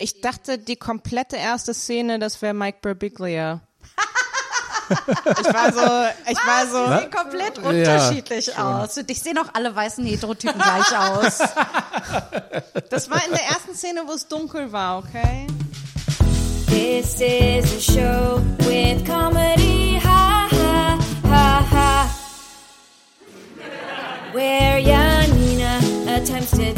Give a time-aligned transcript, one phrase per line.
[0.00, 3.60] ich dachte, die komplette erste Szene, das wäre Mike Birbiglia.
[4.90, 6.92] ich war so, ich war so.
[6.92, 8.96] Die sehen komplett unterschiedlich ja, aus.
[8.96, 11.38] Und ich sehen auch alle weißen Heterotypen gleich aus.
[12.88, 15.46] Das war in der ersten Szene, wo es dunkel war, okay?
[16.66, 20.98] This is a show with comedy, ha ha
[21.28, 22.10] ha ha.
[24.32, 25.78] Where Janina
[26.08, 26.72] attempts to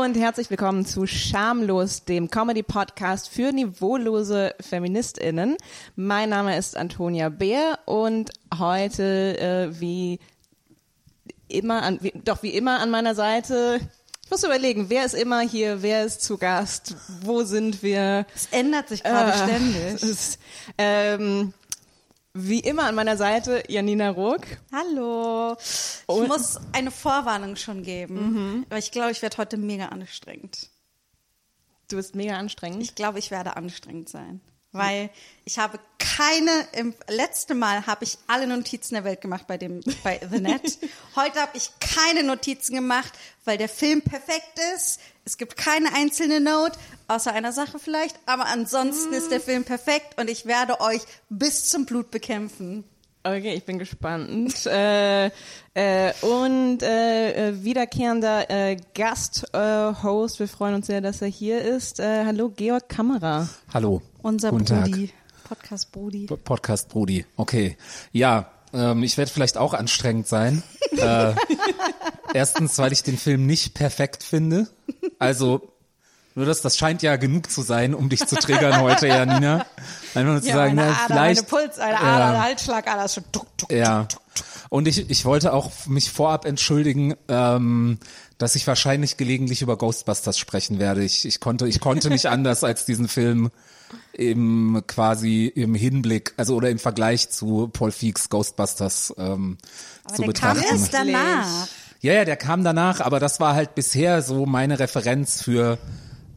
[0.00, 5.58] Hallo und herzlich willkommen zu Schamlos, dem Comedy-Podcast für niveaulose FeministInnen.
[5.94, 10.18] Mein Name ist Antonia Beer und heute äh, wie
[11.48, 13.78] immer an, wie, doch wie immer an meiner Seite.
[14.24, 18.24] Ich muss überlegen, wer ist immer hier, wer ist zu Gast, wo sind wir?
[18.34, 20.02] Es ändert sich gerade Äh, ständig.
[20.02, 20.38] ist,
[20.78, 21.52] ähm,
[22.48, 24.42] wie immer an meiner Seite Janina Ruck.
[24.72, 25.56] Hallo.
[25.60, 28.66] Ich Und- muss eine Vorwarnung schon geben.
[28.68, 30.68] Aber ich glaube, ich werde heute mega anstrengend.
[31.88, 32.82] Du bist mega anstrengend.
[32.82, 34.40] Ich glaube, ich werde anstrengend sein.
[34.72, 35.10] Weil
[35.44, 39.80] ich habe keine, im letzte Mal habe ich alle Notizen der Welt gemacht bei dem,
[40.04, 40.78] bei The Net.
[41.16, 43.12] Heute habe ich keine Notizen gemacht,
[43.44, 45.00] weil der Film perfekt ist.
[45.30, 48.18] Es gibt keine einzelne Note, außer einer Sache vielleicht.
[48.26, 52.82] Aber ansonsten ist der Film perfekt und ich werde euch bis zum Blut bekämpfen.
[53.22, 54.66] Okay, ich bin gespannt.
[54.66, 55.26] äh,
[55.74, 62.00] äh, und äh, äh, wiederkehrender äh, Gast-Host, wir freuen uns sehr, dass er hier ist.
[62.00, 63.48] Äh, hallo, Georg Kamera.
[63.72, 64.02] Hallo.
[64.22, 64.86] Unser Guten Tag.
[64.86, 65.12] Brudi.
[65.44, 66.26] Podcast Brudi.
[66.26, 67.24] Podcast Brudi.
[67.36, 67.76] Okay.
[68.10, 70.64] Ja, ähm, ich werde vielleicht auch anstrengend sein.
[70.90, 71.34] äh,
[72.34, 74.68] erstens, weil ich den Film nicht perfekt finde.
[75.18, 75.72] Also,
[76.34, 79.66] nur das, das scheint ja genug zu sein, um dich zu triggern heute, Janina.
[80.14, 81.50] Einfach nur zu sagen, meine na, Ader, vielleicht.
[81.50, 82.00] meine Puls, eine Ja.
[82.00, 84.06] Ader, eine Halsschlagader schon tuck, tuck, Ja.
[84.68, 87.98] Und ich, ich wollte auch mich vorab entschuldigen, ähm,
[88.38, 91.02] dass ich wahrscheinlich gelegentlich über Ghostbusters sprechen werde.
[91.02, 93.50] Ich, ich konnte, ich konnte nicht anders als diesen Film
[94.12, 99.58] im quasi im Hinblick, also oder im Vergleich zu Paul Feeks Ghostbusters ähm,
[100.06, 100.64] zu der kam betrachten.
[100.78, 101.68] erst danach.
[102.00, 105.78] Ja, ja, der kam danach, aber das war halt bisher so meine Referenz für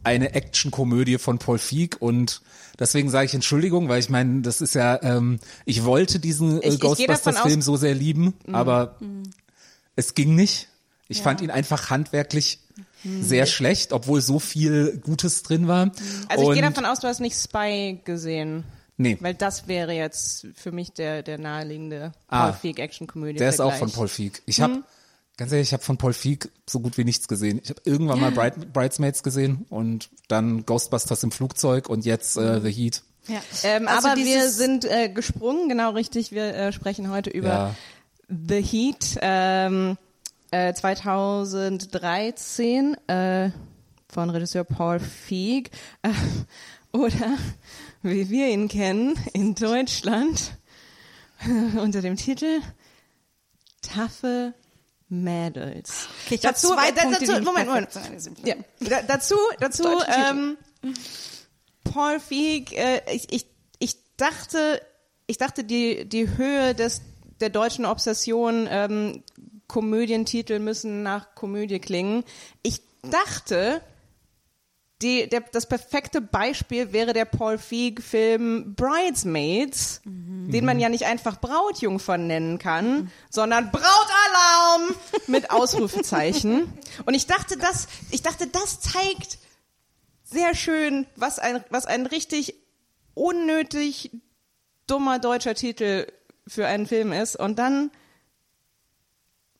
[0.02, 2.42] eine Actionkomödie von Paul Feig und
[2.78, 6.76] deswegen sage ich Entschuldigung, weil ich meine, das ist ja, ähm, ich wollte diesen äh,
[6.76, 8.54] Ghostbusters-Film so sehr lieben, Mhm.
[8.54, 8.98] aber
[9.96, 10.68] es ging nicht.
[11.08, 12.58] Ich fand ihn einfach handwerklich
[13.04, 13.22] Mhm.
[13.22, 15.92] sehr schlecht, obwohl so viel Gutes drin war.
[16.28, 18.64] Also ich gehe davon aus, du hast nicht Spy gesehen.
[18.96, 19.18] Nee.
[19.20, 22.50] Weil das wäre jetzt für mich der, der naheliegende Ah.
[22.50, 23.38] Paul Feig Action-Komödie.
[23.38, 24.42] Der ist auch von Paul Feig.
[24.46, 24.82] Ich habe
[25.36, 27.60] ganz ehrlich, ich habe von Paul Feig so gut wie nichts gesehen.
[27.62, 32.60] Ich habe irgendwann mal Bright, Bridesmaids gesehen und dann Ghostbusters im Flugzeug und jetzt äh,
[32.60, 33.02] The Heat.
[33.26, 33.40] Ja.
[33.62, 36.32] Ähm, Also aber wir sind äh, gesprungen, genau richtig.
[36.32, 37.74] Wir äh, sprechen heute über Ja.
[38.28, 39.96] The Heat ähm,
[40.50, 43.50] äh, 2013 äh,
[44.08, 45.70] von Regisseur Paul Feig
[46.02, 46.10] äh,
[46.96, 47.36] oder
[48.02, 50.56] wie wir ihn kennen in Deutschland
[51.76, 52.60] unter dem Titel
[53.82, 54.54] Taffe
[55.22, 56.08] Mädels.
[56.24, 57.88] Okay, ich dazu, zwei Punkte, dazu, Moment, Moment.
[58.44, 60.56] Ja, da, dazu, dazu, ähm,
[61.84, 63.46] Paul Feig, äh, ich, ich,
[63.78, 64.80] ich dachte,
[65.26, 67.02] ich dachte, die, die Höhe des,
[67.40, 69.22] der deutschen Obsession, ähm,
[69.66, 72.24] Komödientitel müssen nach Komödie klingen.
[72.62, 73.80] Ich dachte,
[75.04, 81.40] die, der, das perfekte Beispiel wäre der Paul Feig-Film Bridesmaids, den man ja nicht einfach
[81.40, 84.94] Brautjungfern nennen kann, sondern Brautalarm
[85.26, 86.72] mit Ausrufezeichen.
[87.04, 89.38] Und ich dachte, das, ich dachte, das zeigt
[90.24, 92.54] sehr schön, was ein, was ein richtig
[93.12, 94.10] unnötig
[94.86, 96.06] dummer deutscher Titel
[96.46, 97.36] für einen Film ist.
[97.36, 97.90] Und dann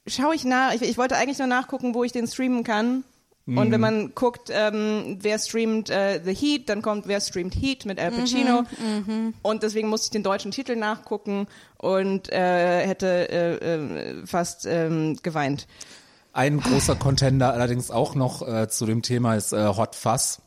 [0.07, 3.05] schaue ich nach, ich, ich wollte eigentlich nur nachgucken, wo ich den streamen kann.
[3.47, 7.85] Und wenn man guckt, ähm, wer streamt äh, The Heat, dann kommt, wer streamt Heat
[7.85, 8.65] mit Al Pacino.
[9.43, 11.47] Und deswegen musste ich den deutschen Titel nachgucken
[11.77, 15.67] und äh, hätte äh, äh, fast ähm, geweint.
[16.33, 20.41] Ein großer Contender allerdings auch noch äh, zu dem Thema ist äh, Hot Fuzz.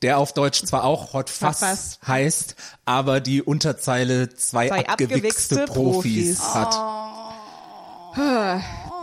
[0.00, 1.98] Der auf Deutsch zwar auch Hot Fuzz Fuzz.
[2.06, 2.56] heißt,
[2.86, 6.54] aber die Unterzeile zwei, Zwei abgewichste, abgewichste Profis, Profis.
[6.54, 6.74] hat.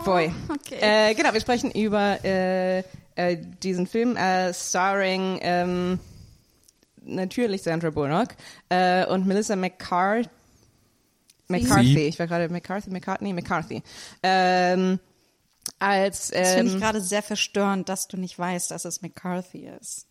[0.08, 0.32] Boy.
[0.48, 0.78] Okay.
[0.80, 2.78] Äh, genau, wir sprechen über äh,
[3.14, 5.98] äh, diesen Film, äh, starring ähm,
[7.02, 8.28] natürlich Sandra Bullock
[8.68, 10.28] äh, und Melissa McCarthy.
[11.48, 12.06] McCarthy, Sie.
[12.08, 13.82] ich war gerade McCarthy, McCartney, McCarthy.
[14.22, 14.98] Ähm,
[15.78, 19.70] als Das finde ich ähm, gerade sehr verstörend, dass du nicht weißt, dass es McCarthy
[19.80, 20.06] ist.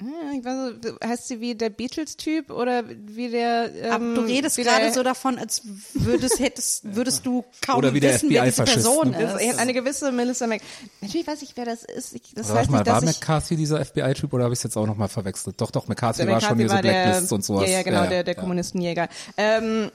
[0.00, 3.70] Ja, ich weiß, nicht, heißt sie wie der Beatles-Typ oder wie der.
[3.74, 5.62] Ähm, Aber du redest der- gerade so davon, als
[5.94, 9.22] würdest, hättest, würdest du kaum Oder wie der wissen, wer diese Person ne?
[9.22, 9.40] Ist.
[9.52, 10.62] ist eine gewisse Melissa Mac.
[11.00, 12.12] Natürlich weiß ich, wer das ist.
[12.12, 13.20] Ich, das Oder heißt mal, nicht, war dass ich.
[13.20, 15.60] McCarthy dieser FBI-Typ oder habe ich es jetzt auch nochmal verwechselt?
[15.60, 17.70] Doch, doch, McCarthy Der war schon hier so war der, Blacklist und sowas.
[17.70, 18.40] Ja, ja, genau, der, der ja.
[18.40, 19.08] Kommunistenjäger.
[19.36, 19.92] Ähm,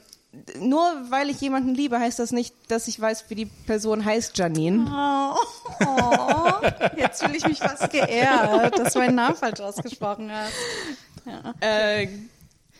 [0.60, 0.80] nur
[1.10, 4.86] weil ich jemanden liebe, heißt das nicht, dass ich weiß, wie die Person heißt, Janine.
[4.88, 5.36] Oh,
[5.84, 6.52] oh,
[6.96, 10.52] jetzt fühle ich mich fast geehrt, dass du meinen Namen falsch ausgesprochen hast.
[11.60, 12.08] Äh,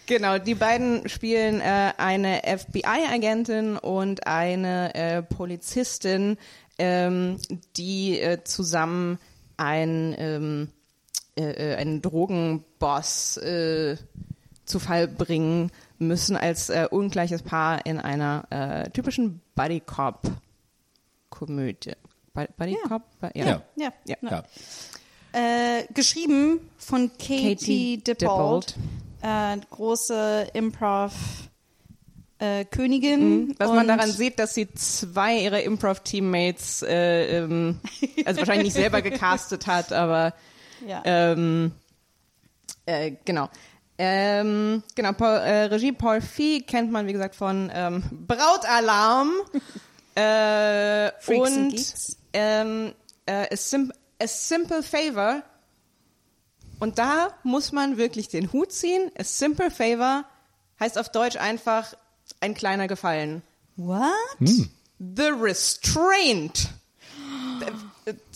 [0.07, 6.39] genau, die beiden spielen äh, eine FBI-Agentin und eine äh, Polizistin,
[6.79, 7.39] ähm,
[7.77, 9.19] die äh, zusammen
[9.57, 10.69] ein, ähm,
[11.37, 13.41] äh, äh, einen Drogenboss
[14.71, 20.23] zu Fall bringen müssen als äh, ungleiches Paar in einer äh, typischen Buddy Cop
[21.29, 21.93] Komödie.
[22.35, 22.89] Bu- Buddy Ja.
[22.89, 23.03] Cop?
[23.21, 23.63] Bu- Ja.
[23.77, 23.93] Ja.
[24.07, 24.17] Ja.
[24.23, 24.45] Ja.
[25.33, 28.75] Äh, geschrieben von Katie, Katie Dippold,
[29.23, 31.13] äh, große Improv
[32.39, 33.55] äh, Königin.
[33.59, 37.79] Was man daran sieht, dass sie zwei ihrer Improv-Teammates, äh, ähm,
[38.25, 40.33] also wahrscheinlich nicht selber gecastet hat, aber
[40.87, 41.03] Ja.
[41.05, 41.73] ähm,
[42.87, 43.49] äh, genau.
[44.03, 49.31] Ähm, genau, Paul, äh, Regie Paul Fee kennt man, wie gesagt, von ähm, Brautalarm
[50.15, 52.17] äh, Freaks and und Geeks.
[52.33, 52.95] ähm,
[53.27, 55.43] äh, a, Sim a Simple Favor.
[56.79, 59.11] Und da muss man wirklich den Hut ziehen.
[59.19, 60.25] A Simple Favor
[60.81, 61.93] heißt auf Deutsch einfach
[62.41, 63.43] ein kleiner Gefallen.
[63.77, 64.15] What?
[64.41, 66.71] The Restraint.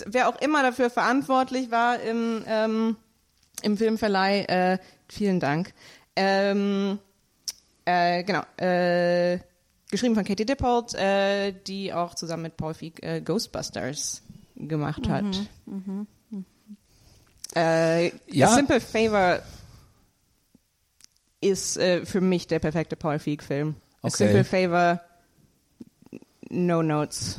[0.05, 2.97] Wer auch immer dafür verantwortlich war im, ähm,
[3.63, 4.79] im Filmverleih, äh,
[5.09, 5.73] vielen Dank.
[6.17, 6.99] Ähm,
[7.85, 8.43] äh, genau.
[8.57, 9.39] Äh,
[9.91, 14.23] geschrieben von Katie Dippold, äh, die auch zusammen mit Paul Feig äh, Ghostbusters
[14.57, 15.25] gemacht hat.
[17.55, 18.49] Äh, Ja.
[18.55, 19.41] Simple Favor
[21.41, 23.77] ist äh, für mich der perfekte Paul Feig-Film.
[24.03, 24.17] Okay.
[24.17, 25.01] Simple Favor,
[26.51, 27.39] no notes.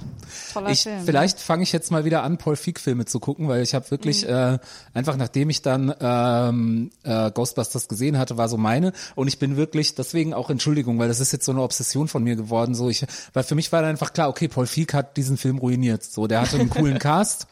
[0.54, 1.04] Toller Ich, Film.
[1.06, 4.24] vielleicht fange ich jetzt mal wieder an, Paul Feig-Filme zu gucken, weil ich habe wirklich
[4.26, 4.30] Mhm.
[4.34, 4.58] äh,
[4.94, 9.58] einfach nachdem ich dann ähm, äh, Ghostbusters gesehen hatte, war so meine und ich bin
[9.58, 12.76] wirklich deswegen auch Entschuldigung, weil das ist jetzt so eine Obsession von mir geworden.
[12.76, 15.58] So ich, weil für mich war dann einfach klar, okay, Paul Feig hat diesen Film
[15.60, 16.04] ruiniert.
[16.04, 17.48] So, der hatte einen coolen Cast.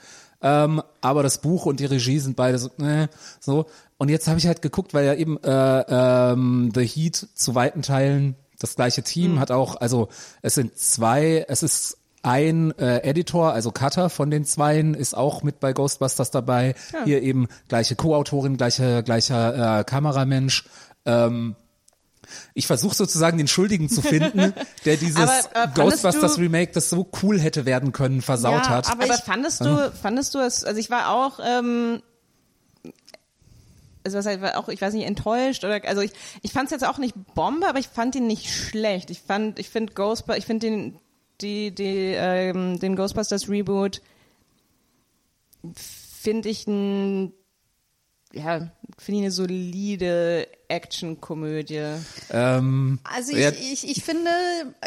[0.45, 3.07] Ähm, aber das Buch und die Regie sind beide so, äh,
[3.39, 3.65] so.
[3.97, 5.85] Und jetzt habe ich halt geguckt, weil ja eben äh,
[6.33, 10.07] ähm, The Heat zu weiten Teilen das gleiche Team hat auch, also
[10.41, 15.43] es sind zwei, es ist ein äh, Editor, also Cutter von den Zweien, ist auch
[15.43, 16.73] mit bei Ghostbusters dabei.
[17.03, 20.63] Hier eben gleiche Co-Autorin, gleiche, gleicher äh, Kameramensch.
[21.05, 21.55] Ähm,
[22.53, 24.53] ich versuche sozusagen den Schuldigen zu finden,
[24.85, 28.69] der dieses Aber, äh, Ghostbusters du- Remake, das so cool hätte werden können, versaut Ja,
[28.69, 28.89] hat.
[28.89, 32.01] aber Aber ich- fandest du, fandest du es, also ich war auch, ähm,
[34.03, 36.11] also was war auch, ich weiß nicht, enttäuscht oder, also ich,
[36.41, 39.09] ich fand es jetzt auch nicht Bombe, aber ich fand ihn nicht schlecht.
[39.09, 40.99] Ich fand, ich finde Ghostbusters, ich finde den,
[41.41, 44.01] die, die, ähm, den Ghostbusters Reboot
[45.75, 47.33] finde ich ein,
[48.33, 51.95] ja, finde ich eine solide Actionkomödie.
[52.31, 54.29] ähm, Also ich, ja, ich, ich finde,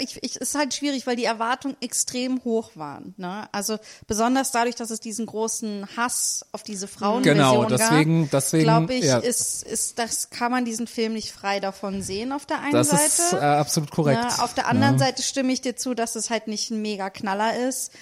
[0.00, 3.14] ich, ich, es ist halt schwierig, weil die Erwartungen extrem hoch waren.
[3.16, 3.48] Ne?
[3.52, 7.68] Also besonders dadurch, dass es diesen großen Hass auf diese Frauenversion Genau, gab.
[7.70, 9.18] deswegen- deswegen, glaube ich, ja.
[9.18, 12.90] ist, ist, das kann man diesen Film nicht frei davon sehen auf der einen das
[12.90, 13.04] Seite.
[13.04, 14.22] ist äh, absolut korrekt.
[14.22, 14.42] Ne?
[14.42, 15.06] Auf der anderen Ja.
[15.06, 17.92] Seite stimme ich dir zu, dass es halt nicht ein mega Knaller ist.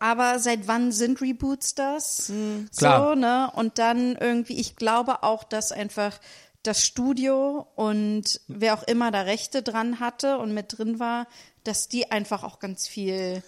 [0.00, 2.30] Aber seit wann sind Reboots das?
[2.76, 3.08] Klar.
[3.08, 3.50] So, ne?
[3.54, 6.18] Und dann irgendwie, ich glaube auch, dass einfach
[6.62, 11.26] das Studio und wer auch immer da Rechte dran hatte und mit drin war,
[11.64, 13.42] dass die einfach auch ganz viel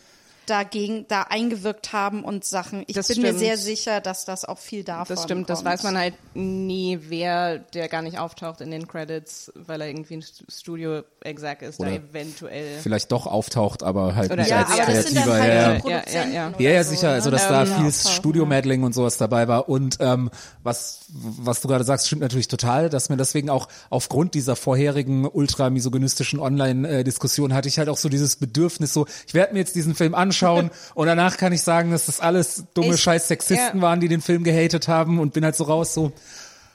[0.50, 2.83] dagegen, da eingewirkt haben und Sachen.
[2.88, 3.38] Ich Das bin mir stimmt.
[3.40, 5.71] sehr sicher, dass das auch viel davon Das stimmt, das kommt.
[5.71, 10.16] weiß man halt nie, wer der gar nicht auftaucht in den Credits, weil er irgendwie
[10.16, 12.78] ein Studio-Exec ist, da Oder eventuell.
[12.83, 15.40] vielleicht doch auftaucht, aber halt Oder- nicht Ja, als aber das sind dann kreativer.
[15.40, 16.02] halt ja, ja.
[16.14, 16.49] Ja, ja, ja.
[16.49, 17.09] oder Ja, ja, so, sicher.
[17.09, 17.14] ne?
[17.14, 19.69] Also, dass da viel auftauchen, Studio-Medling und sowas dabei war.
[19.69, 20.30] Und ähm,
[20.62, 25.26] was, was du gerade sagst, stimmt natürlich total, dass mir deswegen auch aufgrund dieser vorherigen
[25.26, 29.95] ultra-misogynistischen Online-Diskussion hatte ich halt auch so dieses Bedürfnis, so, ich werde mir jetzt diesen
[29.95, 33.82] Film anschauen und danach kann ich sagen, dass das alles dumme Ich- scheiß Sexisten ja.
[33.82, 36.12] waren, die den Film gehatet haben und bin halt so raus, so,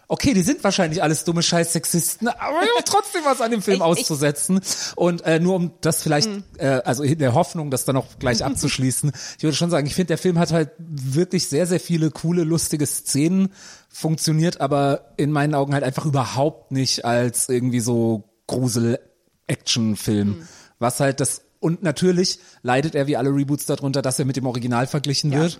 [0.08, 3.64] Okay, die sind wahrscheinlich alles dumme scheiß Sexisten, aber ich hab trotzdem was an dem
[3.64, 4.62] Film Ich- auszusetzen.
[4.96, 6.30] Und äh, nur um das vielleicht,
[6.60, 9.96] äh, also in der Hoffnung, das dann auch gleich abzuschließen, ich würde schon sagen, ich
[9.96, 13.52] finde, der Film hat halt wirklich sehr, sehr viele coole, lustige Szenen,
[13.90, 20.48] funktioniert aber in meinen Augen halt einfach überhaupt nicht als irgendwie so Grusel-Action-Film.
[20.78, 24.46] Was halt das, und natürlich leidet er wie alle Reboots darunter, dass er mit dem
[24.46, 25.60] Original verglichen wird.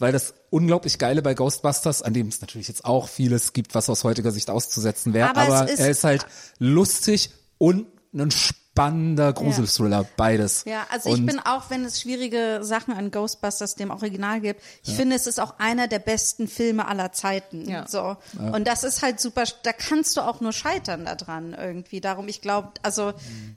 [0.00, 3.88] weil das unglaublich Geile bei Ghostbusters, an dem es natürlich jetzt auch vieles gibt, was
[3.88, 6.26] aus heutiger Sicht auszusetzen wäre, Aber es aber, ist- er ist halt
[6.58, 8.32] lustig und ein
[8.74, 10.64] spannender Gruselthriller, beides.
[10.66, 14.62] Ja, also ich und bin auch, wenn es schwierige Sachen an Ghostbusters dem Original gibt,
[14.82, 17.68] ich finde, es ist auch einer der besten Filme aller Zeiten.
[17.68, 17.86] Ja.
[17.86, 18.16] So.
[18.36, 22.00] Und das ist halt super, da kannst du auch nur scheitern daran irgendwie.
[22.00, 23.12] Darum, ich glaube, also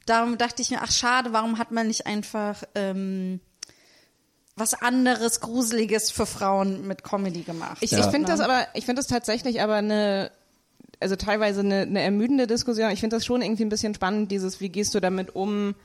[0.05, 3.39] darum dachte ich mir, ach schade, warum hat man nicht einfach ähm,
[4.55, 7.77] was anderes, Gruseliges für Frauen mit Comedy gemacht?
[7.81, 7.99] Ich, Ja.
[7.99, 10.31] ich finde das aber, ich finde das tatsächlich aber eine,
[10.99, 12.89] also teilweise eine, eine ermüdende Diskussion.
[12.91, 15.75] Ich finde das schon irgendwie ein bisschen spannend, dieses, wie gehst du damit um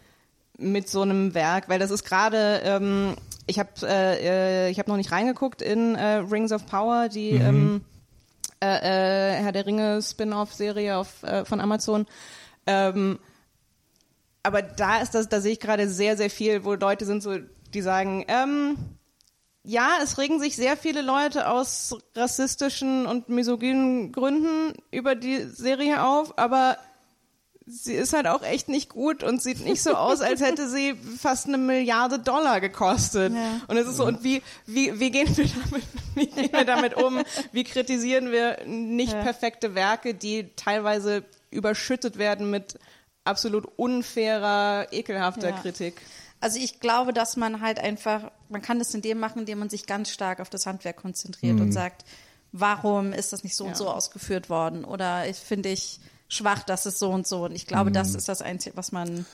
[0.58, 3.16] mit so einem Werk, weil das ist gerade, ähm,
[3.46, 7.30] ich habe äh, äh, ich habe noch nicht reingeguckt in äh, Rings of Power, die
[7.30, 7.82] ähm,
[8.62, 12.06] äh, äh, Herr der Ringe Spin-off-Serie auf äh, von Amazon.
[12.66, 13.18] Ähm,
[14.42, 17.36] aber da ist das, da sehe ich gerade sehr, sehr viel, wo Leute sind so,
[17.74, 18.76] die sagen, ähm,
[19.64, 26.02] ja, es regen sich sehr viele Leute aus rassistischen und misogynen Gründen über die Serie
[26.04, 26.78] auf, aber
[27.64, 30.94] sie ist halt auch echt nicht gut und sieht nicht so aus, als hätte sie
[31.18, 33.32] fast eine Milliarde Dollar gekostet.
[33.32, 33.60] Ja.
[33.68, 35.82] Und es ist so, und wie, wie, wie gehen wir damit,
[36.16, 37.22] wie gehen wir damit um?
[37.52, 39.22] Wie kritisieren wir nicht Ja.
[39.22, 42.78] perfekte Werke, die teilweise überschüttet werden mit
[43.24, 45.56] absolut unfairer, ekelhafter Ja.
[45.56, 46.00] Kritik?
[46.42, 49.70] Also ich glaube, dass man halt einfach, man kann das in dem machen, indem man
[49.70, 52.04] sich ganz stark auf das Handwerk konzentriert und sagt,
[52.50, 53.76] warum ist das nicht so und Ja.
[53.76, 54.84] so ausgeführt worden?
[54.84, 57.44] Oder ich finde ich schwach, dass es so und so.
[57.44, 59.24] Und ich glaube, das ist das Einzige, was man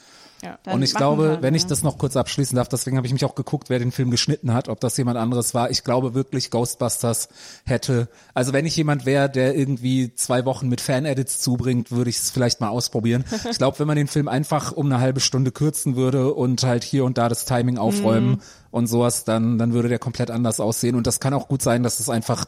[0.43, 0.59] Ja.
[0.73, 1.69] Und ich glaube, kann, wenn ich ja.
[1.69, 4.55] das noch kurz abschließen darf, deswegen habe ich mich auch geguckt, wer den Film geschnitten
[4.55, 5.71] hat, ob das jemand anderes war.
[5.71, 7.29] Ich glaube wirklich, Ghostbusters
[7.65, 12.19] hätte, also wenn ich jemand wäre, der irgendwie zwei Wochen mit Fan-Edits zubringt, würde ich
[12.19, 13.25] es vielleicht mal ausprobieren.
[13.51, 16.85] Ich glaube, wenn man den Film einfach um eine halbe Stunde kürzen würde und halt
[16.85, 20.95] hier und da das Timing aufräumen und sowas, dann, dann würde der komplett anders aussehen.
[20.95, 22.45] Und das kann auch gut sein, dass es einfach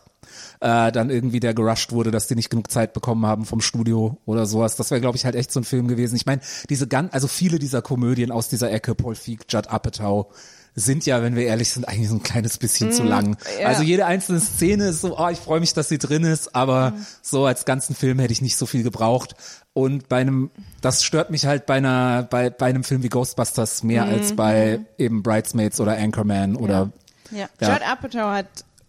[0.60, 4.18] äh, dann irgendwie der gerusht wurde, dass die nicht genug Zeit bekommen haben vom Studio
[4.26, 4.76] oder sowas.
[4.76, 6.16] Das wäre, glaube ich, halt echt so ein Film gewesen.
[6.16, 10.32] Ich meine, diese ganz, also viele dieser Komödien aus dieser Ecke, Paul Feig, Judd Apatow,
[10.74, 13.36] sind ja, wenn wir ehrlich sind, eigentlich so ein kleines bisschen zu lang.
[13.60, 13.68] ja.
[13.68, 16.94] Also jede einzelne Szene ist so, oh, ich freue mich, dass sie drin ist, aber
[17.22, 19.34] so als ganzen Film hätte ich nicht so viel gebraucht.
[19.72, 20.50] Und bei einem,
[20.80, 24.80] das stört mich halt bei einer, bei, bei einem Film wie Ghostbusters mehr als bei
[24.98, 26.90] eben Bridesmaids oder Anchorman oder
[27.30, 27.48] Ja.
[27.60, 27.72] Ja.
[27.72, 28.48] Judd Apatow hat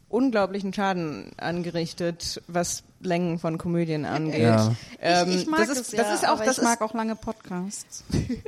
[0.10, 4.42] unglaublichen Schaden angerichtet, was Längen von Komödien angeht.
[4.42, 4.76] Ja.
[5.00, 6.82] Ähm, ich, ich mag das ist, ja, das ist auch, aber das ich mag ist,
[6.82, 8.04] auch lange Podcasts.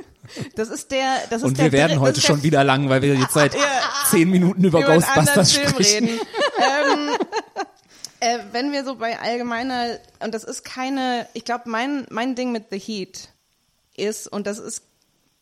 [0.55, 2.89] das ist der, das ist Und der wir werden dritte- heute schon der wieder lang,
[2.89, 3.55] weil wir jetzt seit
[4.09, 6.05] zehn Minuten über, über Ghostbusters sprechen.
[6.05, 6.07] reden.
[6.59, 7.09] ähm,
[8.19, 12.51] äh, wenn wir so bei allgemeiner, und das ist keine, ich glaube, mein, mein Ding
[12.51, 13.29] mit The Heat
[13.95, 14.83] ist, und das ist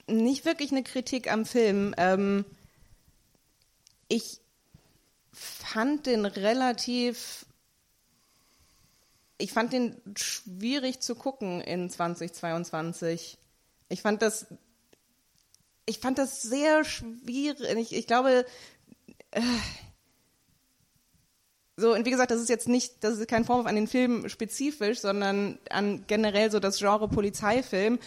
[0.07, 2.43] nicht wirklich eine Kritik am Film, ähm,
[4.07, 4.39] ich
[5.33, 7.45] fand den relativ,
[9.41, 13.37] ich fand den schwierig zu gucken in 2022.
[13.89, 14.47] Ich fand das,
[15.85, 17.77] ich fand das sehr schwierig.
[17.77, 18.45] Ich, ich glaube,
[19.31, 19.41] äh,
[21.77, 24.29] so, und wie gesagt, das ist jetzt nicht, das ist kein Vorwurf an den Film
[24.29, 27.99] spezifisch, sondern an generell so das Genre Polizeifilm.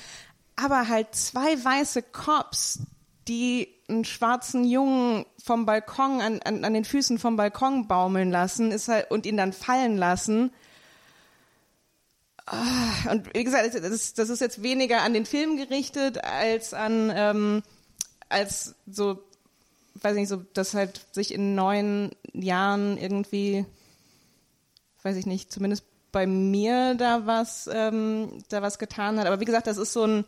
[0.56, 2.80] Aber halt zwei weiße Cops,
[3.26, 8.70] die einen schwarzen Jungen vom Balkon, an, an, an den Füßen vom Balkon baumeln lassen,
[8.70, 10.52] ist halt, und ihn dann fallen lassen.
[12.46, 16.74] Ah, Und wie gesagt, das ist, das ist jetzt weniger an den Film gerichtet als
[16.74, 17.62] an, ähm,
[18.28, 19.22] als so,
[19.94, 23.64] weiß nicht, so, dass halt sich in neun Jahren irgendwie,
[25.02, 29.26] weiß ich nicht, zumindest bei mir da was, ähm, da was getan hat.
[29.26, 30.24] Aber wie gesagt, das ist so ein,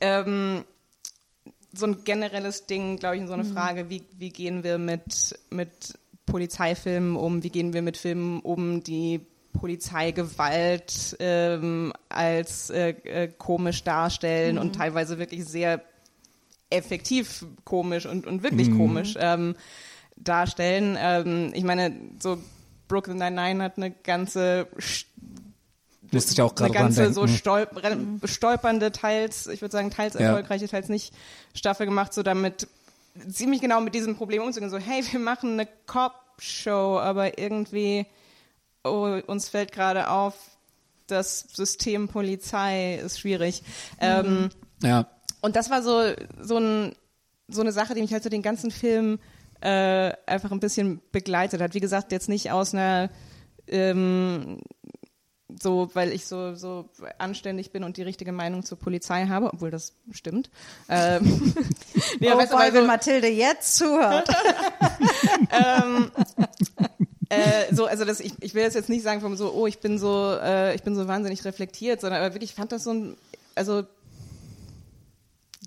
[0.00, 0.64] ähm,
[1.72, 5.38] so ein generelles Ding, glaube ich, in so eine Frage, wie, wie gehen wir mit,
[5.50, 9.26] mit Polizeifilmen um, wie gehen wir mit Filmen um, die
[9.60, 15.82] Polizeigewalt ähm, als äh, äh, komisch darstellen und teilweise wirklich sehr
[16.70, 19.56] effektiv komisch und, und wirklich komisch ähm,
[20.16, 20.96] darstellen.
[21.00, 22.38] Ähm, ich meine, so
[22.88, 24.68] Brooklyn Nine-Nine hat eine ganze
[26.10, 29.90] Musste ich auch eine gerade dran ganze so stolp re- stolpernde, teils, ich würde sagen,
[29.90, 30.20] teils Ja.
[30.20, 31.12] erfolgreiche, teils nicht
[31.54, 32.66] Staffel gemacht, so damit
[33.30, 34.70] ziemlich genau mit diesem Problem umzugehen.
[34.70, 38.06] So, hey, wir machen eine Cop-Show, aber irgendwie,
[38.84, 40.34] oh, uns fällt gerade auf,
[41.06, 43.62] das System Polizei ist schwierig.
[44.00, 44.50] Ähm,
[44.82, 45.06] ja.
[45.40, 46.94] und das war so, so, ein,
[47.48, 49.18] so eine Sache, die mich halt so den ganzen Film
[49.60, 51.74] äh, einfach ein bisschen begleitet hat.
[51.74, 53.10] Wie gesagt, jetzt nicht aus einer
[53.66, 54.60] ähm,
[55.60, 59.70] so, weil ich so, so anständig bin und die richtige Meinung zur Polizei habe, obwohl
[59.70, 60.50] das stimmt.
[60.88, 61.24] Ähm,
[62.20, 64.28] nee, oh boy, aber wenn so- Mathilde jetzt zuhört.
[67.28, 69.80] äh, so, also das, ich, ich will das jetzt nicht sagen vom so, oh, ich
[69.80, 72.92] bin so, äh, ich bin so wahnsinnig reflektiert, sondern aber wirklich ich fand das so
[72.92, 73.16] ein,
[73.54, 73.84] also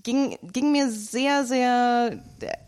[0.03, 2.19] ging, ging mir sehr, sehr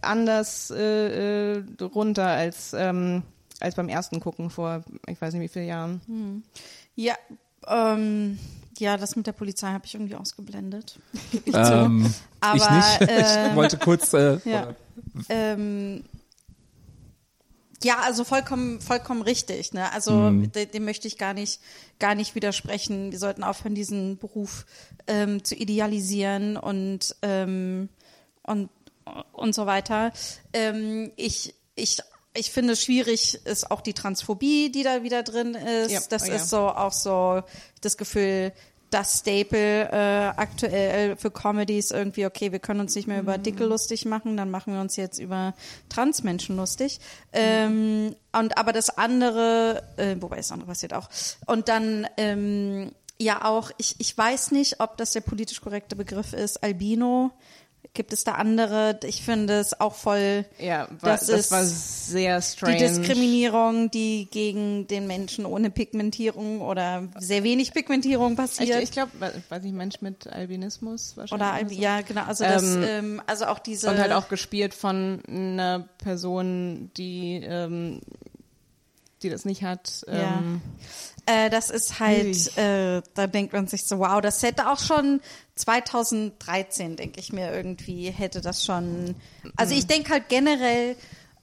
[0.01, 3.23] anders äh, äh, runter als, ähm,
[3.59, 6.43] als beim ersten Gucken vor, ich weiß nicht wie viele Jahren.
[6.95, 7.15] Ja,
[7.67, 8.38] ähm,
[8.77, 11.00] ja, das mit der Polizei habe ich irgendwie ausgeblendet.
[11.31, 12.13] Geb ich Ähm,
[12.55, 13.01] ich nicht.
[13.01, 14.13] ich ähm, wollte kurz.
[14.13, 14.75] Äh, Ja.
[15.29, 16.03] Ähm,
[17.83, 19.73] ja, also vollkommen, vollkommen richtig.
[19.73, 19.91] Ne?
[19.91, 21.59] Also de- dem möchte ich gar nicht,
[21.99, 23.11] gar nicht widersprechen.
[23.11, 24.65] Wir sollten aufhören, diesen Beruf
[25.07, 27.89] ähm, zu idealisieren und ähm,
[28.43, 28.69] und
[29.33, 30.11] und so weiter.
[30.53, 31.99] Ähm, ich ich
[32.35, 35.91] ich finde schwierig ist auch die Transphobie, die da wieder drin ist.
[35.91, 36.35] Ja, Das oh ja.
[36.35, 37.43] ist so auch so
[37.81, 38.53] das Gefühl,
[38.93, 43.65] das Staple äh, aktuell für Comedies irgendwie, okay, wir können uns nicht mehr über Dicke
[43.65, 45.53] lustig machen, dann machen wir uns jetzt über
[45.89, 47.00] Transmenschen lustig.
[47.31, 51.09] Ähm, und aber das andere, äh, wobei das andere passiert auch.
[51.45, 56.33] Und dann ähm, ja auch, ich, ich weiß nicht, ob das der politisch korrekte Begriff
[56.33, 57.31] ist, Albino.
[57.95, 59.00] Gibt es da andere?
[59.03, 60.45] Ich finde es auch voll.
[60.57, 62.77] Ja, war, das, das, ist war sehr strange.
[62.77, 68.81] die Diskriminierung, die gegen den Menschen ohne Pigmentierung oder sehr wenig Pigmentierung Ich, passiert.
[68.81, 69.12] ich glaube,
[69.47, 71.47] weiß nicht, Mensch mit Albinismus wahrscheinlich.
[71.47, 71.81] oder so.
[71.81, 72.23] ja, genau.
[72.23, 73.89] Also das, Ähm, ähm, also auch diese.
[73.91, 78.01] Und halt auch gespielt von einer Person, die, ähm,
[79.23, 80.05] die das nicht hat.
[80.07, 80.37] Ja.
[80.37, 80.61] Ähm,
[81.25, 85.21] Äh, das ist halt, äh, da denkt man sich so, wow, das hätte auch schon
[85.55, 89.15] 2013, denke ich mir irgendwie, hätte das schon.
[89.55, 90.97] Also ich denke halt generell,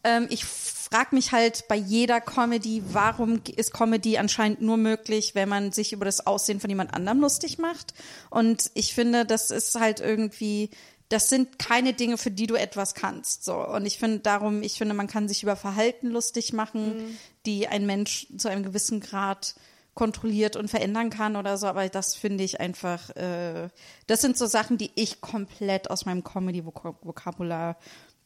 [0.04, 5.49] ähm, ich frage mich halt bei jeder Comedy, warum ist Comedy anscheinend nur möglich, wenn
[5.49, 7.94] man sich über das Aussehen von jemand anderem lustig macht?
[8.28, 10.68] Und ich finde, das ist halt irgendwie,
[11.11, 13.45] das sind keine Dinge, für die du etwas kannst.
[13.45, 13.67] So.
[13.67, 17.85] Und ich finde darum, ich finde, man kann sich über Verhalten lustig machen, die ein
[17.85, 19.57] Mensch zu einem gewissen Grad
[19.95, 23.69] kontrolliert und verändern kann oder so, aber das finde ich einfach, äh,
[24.07, 27.76] das sind so Sachen, die ich komplett aus meinem Comedy-Vokabular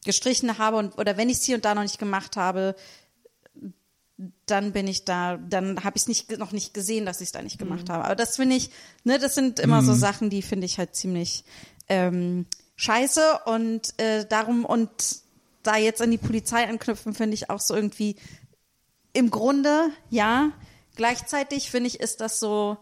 [0.05, 2.77] gestrichen habe und oder wenn ich es hier und da noch nicht gemacht habe,
[4.47, 7.33] dann bin ich da, dann habe ich es nicht, noch nicht gesehen, dass ich es
[7.33, 8.05] da nicht gemacht habe.
[8.05, 8.71] Aber das finde ich,
[9.03, 11.45] ne, das sind immer so Sachen, die finde ich halt ziemlich
[11.89, 14.91] ähm, scheiße und äh, darum und
[15.63, 18.17] da jetzt an die Polizei anknüpfen, finde ich auch so irgendwie
[19.13, 20.51] im Grunde, ja.
[20.97, 22.77] Gleichzeitig finde ich, ist das so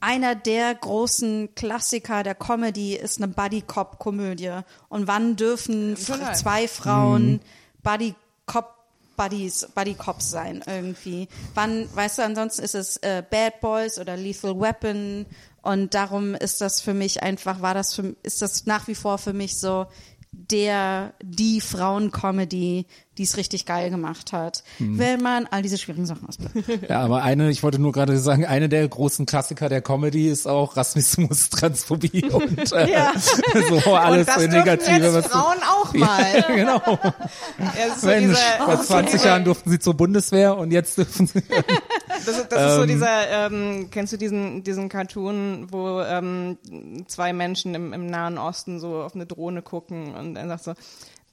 [0.00, 4.60] einer der großen Klassiker der Comedy ist eine Buddy Cop Komödie.
[4.88, 6.34] Und wann dürfen Total.
[6.34, 7.40] zwei Frauen
[7.82, 8.14] Buddy
[8.46, 8.74] Cop
[9.16, 11.28] Buddies, Buddy Cops sein irgendwie?
[11.54, 15.24] Wann, weißt du, ansonsten ist es äh, Bad Boys oder Lethal Weapon
[15.66, 19.18] und darum ist das für mich einfach, war das für, ist das nach wie vor
[19.18, 19.86] für mich so
[20.30, 22.86] der, die Frauen-Comedy,
[23.18, 24.62] die es richtig geil gemacht hat.
[24.78, 26.56] Wenn man all diese schwierigen Sachen ausbleibt.
[26.88, 30.46] Ja, aber eine, ich wollte nur gerade sagen, eine der großen Klassiker der Comedy ist
[30.46, 33.12] auch Rassismus, Transphobie und äh, Ja.
[33.84, 34.96] so alles und das so Negative.
[35.06, 36.22] jetzt was Frauen auch mal.
[36.48, 36.82] Ja, genau.
[37.58, 41.26] Ja, ist so Mensch, dieser- vor 20 Jahren durften sie zur Bundeswehr und jetzt dürfen
[41.26, 41.42] sie.
[42.24, 46.58] Das ist, das ist so dieser, ähm, kennst du diesen, diesen Cartoon, wo ähm,
[47.06, 50.74] zwei Menschen im, im Nahen Osten so auf eine Drohne gucken und er sagt so,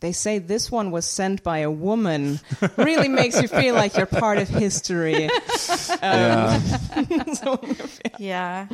[0.04, 2.42] They say this one was sent by a woman.
[2.76, 5.30] Really makes you feel like you're part of history.
[6.02, 6.60] Ja.
[7.34, 8.12] so ungefähr.
[8.20, 8.68] Ja.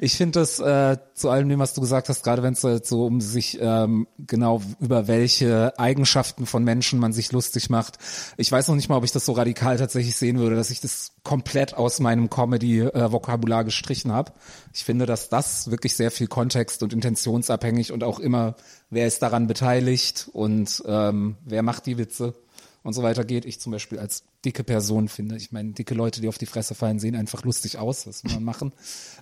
[0.00, 2.86] Ich finde das äh, zu allem dem, was du gesagt hast, gerade wenn es halt
[2.86, 7.98] so um sich ähm, genau über welche Eigenschaften von Menschen man sich lustig macht.
[8.36, 10.80] Ich weiß noch nicht mal, ob ich das so radikal tatsächlich sehen würde, dass ich
[10.80, 14.32] das komplett aus meinem Comedy-Vokabular gestrichen habe.
[14.72, 18.56] Ich finde, dass das wirklich sehr viel Kontext und intentionsabhängig und auch immer,
[18.92, 22.34] wer ist daran beteiligt und ähm, wer macht die Witze
[22.82, 23.46] und so weiter geht.
[23.46, 26.74] Ich zum Beispiel als dicke Person finde, ich meine, dicke Leute, die auf die Fresse
[26.74, 28.04] fallen, sehen einfach lustig aus.
[28.04, 28.72] Das will man machen.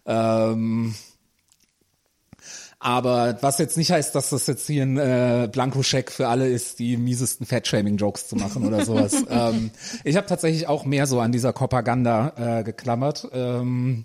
[0.07, 0.95] ähm,
[2.83, 6.79] aber was jetzt nicht heißt, dass das jetzt hier ein äh, Blankoscheck für alle ist,
[6.79, 9.23] die miesesten Fat-Shaming-Jokes zu machen oder sowas.
[9.31, 9.71] ähm,
[10.03, 13.29] ich habe tatsächlich auch mehr so an dieser Propaganda äh, geklammert.
[13.33, 14.05] Ähm,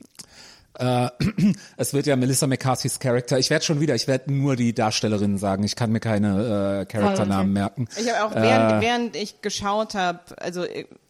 [0.79, 1.09] äh,
[1.77, 3.39] es wird ja Melissa McCarthy's Charakter.
[3.39, 5.63] Ich werde schon wieder, ich werde nur die Darstellerin sagen.
[5.63, 7.88] Ich kann mir keine äh, Charakternamen merken.
[7.99, 10.65] Ich habe auch, während, während ich geschaut habe, also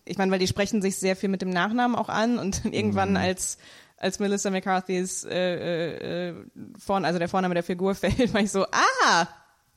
[0.05, 2.73] ich meine, weil die sprechen sich sehr viel mit dem Nachnamen auch an und dann
[2.73, 3.57] irgendwann als
[3.97, 6.33] als Melissa McCarthy's äh, äh, äh,
[6.77, 9.27] Vorn, also der Vorname der Figur fällt, war ich so, ah,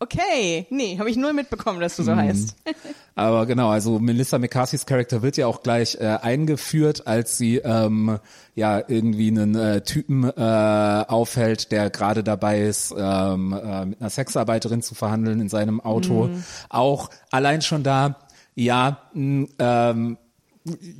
[0.00, 0.66] okay.
[0.70, 2.56] Nee, habe ich null mitbekommen, dass du so heißt.
[3.14, 8.18] Aber genau, also Melissa McCarthy's Charakter wird ja auch gleich äh, eingeführt, als sie ähm,
[8.54, 14.10] ja irgendwie einen äh, Typen äh, aufhält, der gerade dabei ist, ähm, äh, mit einer
[14.10, 16.30] Sexarbeiterin zu verhandeln in seinem Auto.
[16.68, 18.16] Auch allein schon da,
[18.54, 20.18] ja, mh, ähm,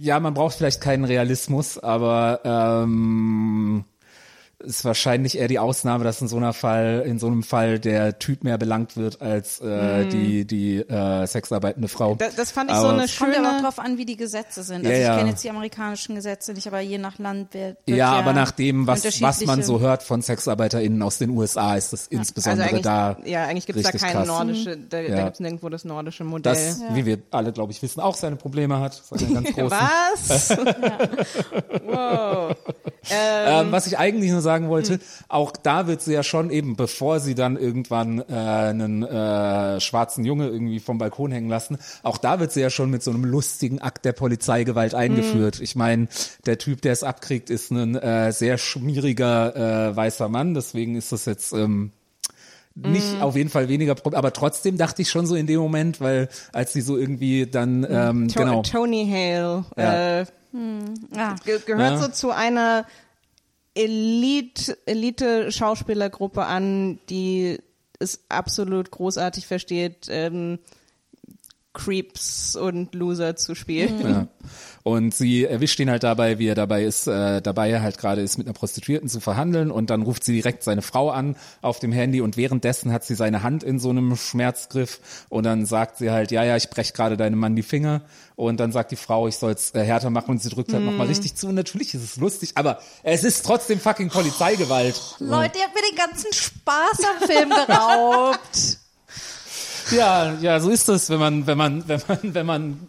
[0.00, 3.84] ja, man braucht vielleicht keinen Realismus, aber ähm,
[4.60, 8.18] ist wahrscheinlich eher die Ausnahme, dass in so einer Fall, in so einem Fall der
[8.18, 12.16] Typ mehr belangt wird als äh, die die äh, sexarbeitende Frau.
[12.16, 13.62] Da, das fand ich Aber- so eine Kommt ja auch schöne.
[13.62, 14.82] drauf an, wie die Gesetze sind.
[14.82, 15.16] Ja, Also ich ja.
[15.16, 18.50] kenne jetzt die amerikanischen Gesetze nicht, aber je nach Land wird, wird Ja, aber nach
[18.50, 22.68] dem, was, was man so hört von SexarbeiterInnen aus den USA, ist das Also insbesondere
[22.68, 23.16] eigentlich, da.
[23.24, 24.26] ja, eigentlich gibt's da richtig kein krass.
[24.26, 25.24] nordische, da, da Ja.
[25.26, 26.52] gibt's nirgendwo das nordische Modell.
[26.54, 29.00] Das, wie wir alle, glaube ich, wissen, auch seine Probleme hat.
[29.08, 29.70] Seine ganz großen.
[29.70, 30.50] Was?
[31.86, 32.56] wow.
[33.10, 35.00] Ähm, was ich eigentlich nur sagen wollte, Hm.
[35.28, 40.24] auch da wird sie ja schon eben, bevor sie dann irgendwann äh, einen äh, schwarzen
[40.24, 43.24] Junge irgendwie vom Balkon hängen lassen, auch da wird sie ja schon mit so einem
[43.24, 44.98] lustigen Akt der Polizeigewalt Hm.
[45.00, 45.60] eingeführt.
[45.60, 46.08] Ich meine,
[46.46, 51.12] der Typ, der es abkriegt, ist ein äh, sehr schmieriger äh, weißer Mann, deswegen ist
[51.12, 51.92] das jetzt ähm,
[52.74, 53.20] nicht Hm.
[53.22, 56.72] auf jeden Fall weniger, aber trotzdem dachte ich schon so in dem Moment, weil als
[56.72, 60.20] sie so irgendwie dann ähm, To genau Tony Hale Ja.
[60.20, 60.26] äh,
[61.14, 61.34] Ja.
[61.44, 61.98] ge gehört Ja.
[61.98, 62.86] so zu einer
[63.78, 67.58] Elite, Elite Schauspielergruppe an, die
[68.00, 70.58] es absolut großartig versteht, ähm,
[71.74, 74.00] Creeps und Loser zu spielen.
[74.00, 74.28] Ja.
[74.88, 78.38] Und sie erwischt ihn halt dabei, wie er dabei ist, äh, dabei halt gerade ist,
[78.38, 79.70] mit einer Prostituierten zu verhandeln.
[79.70, 82.22] Und dann ruft sie direkt seine Frau an auf dem Handy.
[82.22, 85.26] Und währenddessen hat sie seine Hand in so einem Schmerzgriff.
[85.28, 88.00] Und dann sagt sie halt, ja, ja, ich brech gerade deinem Mann die Finger.
[88.34, 90.30] Und dann sagt die Frau, ich soll's äh, härter machen.
[90.30, 91.48] Und sie drückt halt nochmal richtig zu.
[91.48, 94.98] Und natürlich ist es lustig, aber es ist trotzdem fucking Polizeigewalt.
[95.18, 98.78] Leute, ihr habt mir den ganzen Spaß am Film geraubt.
[99.90, 102.88] Ja, ja, so ist es, wenn man, wenn man, wenn man, wenn man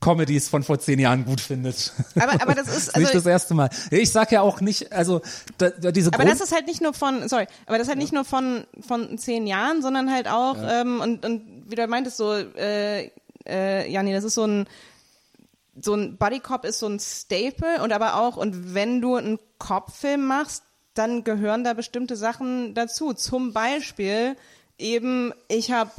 [0.00, 1.92] Comedies von vor zehn Jahren gut findet.
[2.14, 3.70] Aber, aber das ist, nicht also, das erste Mal.
[3.90, 5.22] Ich sag ja auch nicht, also
[5.58, 7.90] da, da diese aber Grund das ist halt nicht nur von, sorry, aber das ist
[7.90, 11.86] halt nicht nur von, von zehn Jahren, sondern halt auch, ähm, und, und wie du
[11.88, 13.10] meintest, so, äh,
[13.46, 14.66] äh, Jani, das ist so ein,
[15.80, 19.38] so ein Buddy Cop ist so ein Staple und aber auch, und wenn du einen
[19.58, 20.62] Cop-Film machst,
[20.94, 23.12] dann gehören da bestimmte Sachen dazu.
[23.12, 24.36] Zum Beispiel
[24.78, 25.90] eben, ich habe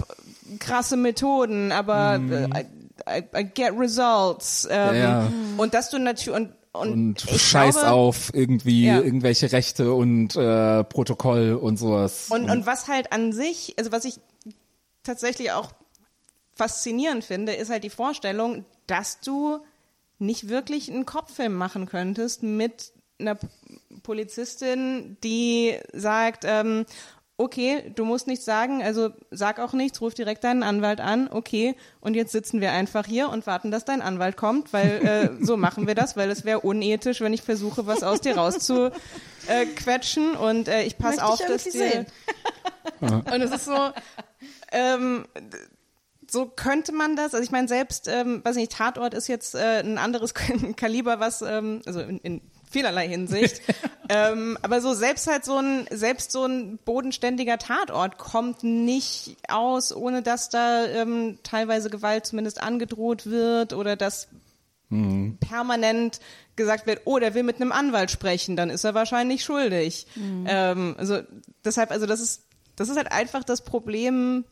[0.60, 2.66] krasse Methoden, aber äh,
[3.08, 4.67] I, I, get results.
[4.70, 5.32] Ähm, Ja.
[5.58, 9.00] Und dass du natürlich, und, und, und Scheiß glaube, auf irgendwie Ja.
[9.02, 12.28] irgendwelche Rechte und äh, Protokoll und sowas.
[12.30, 14.20] Und, und was halt an sich, also was ich
[15.04, 15.72] tatsächlich auch
[16.56, 19.60] faszinierend finde, ist halt die Vorstellung, dass du
[20.20, 23.38] nicht wirklich einen Kopffilm machen könntest mit einer
[24.04, 26.86] Polizistin, die sagt, ähm,
[27.38, 31.76] okay, du musst nichts sagen, also sag auch nichts, ruf direkt deinen Anwalt an, okay,
[32.02, 35.56] und jetzt sitzen wir einfach hier und warten, dass dein Anwalt kommt, weil äh, so
[35.56, 40.38] machen wir das, weil es wäre unethisch, wenn ich versuche, was aus dir rauszuquetschen äh,
[40.38, 42.06] und äh, ich passe auf, ich dass dir
[43.00, 43.91] und es ist so,
[44.71, 45.26] ähm,
[46.30, 49.82] so könnte man das, also ich meine selbst, ähm, weiß nicht, Tatort ist jetzt äh,
[49.82, 50.34] ein anderes
[50.76, 53.62] Kaliber, was, ähm, also in, in vielerlei Hinsicht,
[54.10, 59.95] ähm, aber so selbst halt so ein, selbst so ein bodenständiger Tatort kommt nicht aus,
[59.95, 64.27] ohne dass da ähm, teilweise Gewalt zumindest angedroht wird oder dass
[65.39, 66.21] permanent
[66.56, 70.08] gesagt wird, oh, der will mit einem Anwalt sprechen, dann ist er wahrscheinlich schuldig.
[70.47, 71.19] Ähm, also
[71.65, 72.43] deshalb, also das ist,
[72.75, 74.45] das ist halt einfach das Problem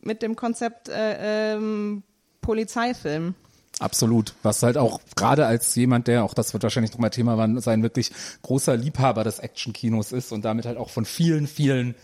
[0.00, 2.02] mit dem Konzept äh, ähm,
[2.40, 3.34] Polizeifilm.
[3.78, 4.34] Absolut.
[4.42, 8.10] Was halt auch gerade als jemand, der, auch das wird wahrscheinlich nochmal Thema sein, wirklich
[8.42, 11.94] großer Liebhaber des Actionkinos ist und damit halt auch von vielen, vielen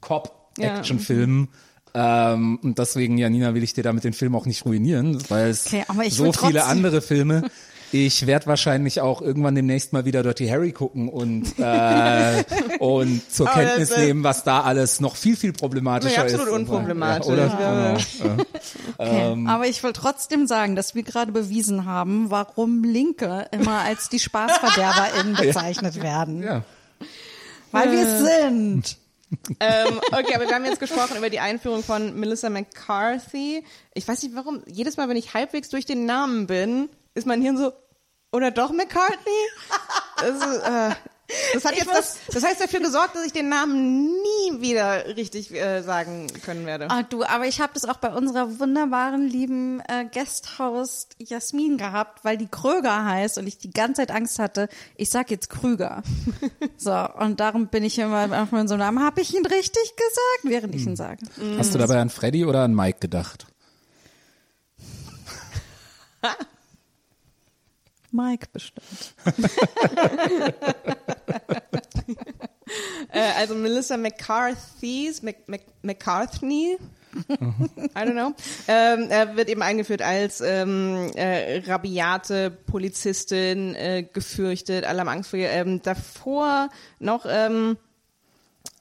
[0.00, 1.48] Cop-Actionfilmen.
[1.94, 5.66] Ähm, und deswegen, Janina, will ich dir damit den Film auch nicht ruinieren, weil es
[5.66, 7.48] Okay, so viele andere Filme.
[7.92, 12.44] Ich werde wahrscheinlich auch irgendwann demnächst mal wieder Dirty Harry gucken und äh,
[12.78, 16.22] und zur Oh, Kenntnis das, äh, nehmen, was da alles noch viel viel problematischer Nee,
[16.34, 16.52] absolut ist.
[16.52, 17.26] und- unproblematisch.
[17.26, 17.46] Ja, oder?
[17.46, 17.96] Ja.
[18.22, 18.44] Genau.
[18.98, 19.32] Okay.
[19.32, 19.46] Ähm.
[19.46, 24.18] Aber ich will trotzdem sagen, dass wir gerade bewiesen haben, warum Linke immer als die
[24.18, 26.42] SpaßverderberInnen bezeichnet werden.
[26.42, 26.62] Ja.
[27.72, 28.96] Weil wir es sind.
[29.60, 33.64] ähm, okay, aber wir haben jetzt gesprochen über die Einführung von Melissa McCarthy.
[33.94, 37.42] Ich weiß nicht warum, jedes Mal, wenn ich halbwegs durch den Namen bin, ist mein
[37.42, 37.72] Hirn so,
[38.32, 39.30] oder doch McCartney?
[40.18, 40.90] Das ist, äh,
[41.54, 45.16] Das hat Ich jetzt das, das heißt dafür gesorgt, dass ich den Namen nie wieder
[45.16, 46.90] richtig äh, sagen können werde.
[46.90, 52.24] Ah, du, aber ich habe das auch bei unserer wunderbaren, lieben äh, Guesthost Jasmin gehabt,
[52.24, 56.02] weil die Kröger heißt und ich die ganze Zeit Angst hatte, ich sag jetzt Krüger.
[56.76, 60.44] so, und darum bin ich immer auf meinen so Namen, habe ich ihn richtig gesagt,
[60.44, 61.24] während ich ihn sage.
[61.58, 63.46] Hast du dabei an Freddy oder an Mike gedacht?
[68.12, 69.14] Mike bestimmt.
[73.12, 76.78] Äh, also Melissa McCarthy's, Mc, Mc, McCartney,
[77.12, 78.32] I don't know,
[78.68, 85.30] ähm, er wird eben eingeführt als ähm, äh, rabiate Polizistin, äh, gefürchtet, alle haben Angst
[85.30, 85.50] vor ihr.
[85.50, 86.70] Ähm, davor
[87.00, 87.76] noch ähm,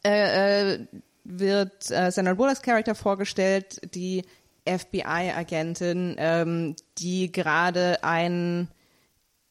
[0.05, 0.85] äh, äh,
[1.23, 4.23] wird äh, Sandra Bullocks Charakter vorgestellt, die
[4.65, 8.67] FBI-Agentin, ähm, die gerade ein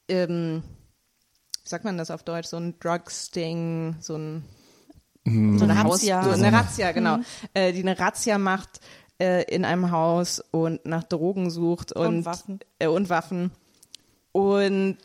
[0.09, 0.63] ähm,
[1.63, 4.43] wie sagt man das auf Deutsch, so ein Drugsting, so ein
[5.25, 6.23] so eine Razzia.
[6.23, 7.19] so eine Razzia, genau,
[7.53, 8.79] äh, die eine Razzia macht
[9.19, 12.59] äh, in einem Haus und nach Drogen sucht und, Und Waffen.
[12.79, 13.51] Äh, und Waffen
[14.31, 14.97] und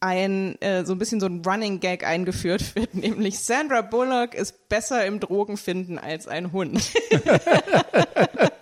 [0.00, 4.68] ein äh, so ein bisschen so ein Running Gag eingeführt wird, nämlich Sandra Bullock ist
[4.68, 6.80] besser im Drogenfinden als ein Hund.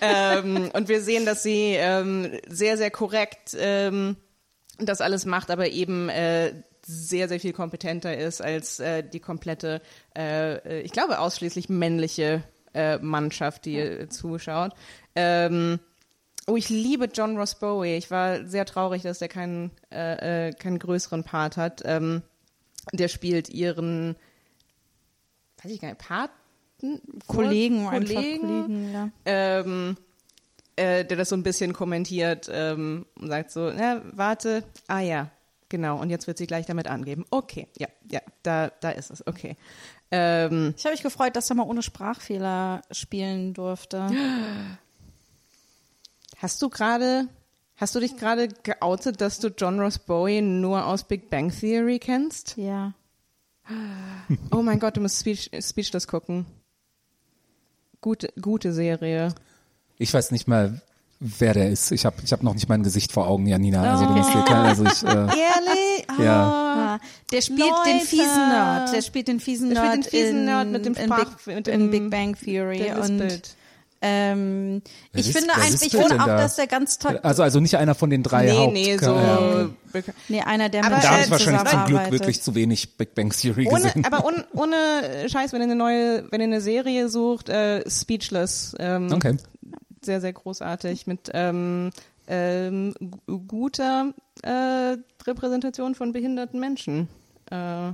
[0.00, 4.16] ähm, und wir sehen, dass sie ähm, sehr, sehr korrekt ähm,
[4.78, 9.80] das alles macht, aber eben äh, sehr, sehr viel kompetenter ist als äh, die komplette,
[10.16, 12.42] äh, ich glaube ausschließlich männliche
[12.74, 14.72] äh, Mannschaft, die äh, zuschaut.
[15.14, 15.78] Ähm,
[16.46, 17.96] oh, ich liebe John Ross Bowie.
[17.96, 21.82] Ich war sehr traurig, dass er keinen, äh, äh, keinen größeren Part hat.
[21.84, 22.22] Ähm,
[22.92, 24.16] der spielt ihren,
[25.62, 26.00] weiß ich gar nicht,
[26.82, 27.00] Paten?
[27.26, 29.10] Kollegen, einfach Kollegen, Kollegen, ja.
[29.24, 29.96] ähm,
[30.76, 35.30] äh, der das so ein bisschen kommentiert ähm, und sagt so, na, warte, ah ja,
[35.68, 37.24] genau, und jetzt wird sie gleich damit angeben.
[37.30, 39.56] Okay, ja, ja, da, da ist es, okay.
[40.10, 44.08] Ähm, Ich habe mich gefreut, dass er mal ohne Sprachfehler spielen durfte.
[46.38, 47.28] hast du gerade,
[47.76, 51.98] hast du dich gerade geoutet, dass du John Ross Bowie nur aus Big Bang Theory
[51.98, 52.56] kennst?
[52.56, 52.92] Ja.
[54.50, 56.46] Oh mein Gott, du musst Speech, Speechless gucken.
[58.02, 59.32] Gute, gute Serie.
[59.96, 60.80] Ich weiß nicht mal,
[61.20, 61.90] wer der ist.
[61.92, 63.92] Ich habe ich hab noch nicht mein Gesicht vor Augen, Janina.
[63.92, 66.06] Also du musst dir keine, also ich, äh, Ehrlich?
[66.18, 66.42] ja.
[66.96, 68.06] Ah, der spielt den Leute.
[68.06, 68.92] fiesen Nerd.
[68.92, 70.04] Der spielt den fiesen Der Nerd.
[70.04, 72.34] spielt den fiesen in, Nerd mit dem in, Sprach- Big, mit in dem- Big Bang
[72.36, 72.78] Theory.
[72.78, 73.54] Der Und lispelt.
[74.02, 76.36] Ähm, ich finde einfach, ich finde auch, da?
[76.38, 77.18] dass der ganz toll.
[77.22, 78.72] Also, also nicht einer von den drei Nee, Haupt.
[78.72, 79.70] nee, Ja, so.
[79.94, 80.12] okay.
[80.28, 82.96] Nee, einer, der Aber mit äh, Da habe ich wahrscheinlich zum Glück wirklich zu wenig
[82.96, 84.04] Big Bang Theory Ohne, gesehen.
[84.04, 88.74] aber ohne, ohne Scheiß, wenn ihr eine neue, wenn ihr eine Serie sucht, äh, Speechless,
[88.80, 89.36] ähm, Okay.
[90.04, 91.90] sehr, sehr großartig mit ähm,
[92.26, 92.94] ähm,
[93.26, 97.08] gu- guter äh, Repräsentation von behinderten Menschen.
[97.50, 97.90] Äh,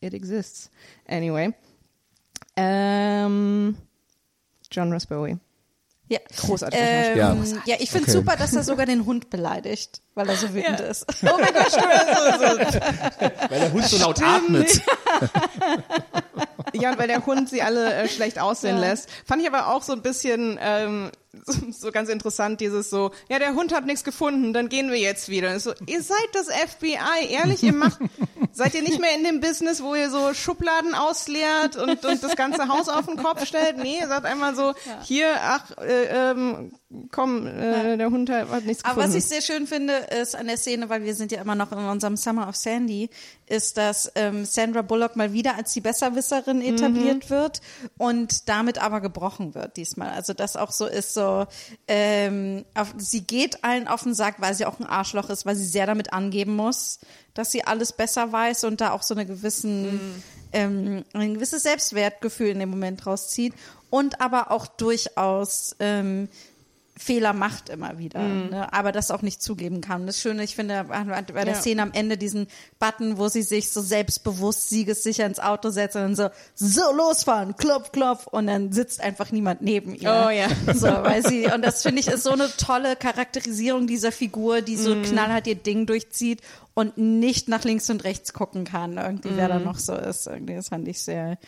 [0.00, 0.70] it exists.
[1.06, 1.52] Anyway.
[2.56, 3.76] Ähm,
[4.70, 5.38] John Ross Bowie.
[6.10, 6.18] Ja.
[6.38, 6.80] Großartig.
[6.82, 7.36] Ähm, Ja.
[7.66, 7.76] ja.
[7.80, 8.12] ich finde Okay.
[8.12, 11.04] super, dass er sogar den Hund beleidigt, weil er so wütend ist.
[11.22, 12.80] Oh mein Gott, stimmt.
[13.50, 14.80] Weil der Hund so laut atmet.
[16.74, 19.08] Ja, und weil der Hund sie alle äh, schlecht aussehen lässt.
[19.26, 21.10] Fand ich aber auch so ein bisschen ähm,
[21.72, 25.28] so, ganz interessant, dieses so, ja, der Hund hat nichts gefunden, dann gehen wir jetzt
[25.28, 25.52] wieder.
[25.52, 28.00] Und So, ihr seid das FBI, ehrlich, ihr macht,
[28.52, 32.34] seid ihr nicht mehr in dem Business, wo ihr so Schubladen ausleert und, und das
[32.34, 33.76] ganze Haus auf den Kopf stellt?
[33.76, 36.72] Nee, ihr seid einmal so, hier, ach, äh, ähm,
[37.10, 39.16] komm, äh, der Hund hat, hat nichts Aber gefunden.
[39.16, 41.72] was ich sehr schön finde, ist an der Szene, weil wir sind ja immer noch
[41.72, 43.10] in unserem Summer of Sandy,
[43.46, 47.60] ist, dass ähm, Sandra Bullock mal wieder als die Besserwisserin etabliert wird
[47.98, 50.10] und damit aber gebrochen wird diesmal.
[50.10, 51.46] Also das auch so ist so,
[51.88, 55.56] ähm, auf, sie geht allen auf den Sack, weil sie auch ein Arschloch ist, weil
[55.56, 57.00] sie sehr damit angeben muss,
[57.34, 62.48] dass sie alles besser weiß und da auch so eine gewissen, ähm, ein gewisses Selbstwertgefühl
[62.48, 63.54] in dem Moment rauszieht
[63.90, 66.28] und aber auch durchaus ähm,
[66.98, 68.72] Fehler macht immer wieder, ne?
[68.72, 70.06] aber das auch nicht zugeben kann.
[70.06, 71.54] Das Schöne, ich finde, bei der Ja.
[71.54, 76.02] Szene am Ende diesen Button, wo sie sich so selbstbewusst, siegessicher ins Auto setzt und
[76.02, 80.24] dann so, so losfahren, klopf, klopf und dann sitzt einfach niemand neben ihr.
[80.26, 80.48] Oh ja.
[80.74, 84.76] So, weil sie, und das finde ich ist so eine tolle Charakterisierung dieser Figur, die
[84.76, 86.42] so knallhart ihr Ding durchzieht
[86.74, 90.26] und nicht nach links und rechts gucken kann, irgendwie, wer da noch so ist.
[90.26, 91.38] Irgendwie, das fand ich sehr,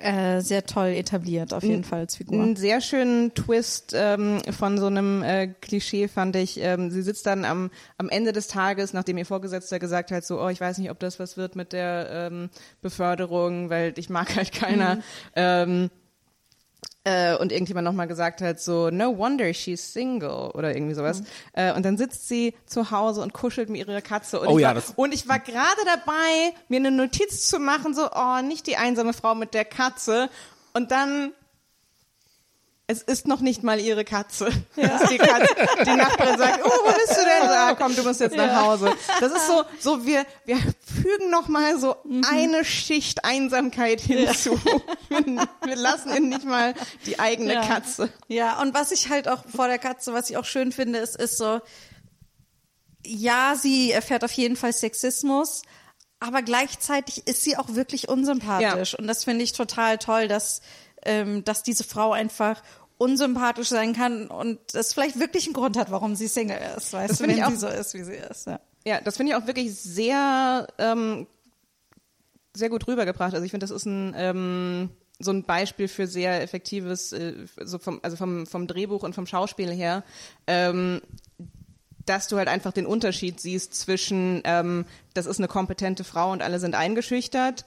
[0.00, 2.42] äh, sehr toll etabliert, auf jeden Fall als Figur.
[2.42, 6.58] Einen sehr schönen Twist ähm, von so einem äh, Klischee fand ich.
[6.60, 10.40] Ähm, sie sitzt dann am, am Ende des Tages, nachdem ihr Vorgesetzter gesagt hat, so,
[10.40, 12.50] oh, ich weiß nicht, ob das was wird mit der ähm,
[12.80, 14.98] Beförderung, weil ich mag halt keiner.
[15.34, 15.90] Ähm,
[17.04, 21.20] äh, und irgendjemand nochmal gesagt hat, so, no wonder she's single oder irgendwie sowas.
[21.20, 21.26] Mhm.
[21.54, 24.40] Äh, und dann sitzt sie zu Hause und kuschelt mit ihrer Katze.
[24.40, 27.58] Und Oh ich ja, war, das- und ich war gerade dabei, mir eine Notiz zu
[27.58, 30.28] machen, so, oh, nicht die einsame Frau mit der Katze.
[30.74, 31.32] Und dann
[32.92, 34.46] es ist noch nicht mal ihre Katze.
[34.46, 34.56] Ist
[35.10, 35.54] die, Katze.
[35.84, 37.48] die Nachbarin sagt, oh, wo bist du denn?
[37.48, 38.92] Ah, komm, du musst jetzt nach Hause.
[39.20, 42.24] Das ist so, so wir, wir fügen noch mal so Mhm.
[42.30, 44.60] eine Schicht Einsamkeit hinzu.
[45.08, 46.74] Wir, wir lassen ihnen nicht mal
[47.06, 47.62] die eigene Ja.
[47.66, 48.10] Katze.
[48.28, 51.16] Ja, und was ich halt auch vor der Katze, was ich auch schön finde, ist,
[51.16, 51.60] ist so,
[53.04, 55.62] ja, sie erfährt auf jeden Fall Sexismus,
[56.20, 58.92] aber gleichzeitig ist sie auch wirklich unsympathisch.
[58.92, 58.98] Ja.
[58.98, 60.60] Und das finde ich total toll, dass,
[61.04, 62.62] ähm, dass diese Frau einfach
[63.02, 67.10] unsympathisch sein kann und das vielleicht wirklich einen Grund hat, warum sie Single ist, weißt
[67.10, 68.46] Das du, finde wenn ich auch- sie so ist, wie sie ist.
[68.46, 68.60] Ja.
[68.84, 71.26] Ja, das finde ich auch wirklich sehr, ähm,
[72.54, 73.32] sehr gut rübergebracht.
[73.34, 77.78] Also ich finde, das ist ein ähm, so ein Beispiel für sehr effektives, äh, so
[77.78, 80.02] vom, also vom, vom Drehbuch und vom Schauspiel her,
[80.48, 81.00] ähm,
[82.06, 84.84] dass du halt einfach den Unterschied siehst zwischen, ähm,
[85.14, 87.64] das ist eine kompetente Frau und alle sind eingeschüchtert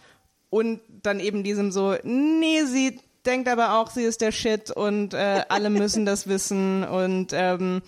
[0.50, 5.14] und dann eben diesem so, nee, sie denkt aber auch, sie ist der Shit und
[5.14, 7.82] äh, alle müssen das wissen und ähm,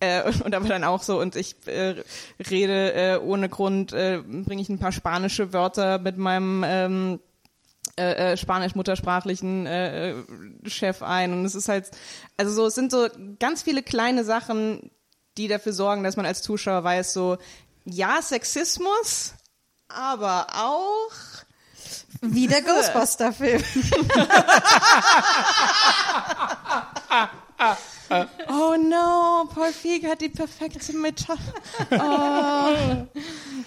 [0.00, 2.02] äh, und aber dann auch so und ich äh,
[2.50, 7.20] rede äh, ohne Grund äh, bringe ich ein paar spanische Wörter mit meinem ähm,
[7.96, 10.14] äh, äh, spanisch-muttersprachlichen äh, äh,
[10.66, 11.32] Chef ein.
[11.32, 11.90] Und es ist halt
[12.36, 13.06] also so es sind so
[13.38, 14.90] ganz viele kleine Sachen
[15.36, 17.38] die dafür sorgen dass man als Zuschauer weiß so
[17.84, 19.34] ja Sexismus
[19.88, 21.12] aber auch
[22.20, 23.62] Wie der Ghostbuster-Film.
[28.48, 31.38] oh no Paul Feig hat die perfekte Metapher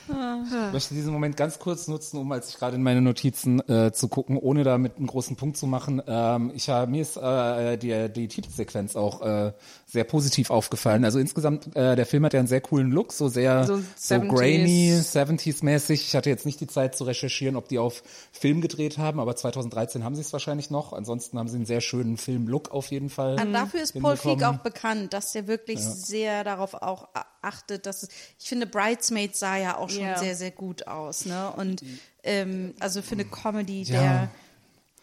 [0.09, 3.91] Ich möchte diesen Moment ganz kurz nutzen, um als ich gerade in meine Notizen äh,
[3.91, 6.01] zu gucken, ohne damit einen großen Punkt zu machen.
[6.07, 9.53] Ähm, ich habe mir ist äh, die, die Titelsequenz auch äh,
[9.85, 11.05] sehr positiv aufgefallen.
[11.05, 14.15] Also insgesamt, äh, der Film hat ja einen sehr coolen Look, so sehr So so,
[14.15, 14.27] 70s.
[14.27, 15.93] grainy, 70s-mäßig.
[15.93, 19.35] Ich hatte jetzt nicht die Zeit zu recherchieren, ob die auf Film gedreht haben, aber
[19.35, 20.93] 2013 haben sie es wahrscheinlich noch.
[20.93, 23.39] Ansonsten haben sie einen sehr schönen Film-Look auf jeden Fall.
[23.39, 24.59] Und dafür ist Paul Feig hinbekommen.
[24.59, 27.07] auch bekannt, dass der wirklich sehr darauf auch
[27.41, 30.17] achtet, dass es, ich finde, Bridesmaids sah ja auch schon Ja.
[30.17, 31.51] sehr, sehr gut aus, ne?
[31.55, 31.81] Und
[32.23, 33.99] ähm, also für eine Comedy Ja.
[34.01, 34.29] der,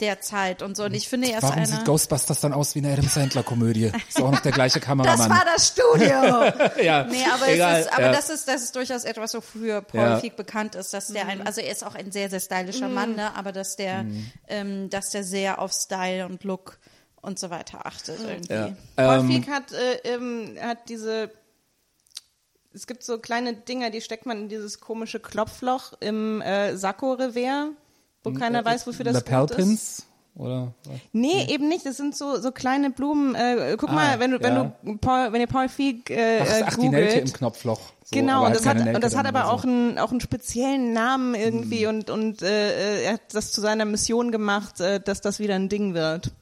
[0.01, 0.83] der Zeit und so.
[0.85, 1.66] Und ich finde, er ist Warum einer.
[1.66, 3.92] sieht Ghostbusters dann aus wie eine Adam Sandler-Komödie?
[4.09, 5.31] Ist auch noch der gleiche das Kameramann.
[5.31, 6.83] war das Studio.
[6.85, 8.12] ja, Nee, aber, egal, es ist, aber ja.
[8.12, 10.18] das ist das ist durchaus etwas, wofür Paul Ja.
[10.18, 11.31] Feig bekannt ist, dass der Mhm.
[11.31, 14.31] ein, also er ist auch ein sehr sehr stylischer Mann, ne, aber dass der Mhm.
[14.49, 16.79] ähm, dass der sehr auf Style und Look
[17.24, 18.52] und so weiter achtet irgendwie.
[18.52, 18.76] Ja.
[18.96, 21.30] Paul Ähm, hat, äh, ähm, hat diese,
[22.72, 27.68] es gibt so kleine Dinger, die steckt man in dieses komische Klopfloch im äh, Sakko-Revers,
[28.24, 29.30] wo keiner weiß, wofür das gut ist.
[29.30, 30.06] Lapelpins?
[30.37, 30.74] Oder?
[31.12, 31.87] Nee, eben nicht.
[31.87, 33.37] Das sind so, so kleine Blumen.
[33.37, 34.72] Äh, guck Ah, mal, wenn du, wenn ja.
[34.82, 37.34] du Paul, wenn ihr Paul Feig äh, Ach, äh, ach die Nelke im googelt.
[37.34, 37.78] Knopfloch.
[38.02, 39.68] So, Genau, und das, hat, Nelke und das hat aber oder auch so.
[39.68, 41.88] einen, auch einen speziellen Namen irgendwie Mhm.
[41.88, 45.68] und, und äh, er hat das zu seiner Mission gemacht, äh, dass das wieder ein
[45.68, 46.32] Ding wird.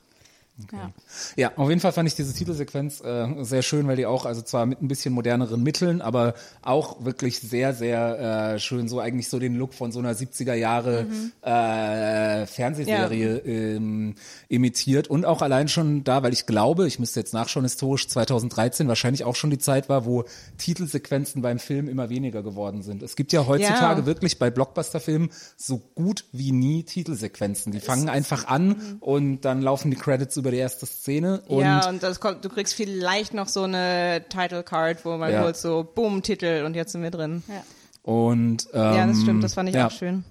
[0.71, 0.93] Ja.
[1.37, 4.43] Ja, auf jeden Fall fand ich diese Titelsequenz äh, sehr schön, weil die auch, also
[4.43, 9.29] zwar mit ein bisschen moderneren Mitteln, aber auch wirklich sehr, sehr äh, schön so eigentlich
[9.29, 11.33] so den Look von so einer 70er Jahre Mhm.
[11.43, 14.15] äh, Fernsehserie ähm,
[14.49, 18.89] imitiert und auch allein schon da, weil ich glaube, ich müsste jetzt nachschauen, historisch 2013
[18.89, 20.25] wahrscheinlich auch schon die Zeit war, wo
[20.59, 23.03] Titelsequenzen beim Film immer weniger geworden sind.
[23.03, 24.07] Es gibt ja heutzutage Ja.
[24.07, 27.73] wirklich bei Blockbuster-Filmen so gut wie nie Titelsequenzen.
[27.73, 31.89] Die fangen einfach an und dann laufen die Credits über die erste Szene und ja,
[31.89, 35.43] und das kommt, du kriegst vielleicht noch so eine Title Card, wo man Ja.
[35.43, 37.43] kurz so, boom, Titel und jetzt sind wir drin.
[37.49, 37.63] Ja.
[38.03, 40.25] Und ähm, Ja, das stimmt, das fand ich ja, auch schön.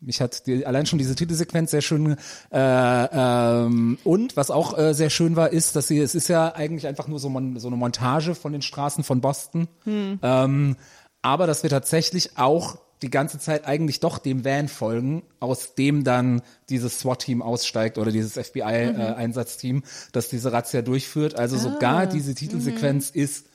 [0.00, 2.16] Mich hat die, allein schon diese Titelsequenz sehr schön
[2.52, 6.54] äh, ähm, und was auch äh, sehr schön war, ist, dass sie es ist ja
[6.54, 10.18] eigentlich einfach nur so, mon, so eine Montage von den Straßen von Boston, Hm.
[10.22, 10.76] ähm,
[11.22, 16.04] aber dass wir tatsächlich auch die ganze Zeit eigentlich doch dem Van folgen, aus dem
[16.04, 18.42] dann dieses SWAT-Team aussteigt oder dieses Mhm.
[18.44, 21.38] FBI-Einsatzteam, das diese Razzia durchführt.
[21.38, 21.58] Also Ah.
[21.60, 23.20] sogar diese Titelsequenz Mhm.
[23.20, 23.46] ist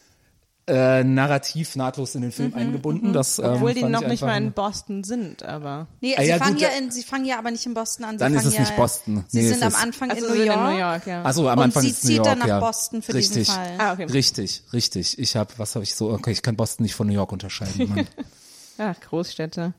[0.72, 3.12] äh, narrativ nahtlos in den Film eingebunden.
[3.12, 5.88] Das, ähm, Mhm, Obwohl die noch ich nicht mal in Boston sind, aber.
[6.00, 8.06] Nee, Ah, sie, ja, fangen gut, ja in, sie fangen ja aber nicht in Boston
[8.06, 8.12] an.
[8.12, 9.26] Sie Dann ist fangen es ja, nicht Boston.
[9.30, 10.58] Sie Nee, sind am Anfang Also in New York.
[10.60, 11.22] in New York, ja.
[11.26, 12.60] Ach so, am Und Anfang sie ist New zieht York, dann nach ja.
[12.60, 13.48] Boston für richtig.
[13.48, 13.74] diesen Fall.
[13.80, 14.04] Ah, okay.
[14.04, 15.18] Richtig, richtig.
[15.18, 16.12] Ich habe, was habe ich so?
[16.12, 18.08] Okay, ich kann Boston nicht von New York unterscheiden.
[18.80, 18.96] Mann.
[18.96, 19.74] Ach, Großstädte.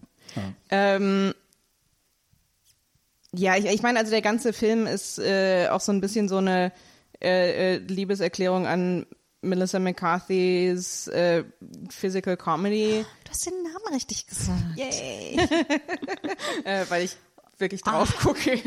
[0.70, 1.34] Ähm,
[3.32, 6.38] ja, ich, ich meine, also der ganze Film ist äh, auch so ein bisschen so
[6.38, 6.72] eine
[7.22, 9.06] äh, äh, Liebeserklärung an
[9.42, 11.44] Melissa McCarthy's äh,
[11.88, 13.04] Physical Comedy.
[13.24, 14.76] Du hast den Namen richtig gesagt.
[14.76, 15.38] Yay!
[16.64, 17.16] äh, weil ich
[17.58, 18.58] wirklich drauf gucke,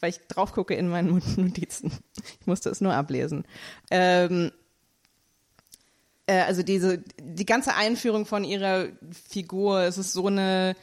[0.00, 1.92] weil ich drauf gucke in meinen Notizen.
[2.40, 3.44] Ich musste es nur ablesen.
[3.90, 4.52] Ähm,
[6.26, 8.88] äh, also diese, die ganze Einführung von ihrer
[9.28, 10.76] Figur, es ist so eine,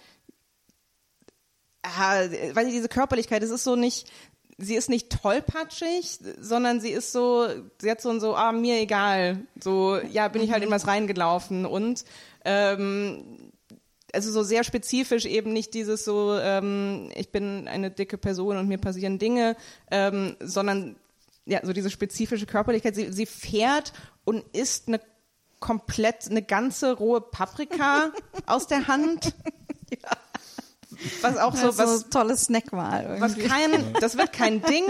[1.84, 2.22] ah,
[2.54, 4.12] weil diese Körperlichkeit, es ist so nicht,
[4.58, 7.48] sie ist nicht tollpatschig, sondern sie ist so,
[7.82, 9.48] sie hat so ein so, ah, mir egal.
[9.62, 12.04] So, ja, bin ich halt in was reingelaufen und
[12.44, 13.52] ähm,
[14.14, 18.68] also so sehr spezifisch eben nicht dieses so, ähm, ich bin eine dicke Person und
[18.68, 19.56] mir passieren Dinge,
[19.92, 20.96] ähm, sondern
[21.46, 22.96] ja, so diese spezifische Körperlichkeit.
[22.96, 23.94] Sie, sie fährt
[24.26, 25.00] und isst eine
[25.60, 28.12] komplett, eine ganze rohe Paprika
[28.46, 29.34] aus der Hand.
[31.22, 33.18] Was auch so, so, was, tolles Snackwahl.
[33.20, 34.86] was kein, das wird kein Ding.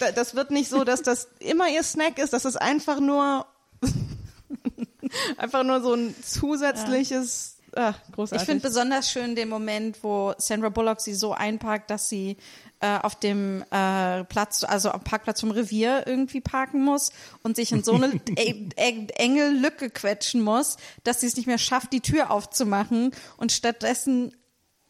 [0.00, 2.32] Da- Das wird nicht so, dass das immer ihr Snack ist.
[2.32, 3.46] Das ist einfach nur,
[5.36, 8.42] einfach nur so ein zusätzliches, ah, großartig.
[8.42, 12.36] Ich finde besonders schön den Moment, wo Sandra Bullock sie so einparkt, dass sie
[12.80, 17.10] äh, auf dem äh, Platz, also am Parkplatz vom Revier irgendwie parken muss
[17.42, 21.46] und sich in so eine e e enge Lücke quetschen muss, dass sie es nicht
[21.46, 24.34] mehr schafft, die Tür aufzumachen und stattdessen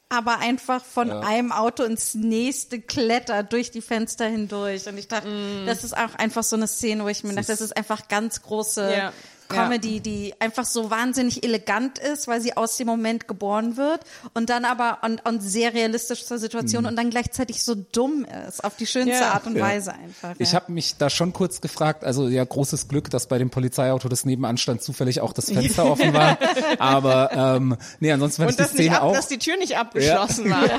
[0.09, 4.87] aber einfach von einem Auto ins nächste klettert durch die Fenster hindurch.
[4.87, 7.61] Und ich dachte, das ist auch einfach so eine Szene, wo ich mir dachte, das
[7.61, 9.13] ist einfach ganz große Ja.
[9.49, 14.01] Comedy, die einfach so wahnsinnig elegant ist, weil sie aus dem Moment geboren wird
[14.35, 18.65] und dann aber und, und sehr realistisch zur Situation und dann gleichzeitig so dumm ist,
[18.65, 19.33] auf die schönste Ja.
[19.33, 19.65] Art und Ja.
[19.65, 20.35] Weise einfach.
[20.39, 20.61] Ich ja.
[20.61, 24.25] habe mich da schon kurz gefragt, also ja, großes Glück, dass bei dem Polizeiauto, das
[24.25, 26.39] nebenan stand, zufällig auch das Fenster offen war.
[26.79, 29.13] Aber ähm, nee, ansonsten fand und ich die Szene ab, auch.
[29.15, 30.65] dass die Tür nicht abgeschlossen war.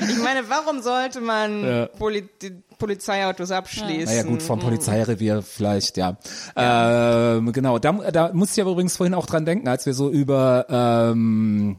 [0.00, 1.86] ich meine, warum sollte man Ja.
[1.86, 4.04] Poli die Polizeiautos abschließen?
[4.04, 6.16] Naja gut, vom Polizeirevier vielleicht, ja.
[6.56, 10.10] Ähm, genau, da, da musste ich aber übrigens vorhin auch dran denken, als wir so
[10.10, 11.76] über, ähm,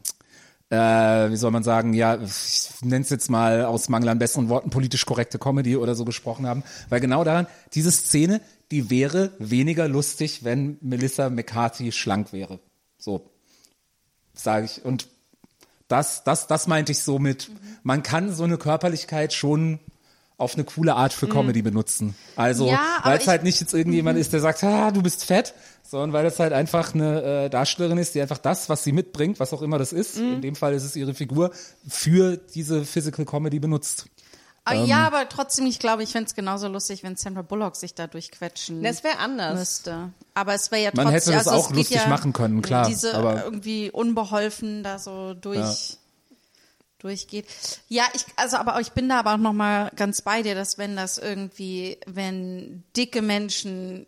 [0.70, 4.48] äh, wie soll man sagen, ja, ich nenne es jetzt mal aus Mangel an besseren
[4.48, 6.62] Worten, politisch korrekte Comedy oder so gesprochen haben.
[6.88, 8.40] Weil genau daran, diese Szene,
[8.70, 12.58] die wäre weniger lustig, wenn Melissa McCarthy schlank wäre.
[12.98, 13.30] So,
[14.34, 14.84] sage ich.
[14.84, 15.08] Und
[15.88, 17.50] das, das, das meinte ich so mit,
[17.82, 19.78] man kann so eine Körperlichkeit schon
[20.38, 22.14] auf eine coole Art für Comedy benutzen.
[22.36, 25.24] Also, Ja, aber weil es halt nicht jetzt irgendjemand ist, der sagt, ah, du bist
[25.24, 28.92] fett, sondern weil es halt einfach eine äh, Darstellerin ist, die einfach das, was sie
[28.92, 31.52] mitbringt, was auch immer das ist, in dem Fall ist es ihre Figur,
[31.88, 34.06] für diese Physical Comedy benutzt.
[34.68, 34.86] Ah, Ähm.
[34.86, 38.06] ja, aber trotzdem, ich glaube, ich fände es genauso lustig, wenn Sandra Bullock sich da
[38.08, 39.56] durchquetschen Das wäre anders.
[39.58, 40.10] müsste.
[40.34, 42.88] Aber es wäre ja Man trotzdem, hätte das also auch lustig ja machen können, klar,
[42.88, 45.98] Diese aber- irgendwie unbeholfen da so durch
[46.98, 47.46] durchgeht.
[47.88, 50.78] Ja, ich also aber ich bin da aber auch noch mal ganz bei dir, dass
[50.78, 54.06] wenn das irgendwie, wenn dicke Menschen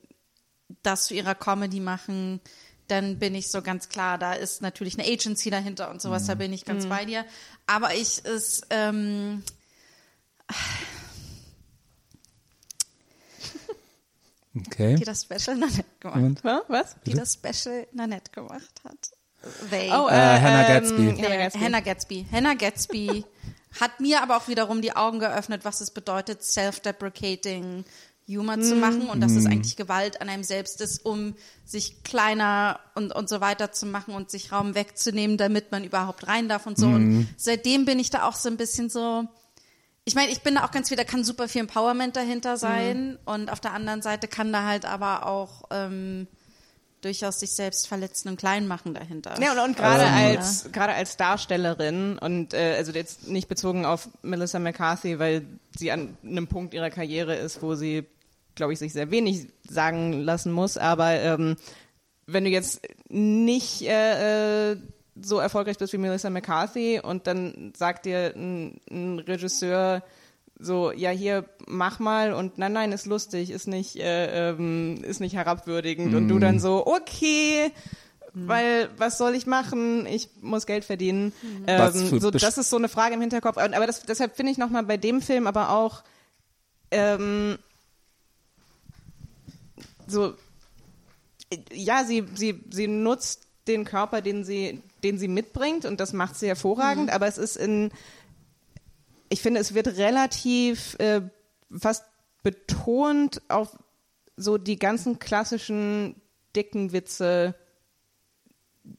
[0.82, 2.41] das zu ihrer Comedy machen,
[2.89, 6.34] dann bin ich so ganz klar, da ist natürlich eine Agency dahinter und sowas, da
[6.34, 6.39] Mhm.
[6.39, 7.24] bin ich ganz bei dir.
[7.66, 9.43] Aber ich ist ähm,
[14.57, 14.97] Okay.
[14.97, 16.41] die das Special Nanette gemacht?
[16.43, 16.59] Hä?
[16.68, 16.97] Was?
[17.07, 19.11] die das Special Nanette gemacht hat.
[19.70, 19.91] They.
[19.93, 21.14] Oh, Äh, Hannah Gatsby.
[21.16, 21.59] Ja, Hannah Gatsby.
[21.61, 22.26] Hannah Gatsby.
[22.32, 23.24] Hannah Gatsby
[23.80, 27.84] hat mir aber auch wiederum die Augen geöffnet, was es bedeutet, self-deprecating
[28.28, 31.34] Humor zu machen und dass es eigentlich Gewalt an einem selbst ist, um
[31.64, 36.26] sich kleiner und, und so weiter zu machen und sich Raum wegzunehmen, damit man überhaupt
[36.28, 36.89] rein darf und so.
[36.89, 39.24] Und seitdem bin ich da auch so ein bisschen so,
[40.05, 43.18] ich meine, ich bin da auch ganz viel, da kann super viel Empowerment dahinter sein
[43.24, 46.26] und auf der anderen Seite kann da halt aber auch ähm,
[47.01, 49.40] durchaus sich selbst verletzen und klein machen dahinter.
[49.40, 53.84] Ja, und, und gerade Ähm, als gerade als Darstellerin und äh, also jetzt nicht bezogen
[53.84, 55.46] auf Melissa McCarthy, weil
[55.76, 58.07] sie an einem Punkt ihrer Karriere ist, wo sie,
[58.55, 60.76] glaube ich, sich sehr wenig sagen lassen muss.
[60.76, 61.57] Aber ähm,
[62.26, 64.76] wenn du jetzt nicht äh, äh,
[65.20, 70.03] so erfolgreich bist wie Melissa McCarthy und dann sagt dir ein, ein Regisseur
[70.59, 75.20] so, ja hier mach mal und nein, nein, ist lustig, ist nicht, äh, ähm, ist
[75.20, 77.72] nicht herabwürdigend und du dann so, okay,
[78.34, 80.06] weil was soll ich machen?
[80.06, 81.32] Ich muss Geld verdienen.
[81.66, 83.56] Was Ähm, so, das ist so eine Frage im Hinterkopf.
[83.56, 86.02] Aber das, deshalb finde ich nochmal bei dem Film aber auch
[86.90, 87.59] ähm,
[90.06, 90.34] so,
[91.72, 96.36] ja, sie, sie, sie nutzt den Körper, den sie, den sie mitbringt und das macht
[96.36, 97.90] sie hervorragend, aber es ist in,
[99.28, 101.22] ich finde, es wird relativ äh,
[101.76, 102.04] fast
[102.42, 103.76] betont auf
[104.36, 106.20] so die ganzen klassischen
[106.54, 107.54] dicken Witze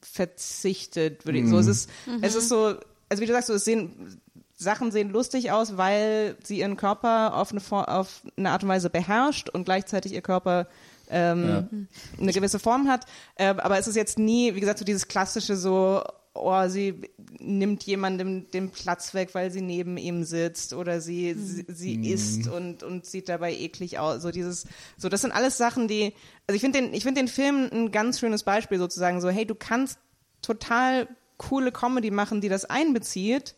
[0.02, 1.58] verzichtet, würde ich so.
[1.58, 1.90] Es ist,
[2.22, 2.74] es ist so,
[3.08, 4.20] also wie du sagst, so, es sehen,
[4.54, 8.68] Sachen sehen lustig aus, weil sie ihren Körper auf eine, For- auf eine Art und
[8.68, 10.68] Weise beherrscht und gleichzeitig ihr Körper
[11.08, 11.88] ähm,
[12.20, 13.06] eine gewisse Form hat.
[13.36, 16.04] Ähm, aber es ist jetzt nie, wie gesagt, so dieses klassische so,
[16.34, 17.02] oh, sie
[17.38, 22.46] nimmt jemandem den Platz weg, weil sie neben ihm sitzt oder sie, sie, sie isst
[22.48, 24.22] und, und sieht dabei eklig aus.
[24.22, 24.66] So dieses,
[24.96, 26.14] so das sind alles Sachen, die,
[26.46, 29.44] also ich finde den, ich finde den Film ein ganz schönes Beispiel sozusagen so, hey,
[29.44, 29.98] du kannst
[30.40, 33.54] total coole Comedy machen, die das einbezieht,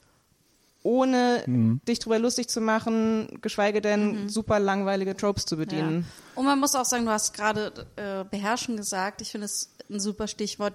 [0.85, 1.45] ohne
[1.87, 5.61] dich drüber lustig zu machen, geschweige denn super langweilige Tropes zu Ja.
[5.61, 6.07] bedienen.
[6.35, 9.21] Und man muss auch sagen, du hast gerade äh, beherrschen gesagt.
[9.21, 10.75] Ich finde es ein super Stichwort.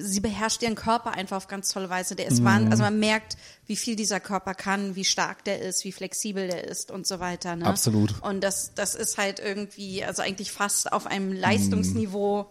[0.00, 2.14] Sie beherrscht ihren Körper einfach auf ganz tolle Weise.
[2.16, 2.44] Der ist Mhm.
[2.44, 3.36] wahn- also man merkt,
[3.66, 7.20] wie viel dieser Körper kann, wie stark der ist, wie flexibel der ist und so
[7.20, 7.56] weiter.
[7.56, 7.66] Ne?
[7.66, 8.14] Absolut.
[8.22, 12.50] Und das, das ist halt irgendwie, also eigentlich fast auf einem Leistungsniveau,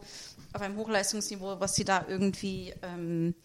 [0.53, 3.35] auf einem Hochleistungsniveau, was sie da irgendwie ähm,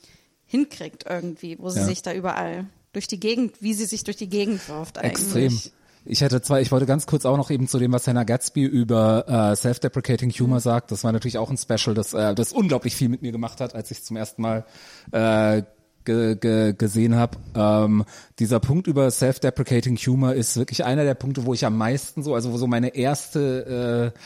[0.47, 1.87] hinkriegt irgendwie, wo sie Ja.
[1.87, 5.35] sich da überall durch die Gegend, wie sie sich durch die Gegend wirft eigentlich.
[5.35, 5.73] Extrem.
[6.11, 8.65] Ich hätte zwei, ich wollte ganz kurz auch noch eben zu dem, was Hannah Gatsby
[8.65, 10.91] über äh, Self-Deprecating Humor sagt.
[10.91, 13.75] Das war natürlich auch ein Special, das, äh, das unglaublich viel mit mir gemacht hat,
[13.75, 14.65] als ich zum ersten Mal
[15.13, 15.65] äh,
[16.07, 17.37] ge, ge, gesehen habe.
[17.55, 18.07] Ähm,
[18.39, 22.35] dieser Punkt über Self-Deprecating Humor ist wirklich einer der Punkte, wo ich am meisten so,
[22.35, 24.19] also wo so meine erste äh,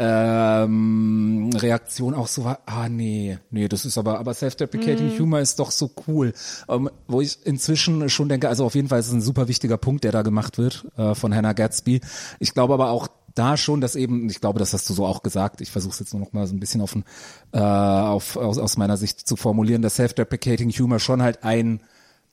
[0.00, 5.58] ähm, Reaktion auch so war, ah nee, nee, das ist aber, aber Self-Deprecating Humor ist
[5.58, 6.32] doch so cool.
[6.68, 9.76] Ähm, wo ich inzwischen schon denke, also auf jeden Fall ist es ein super wichtiger
[9.76, 12.00] Punkt, der da gemacht wird äh, von Hannah Gatsby.
[12.38, 15.24] Ich glaube aber auch da schon, dass eben, ich glaube, das hast du so auch
[15.24, 16.94] gesagt, ich versuche es jetzt nur noch mal so ein bisschen auf,
[17.52, 21.80] äh, auf aus, aus meiner Sicht zu formulieren, dass Self-Deprecating Humor schon halt ein,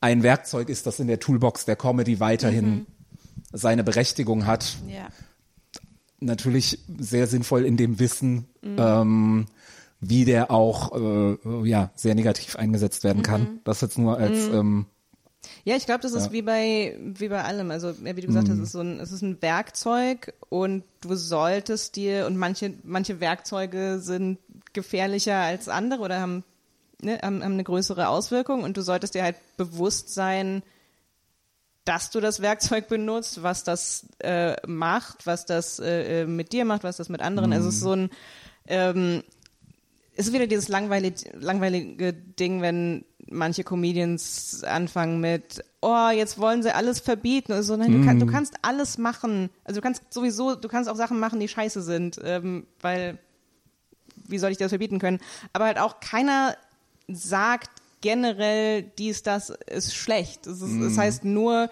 [0.02, 2.86] ein Werkzeug ist, das in der Toolbox der Comedy weiterhin
[3.52, 5.08] seine Berechtigung hat Ja.
[6.26, 9.46] Natürlich sehr sinnvoll in dem Wissen, ähm,
[10.00, 13.60] wie der auch äh, ja sehr negativ eingesetzt werden kann.
[13.64, 14.86] Das jetzt nur als ähm,
[15.64, 17.72] Ja, ich glaube, das ist wie bei wie bei allem.
[17.72, 20.84] Also ja, wie du gesagt hast, es ist so ein es ist ein Werkzeug und
[21.02, 24.40] du solltest dir und manche manche Werkzeuge sind
[24.74, 26.44] gefährlicher als andere oder haben
[27.02, 30.64] ne, haben, haben eine größere Auswirkung und du solltest dir halt bewusst sein,
[31.86, 36.66] dass du das Werkzeug benutzt, was das äh, macht, was das äh, äh, mit dir
[36.66, 37.54] macht, was das mit anderen.
[37.54, 38.10] Also es ist so ein
[38.68, 39.24] ähm,
[40.18, 46.64] es ist wieder dieses langweilige, langweilige Ding, wenn manche Comedians anfangen mit, oh, jetzt wollen
[46.64, 47.52] sie alles verbieten.
[47.52, 49.50] Also, nein, du, kann, du kannst alles machen.
[49.64, 53.18] Also du kannst sowieso, du kannst auch Sachen machen, die scheiße sind, ähm, weil
[54.28, 55.20] wie soll ich das verbieten können?
[55.54, 56.56] Aber halt auch keiner
[57.08, 57.70] sagt
[58.06, 60.46] generell, dies, das ist schlecht.
[60.46, 61.72] Es ist, das heißt nur,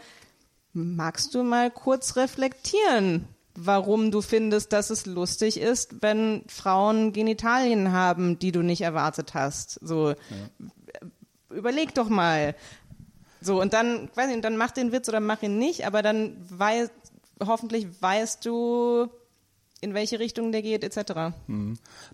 [0.73, 7.91] magst du mal kurz reflektieren, warum du findest, dass es lustig ist, wenn Frauen Genitalien
[7.91, 9.79] haben, die du nicht erwartet hast.
[9.83, 10.15] So,
[11.51, 12.55] überleg doch mal.
[13.39, 16.35] So, und dann, weiß ich, dann mach den Witz oder mach ihn nicht, aber dann
[16.49, 16.89] weiß,
[17.45, 19.07] hoffentlich weißt du,
[19.83, 21.33] in welche Richtung der geht, etc.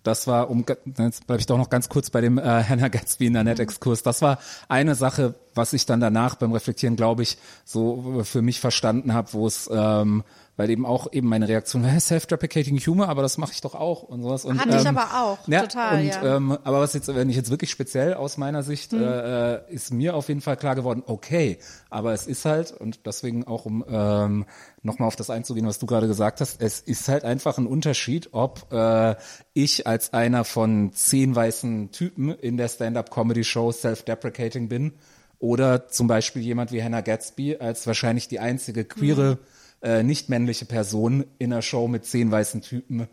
[0.04, 0.66] Das war, um
[0.98, 4.04] jetzt bleibe ich doch noch ganz kurz bei dem äh, Hannah Gatsby in der Net-Exkurs.
[4.04, 8.60] Das war eine Sache, was ich dann danach beim Reflektieren, glaube ich, so für mich
[8.60, 10.24] verstanden habe, wo es, ähm,
[10.60, 14.04] weil eben auch eben meine Reaktion war, self-deprecating Humor, aber das mache ich doch auch
[14.04, 14.44] und sowas.
[14.44, 16.36] Und, Hatte ich ähm, aber auch, ja, total, Und, ja.
[16.36, 19.02] ähm, aber was jetzt, wenn ich jetzt wirklich speziell aus meiner Sicht, Mhm.
[19.02, 23.48] äh, ist mir auf jeden Fall klar geworden, okay, aber es ist halt, und deswegen
[23.48, 24.46] auch um ähm,
[24.84, 28.28] nochmal auf das einzugehen, was du gerade gesagt hast, es ist halt einfach ein Unterschied,
[28.34, 29.16] ob äh,
[29.54, 34.92] ich als einer von zehn weißen Typen in der Stand-up-Comedy-Show self-deprecating bin
[35.40, 39.38] oder zum Beispiel jemand wie Hannah Gatsby als wahrscheinlich die einzige queere,
[39.82, 43.08] äh, nicht männliche Person in einer Show mit zehn weißen Typen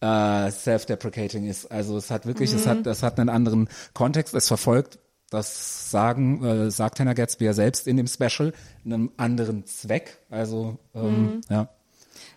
[0.00, 1.66] äh, self-deprecating ist.
[1.66, 4.34] Also es hat wirklich, es hat, es hat einen anderen Kontext.
[4.34, 4.98] Es verfolgt,
[5.30, 8.52] das sagen, äh, sagt Hannah Gatsby ja selbst in dem Special,
[8.84, 10.18] einen anderen Zweck.
[10.30, 11.68] Also ähm, ja.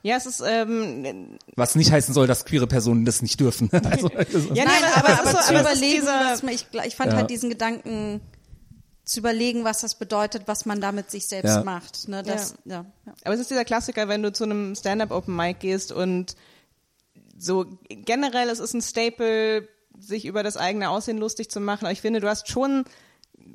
[0.03, 3.69] Ja, es ist, ähm, Was nicht heißen soll, dass queere Personen das nicht dürfen.
[3.85, 5.63] also, also, ja, Nein, aber, es ist aber, so- zu aber
[6.31, 7.19] was man, ich, ich fand Ja.
[7.19, 8.19] halt diesen Gedanken
[9.03, 11.63] zu überlegen, was das bedeutet, was man da mit sich selbst Ja.
[11.63, 12.07] macht.
[12.07, 12.85] Ne, das, ja.
[13.05, 16.35] Ja, Aber es ist dieser Klassiker, wenn du zu einem Stand-up Open Mic gehst und
[17.37, 19.67] so generell, es ist ein Staple,
[19.99, 21.85] sich über das eigene Aussehen lustig zu machen.
[21.85, 22.85] Aber ich finde, du hast schon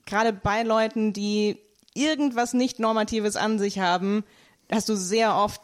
[0.05, 1.59] gerade bei Leuten, die
[1.95, 4.25] irgendwas nicht Normatives an sich haben,
[4.71, 5.61] hast du sehr oft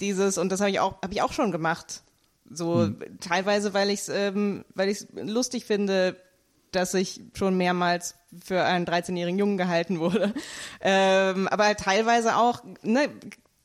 [0.00, 2.02] dieses, und das habe ich auch, habe ich auch schon gemacht.
[2.50, 6.16] So teilweise, weil ich es, ähm, weil ich lustig finde,
[6.74, 10.32] dass ich schon mehrmals für einen 13-jährigen Jungen gehalten wurde.
[10.86, 13.08] Ähm, aber halt teilweise auch, ne,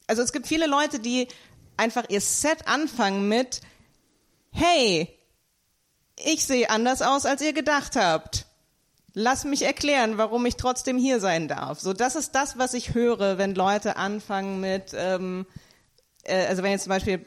[0.08, 1.28] also es gibt viele Leute, die
[1.76, 3.60] einfach ihr Set anfangen mit,
[4.52, 5.10] hey,
[6.16, 8.46] ich sehe anders aus, als ihr gedacht habt.
[9.14, 11.82] Lass mich erklären, warum ich trotzdem hier sein darf.
[11.82, 15.46] So, das ist das, was ich höre, wenn Leute anfangen mit, ähm,
[16.24, 17.26] äh, also wenn jetzt zum Beispiel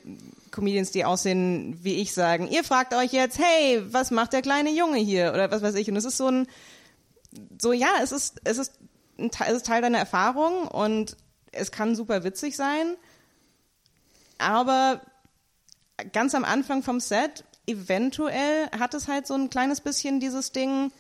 [0.53, 4.70] Comedians, die aussehen wie ich, sagen, ihr fragt euch jetzt, hey, was macht der kleine
[4.70, 5.32] Junge hier?
[5.34, 5.88] Oder was weiß ich.
[5.90, 6.46] Und es ist so ein,
[7.61, 8.74] so ja, es ist, es ist,
[9.18, 11.16] ein Teil, es ist Teil deiner Erfahrung und
[11.50, 12.94] es kann super witzig sein,
[14.38, 15.00] aber
[16.12, 20.92] ganz am Anfang vom Set, eventuell hat es halt so ein kleines bisschen dieses Ding,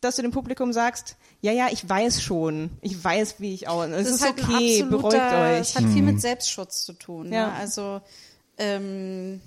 [0.00, 3.82] dass du dem Publikum sagst, ja, ja, ich weiß schon, ich weiß, wie ich auch,
[3.84, 5.60] es ist, halt ein okay, absoluter- beruhigt euch.
[5.60, 7.32] Es hat viel mit Selbstschutz zu tun.
[7.32, 7.48] Ja.
[7.48, 7.52] Ne?
[7.54, 8.00] Also,
[8.58, 9.40] ähm,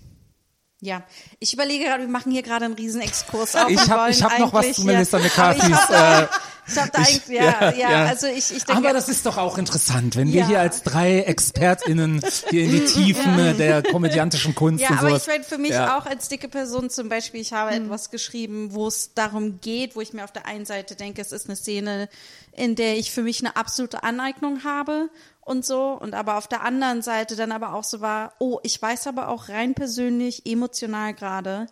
[0.81, 1.03] ja,
[1.39, 3.69] ich überlege gerade, wir machen hier gerade einen riesen Exkurs auf.
[3.69, 5.89] Ich und hab- wollen ich hab noch was zu Melissa ja, McCarthy's, aber Ich hab
[5.89, 6.27] da, äh,
[6.71, 9.57] ich hab da eigentlich, ja, ja, also ich, ich denke, Aber das ist doch auch
[9.57, 10.47] interessant, wenn wir Ja.
[10.47, 15.23] hier als drei ExpertInnen hier in die Tiefen der komödiantischen Kunst Ja, und aber sowas.
[15.23, 15.97] ich meine, für mich Ja.
[15.97, 20.01] auch als dicke Person zum Beispiel, ich habe etwas geschrieben, wo es darum geht, wo
[20.01, 22.07] ich mir auf der einen Seite denke, es ist eine Szene,
[22.53, 25.09] in der ich für mich eine absolute Aneignung habe
[25.49, 28.81] und so, und aber auf der anderen Seite dann aber auch so war, oh, ich
[28.81, 31.67] weiß aber auch rein persönlich, emotional gerade,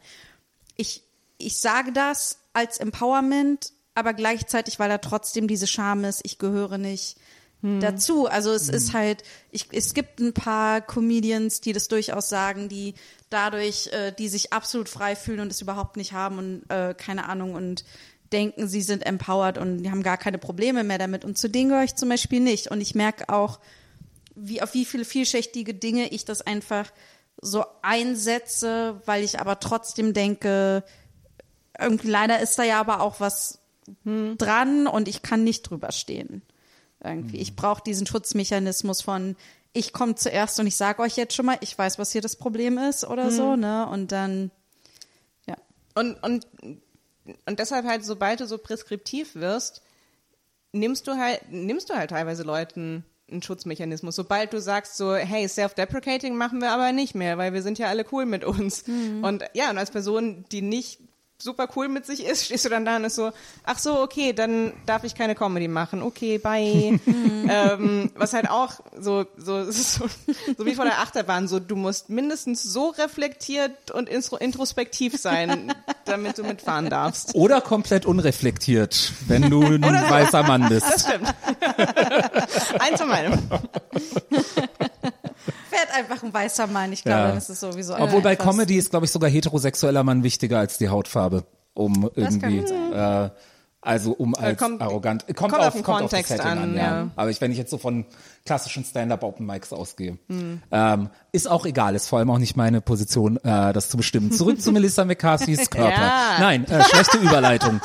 [0.75, 1.03] ich,
[1.37, 6.77] ich sage das als Empowerment, aber gleichzeitig, weil da trotzdem diese Scham ist, ich gehöre
[6.77, 7.17] nicht
[7.61, 8.27] dazu.
[8.27, 12.93] Also es ist halt, ich, es gibt ein paar Comedians, die das durchaus sagen, die
[13.29, 17.27] dadurch, äh, die sich absolut frei fühlen und es überhaupt nicht haben und äh, keine
[17.27, 17.83] Ahnung und
[18.31, 21.25] denken, sie sind empowered und die haben gar keine Probleme mehr damit.
[21.25, 22.69] Und zu denen gehöre ich zum Beispiel nicht.
[22.69, 23.59] Und ich merke auch,
[24.35, 26.91] wie auf wie viele vielschichtige Dinge ich das einfach
[27.41, 30.83] so einsetze, weil ich aber trotzdem denke,
[31.79, 33.59] irgendwie leider ist da ja aber auch was
[34.05, 36.41] dran und ich kann nicht drüber stehen.
[37.03, 37.37] Irgendwie.
[37.37, 39.35] Ich brauche diesen Schutzmechanismus von
[39.73, 42.35] ich komme zuerst und ich sage euch jetzt schon mal, ich weiß, was hier das
[42.35, 43.87] Problem ist oder so, ne?
[43.87, 44.49] Und dann
[45.45, 45.55] ja.
[45.93, 46.47] Und, und,
[47.45, 49.81] und deshalb halt, sobald du so preskriptiv wirst,
[50.71, 54.15] nimmst du halt, nimmst du halt teilweise Leuten einen Schutzmechanismus.
[54.15, 57.87] Sobald du sagst so, hey, self-deprecating machen wir aber nicht mehr, weil wir sind ja
[57.87, 58.83] alle cool mit uns.
[59.21, 60.99] Und ja, und als Person, die nicht
[61.39, 63.31] super cool mit sich ist, stehst du dann da und ist so,
[63.63, 66.01] ach so, okay, dann darf ich keine Comedy machen.
[66.01, 66.99] Okay, bye.
[67.49, 70.05] ähm, was halt auch so, so, so,
[70.57, 75.73] so wie vor der Achterbahn, so, du musst mindestens so reflektiert und intro- introspektiv sein,
[76.05, 77.35] damit du mitfahren darfst.
[77.35, 80.85] Oder komplett unreflektiert, wenn du ein weißer Mann bist.
[80.89, 81.33] Das stimmt.
[82.79, 83.33] Eins von meinem.
[85.69, 86.91] Werd einfach ein weißer Mann.
[86.93, 87.31] Ich glaube, Ja.
[87.33, 90.89] das ist sowieso Obwohl bei Comedy ist, glaube ich, sogar heterosexueller Mann wichtiger als die
[90.89, 91.26] Hautfarbe,
[91.73, 93.29] um irgendwie, äh,
[93.81, 96.51] also um als kommt- arrogant, kommt, kommt auf, auf den kommt auf Kontext das Setting
[96.51, 96.83] an, an, ja.
[96.83, 97.09] ja.
[97.15, 98.05] Aber ich, wenn ich jetzt so von
[98.45, 100.61] klassischen Stand-up Open Mics ausgehe, Hm.
[100.71, 104.31] ähm, ist auch egal, ist vor allem auch nicht meine Position, äh, das zu bestimmen.
[104.31, 105.91] Zurück zu Melissa McCarthy's Körper.
[105.91, 106.35] Ja.
[106.39, 107.79] Nein, äh, schlechte Überleitung.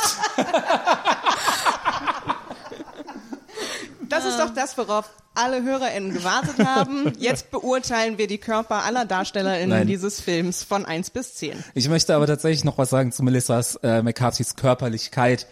[4.08, 7.12] Das ist doch das, worauf alle HörerInnen gewartet haben.
[7.18, 9.86] Jetzt beurteilen wir die Körper aller DarstellerInnen Nein.
[9.86, 11.62] dieses Films von 1 bis 10.
[11.74, 15.46] Ich möchte aber tatsächlich noch was sagen zu Melissas äh, McCarthy's Körperlichkeit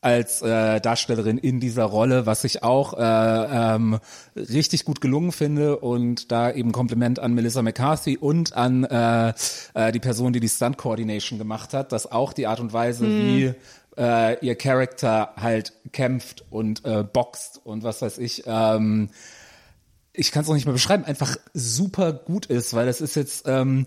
[0.00, 3.98] als äh, Darstellerin in dieser Rolle, was ich auch äh, ähm,
[4.36, 9.32] richtig gut gelungen finde und da eben Kompliment an Melissa McCarthy und an äh,
[9.74, 13.08] äh, die Person, die die Stunt Coordination gemacht hat, dass auch die Art und Weise,
[13.08, 13.54] wie
[13.98, 19.10] äh, ihr Charakter halt kämpft und äh, boxt und was weiß ich, ähm,
[20.12, 23.46] ich kann es noch nicht mehr beschreiben, einfach super gut ist, weil es ist jetzt
[23.46, 23.86] ähm,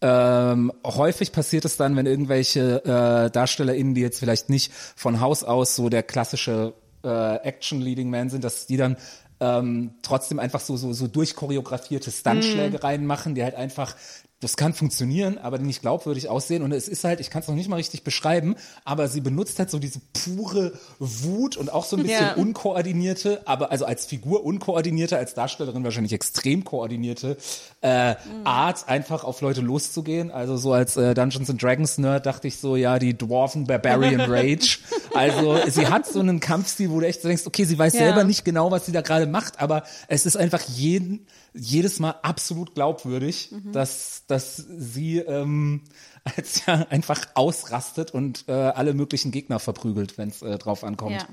[0.00, 5.42] ähm, häufig passiert es dann, wenn irgendwelche äh, DarstellerInnen, die jetzt vielleicht nicht von Haus
[5.42, 8.96] aus so der klassische äh, Action-Leading Man sind, dass die dann
[9.40, 13.96] ähm, trotzdem einfach so, so, so durchchoreografierte Stuntschlägereien machen, die halt einfach
[14.40, 16.62] das kann funktionieren, aber die nicht glaubwürdig aussehen.
[16.62, 19.58] Und es ist halt, ich kann es noch nicht mal richtig beschreiben, aber sie benutzt
[19.58, 22.34] halt so diese pure Wut und auch so ein bisschen Ja.
[22.34, 27.36] unkoordinierte, aber also als Figur unkoordinierte, als Darstellerin wahrscheinlich extrem koordinierte
[27.80, 28.14] äh,
[28.44, 30.30] Art, einfach auf Leute loszugehen.
[30.30, 34.20] Also so als äh, Dungeons and Dragons Nerd dachte ich so, ja, die Dwarven Barbarian
[34.30, 34.78] Rage.
[35.14, 38.00] Also sie hat so einen Kampfstil, wo du echt so denkst, okay, sie weiß Ja.
[38.00, 41.26] selber nicht genau, was sie da gerade macht, aber es ist einfach jeden,
[41.58, 45.84] jedes Mal absolut glaubwürdig, dass, dass sie ähm,
[46.24, 51.22] als ja einfach ausrastet und äh, alle möglichen Gegner verprügelt, wenn es äh, drauf ankommt.
[51.22, 51.28] Ja.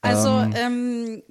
[0.00, 1.22] Also, ähm,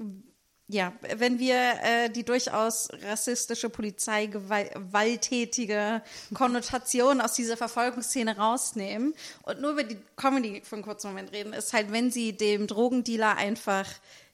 [0.74, 6.02] ja, wenn wir äh, die durchaus rassistische, polizeigewalttätige
[6.34, 9.14] Konnotation aus dieser Verfolgungsszene rausnehmen
[9.44, 12.68] und nur über die Comedy für einen kurzen Moment reden, ist halt, wenn sie dem
[12.68, 13.86] Drogendealer einfach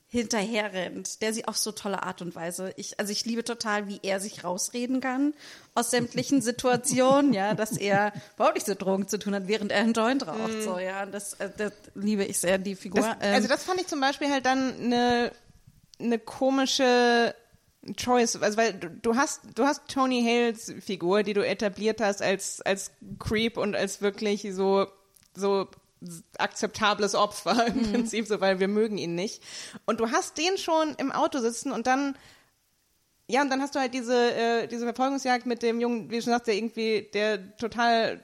[0.10, 2.74] hinterher rennt, der sie auf so tolle Art und Weise.
[2.78, 5.34] Ich, also ich liebe total, wie er sich rausreden kann
[5.76, 9.82] aus sämtlichen Situationen, ja, dass er überhaupt nichts mit Drogen zu tun hat, während er
[9.82, 13.01] einen Joint raucht, so, ja, das, äh, das liebe ich sehr, die Figur.
[13.01, 15.32] Das, Ähm, also das fand ich zum Beispiel halt dann eine,
[15.99, 17.36] eine komische
[17.95, 22.22] Choice, also weil du, du hast du hast Tony Hales Figur, die du etabliert hast
[22.22, 24.88] als als Creep und als wirklich so
[25.36, 25.70] so
[26.38, 27.91] akzeptables Opfer im Mhm.
[27.91, 29.41] Prinzip, so weil wir mögen ihn nicht.
[29.86, 32.18] Und du hast den schon im Auto sitzen und dann
[33.30, 36.22] ja, und dann hast du halt diese, äh, diese Verfolgungsjagd mit dem Jungen, wie du
[36.22, 38.24] schon sagst, der irgendwie, der total,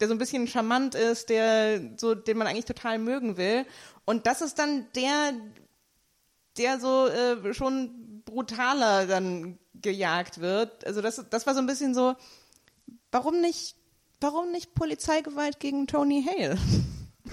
[0.00, 3.64] der so ein bisschen charmant ist, der so, den man eigentlich total mögen will.
[4.04, 5.34] Und das ist dann der,
[6.58, 10.84] der so äh, schon brutaler dann gejagt wird.
[10.84, 12.16] Also das, das war so ein bisschen so,
[13.12, 13.76] warum nicht,
[14.20, 16.58] warum nicht Polizeigewalt gegen Tony Hale?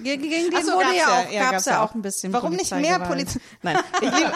[0.01, 2.53] Gegen gegen den Ach so, wurde ja auch, ja, gab's ja auch ein bisschen Warum
[2.55, 2.97] nicht mehr.
[2.99, 3.41] Polizei?
[3.61, 4.31] Nein, ich liebe,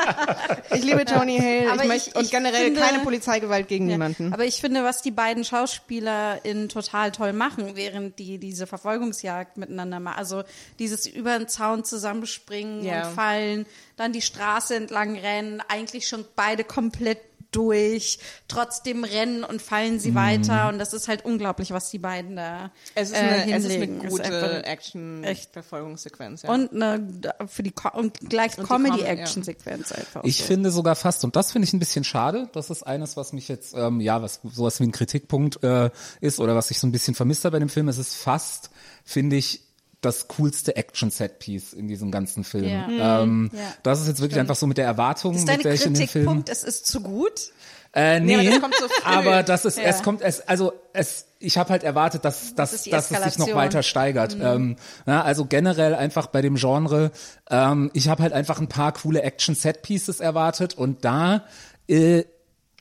[0.75, 1.71] ich liebe Tony Hale.
[1.71, 3.93] Aber ich möchte, ich- und ich generell finde- keine Polizeigewalt gegen Ja.
[3.93, 4.33] niemanden.
[4.33, 10.01] Aber ich finde, was die beiden SchauspielerInnen total toll machen, während die diese Verfolgungsjagd miteinander
[10.01, 10.43] machen, also
[10.77, 13.07] dieses über den Zaun zusammenspringen Ja.
[13.07, 17.19] und fallen, dann die Straße entlang rennen, eigentlich schon beide komplett
[17.55, 22.35] durch, trotzdem rennen und fallen sie weiter und das ist halt unglaublich, was die beiden
[22.35, 23.99] da Es ist äh, eine, es ist hinlegen.
[23.99, 24.65] eine Ist gute einfach- echt.
[24.65, 26.43] Action-Verfolgungssequenz.
[26.43, 26.49] Ja.
[26.53, 27.07] Und eine,
[27.47, 30.23] für die Co und gleich Comedy-Action-Sequenz einfach.
[30.23, 30.43] Ich so.
[30.45, 33.47] finde sogar fast, und das finde ich ein bisschen schade, das ist eines, was mich
[33.47, 35.89] jetzt, ähm, ja, was sowas wie ein Kritikpunkt äh,
[36.21, 38.69] ist oder was ich so ein bisschen vermisst habe bei dem Film, es ist fast,
[39.03, 39.61] finde ich,
[40.05, 42.65] das coolste Action-Set-Piece in diesem ganzen Film.
[42.65, 43.21] Ja.
[43.23, 43.59] Ähm, Ja.
[43.83, 46.07] Das ist jetzt wirklich einfach so mit der Erwartung, ist mit der ich in den
[46.07, 46.25] Film.
[46.25, 47.51] Kritikpunkt, es ist zu gut?
[47.93, 49.03] Äh, nee, Nee, aber das kommt so früh.
[49.13, 49.83] aber das ist, Ja.
[49.85, 53.37] es kommt, es, also es, ich habe halt erwartet, dass, dass, die dass es sich
[53.37, 53.47] noch.
[53.47, 53.53] Mhm.
[53.55, 54.35] weiter steigert.
[54.39, 54.75] Ähm,
[55.05, 57.11] na, also generell einfach bei dem Genre,
[57.49, 61.45] ähm, ich habe halt einfach ein paar coole Action-Set-Pieces erwartet und da
[61.87, 62.23] äh,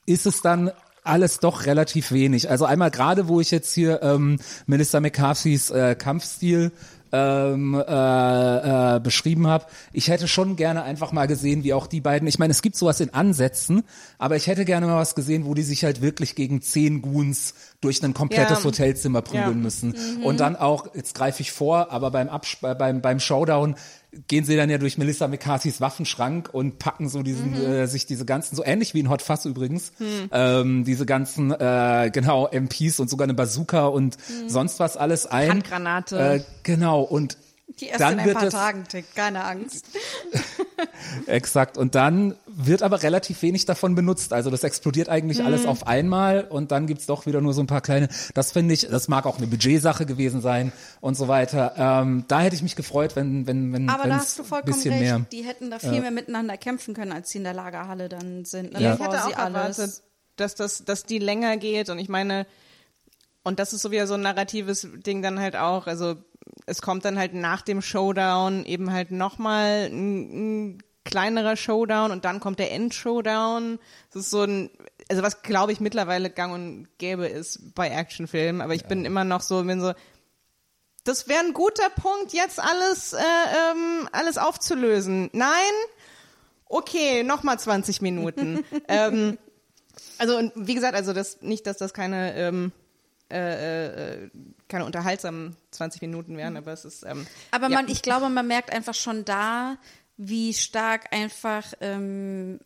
[0.07, 0.72] ist es dann
[1.05, 2.49] alles doch relativ wenig.
[2.51, 6.72] Also einmal gerade, wo ich jetzt hier ähm, Melissa McCarthy's äh, Kampfstil
[7.15, 9.67] ähm, äh, äh, beschrieben habe.
[9.93, 12.27] Ich hätte schon gerne einfach mal gesehen, wie auch die beiden.
[12.27, 13.85] Ich meine, es gibt sowas in Ansätzen,
[14.19, 17.55] aber ich hätte gerne mal was gesehen, wo die sich halt wirklich gegen zehn Goons
[17.81, 18.65] durch ein komplettes Ja.
[18.65, 19.62] Hotelzimmer prügeln Ja.
[19.62, 19.95] müssen.
[20.25, 23.77] Und dann auch, jetzt greife ich vor, aber beim Abs äh, beim beim Showdown
[24.29, 28.25] gehen sie dann ja durch Melissa McCarthy's Waffenschrank und packen so diesen äh, sich diese
[28.25, 29.93] ganzen so ähnlich wie in Hot Fuzz übrigens
[30.33, 35.51] ähm, diese ganzen äh, genau MPs und sogar eine Bazooka und sonst was alles ein.
[35.51, 36.19] Handgranate.
[36.19, 37.37] äh, genau und
[37.81, 39.87] Die erst dann in ein wird paar es Tagen, Tick, keine Angst.
[41.27, 45.47] exakt und dann wird aber relativ wenig davon benutzt also das explodiert eigentlich Mhm.
[45.47, 48.75] alles auf einmal und dann gibt's doch wieder nur so ein paar kleine das finde
[48.75, 52.62] ich das mag auch eine Budgetsache gewesen sein und so weiter ähm, da hätte ich
[52.62, 54.85] mich gefreut wenn wenn wenn Aber da hast du vollkommen recht.
[55.01, 58.45] mehr Die hätten da viel mehr miteinander kämpfen können, als sie in der Lagerhalle dann
[58.45, 58.73] sind.
[58.73, 58.81] Ne?
[58.83, 58.93] Ja.
[58.95, 60.03] Ich sie auch erwartet,
[60.37, 62.47] dass das, dass die länger geht und ich meine,
[63.43, 66.17] und das ist so wieder so ein narratives Ding dann halt auch, also
[66.67, 72.25] es kommt dann halt nach dem Showdown eben halt nochmal ein, ein kleinerer Showdown und
[72.25, 73.79] dann kommt der Endshowdown.
[74.13, 74.71] Das ist so ein,
[75.09, 79.25] also was glaube ich mittlerweile gang und gäbe ist bei Actionfilmen, aber ich bin immer
[79.25, 79.93] noch so, bin so,
[81.05, 85.29] das wäre ein guter Punkt, jetzt alles, äh, ähm, alles aufzulösen.
[85.33, 85.51] Nein?
[86.67, 88.65] Okay, nochmal 20 Minuten.
[88.89, 89.37] ähm,
[90.19, 92.73] also und wie gesagt, also das nicht, dass das keine ähm,
[93.31, 94.31] äh, äh,
[94.75, 97.77] keine unterhaltsamen 20 Minuten wären, aber es ist ähm, Aber ja.
[97.77, 99.77] man, ich glaube, man merkt einfach schon da,
[100.16, 102.59] wie stark einfach ähm,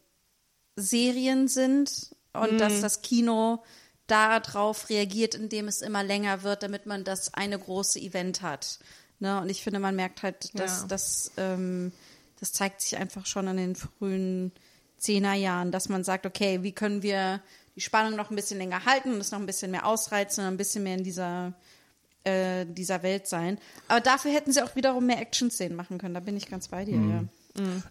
[0.76, 2.58] Serien sind und Mhm.
[2.58, 3.62] dass das Kino
[4.06, 8.78] darauf reagiert, indem es immer länger wird, damit man das eine große Event hat.
[9.18, 9.38] Ne?
[9.40, 10.86] Und ich finde, man merkt halt, dass Ja.
[10.86, 11.92] das, ähm,
[12.40, 14.52] das zeigt sich einfach schon in den frühen
[14.96, 17.42] Zehnerjahren, dass man sagt, okay, wie können wir
[17.76, 20.50] die Spannung noch ein bisschen länger halten und es noch ein bisschen mehr ausreizen und
[20.50, 21.52] ein bisschen mehr in dieser
[22.28, 23.58] äh, dieser Welt sein.
[23.88, 26.14] Aber dafür hätten sie auch wiederum mehr Action-Szenen machen können.
[26.14, 27.24] Da bin ich ganz bei dir, ja.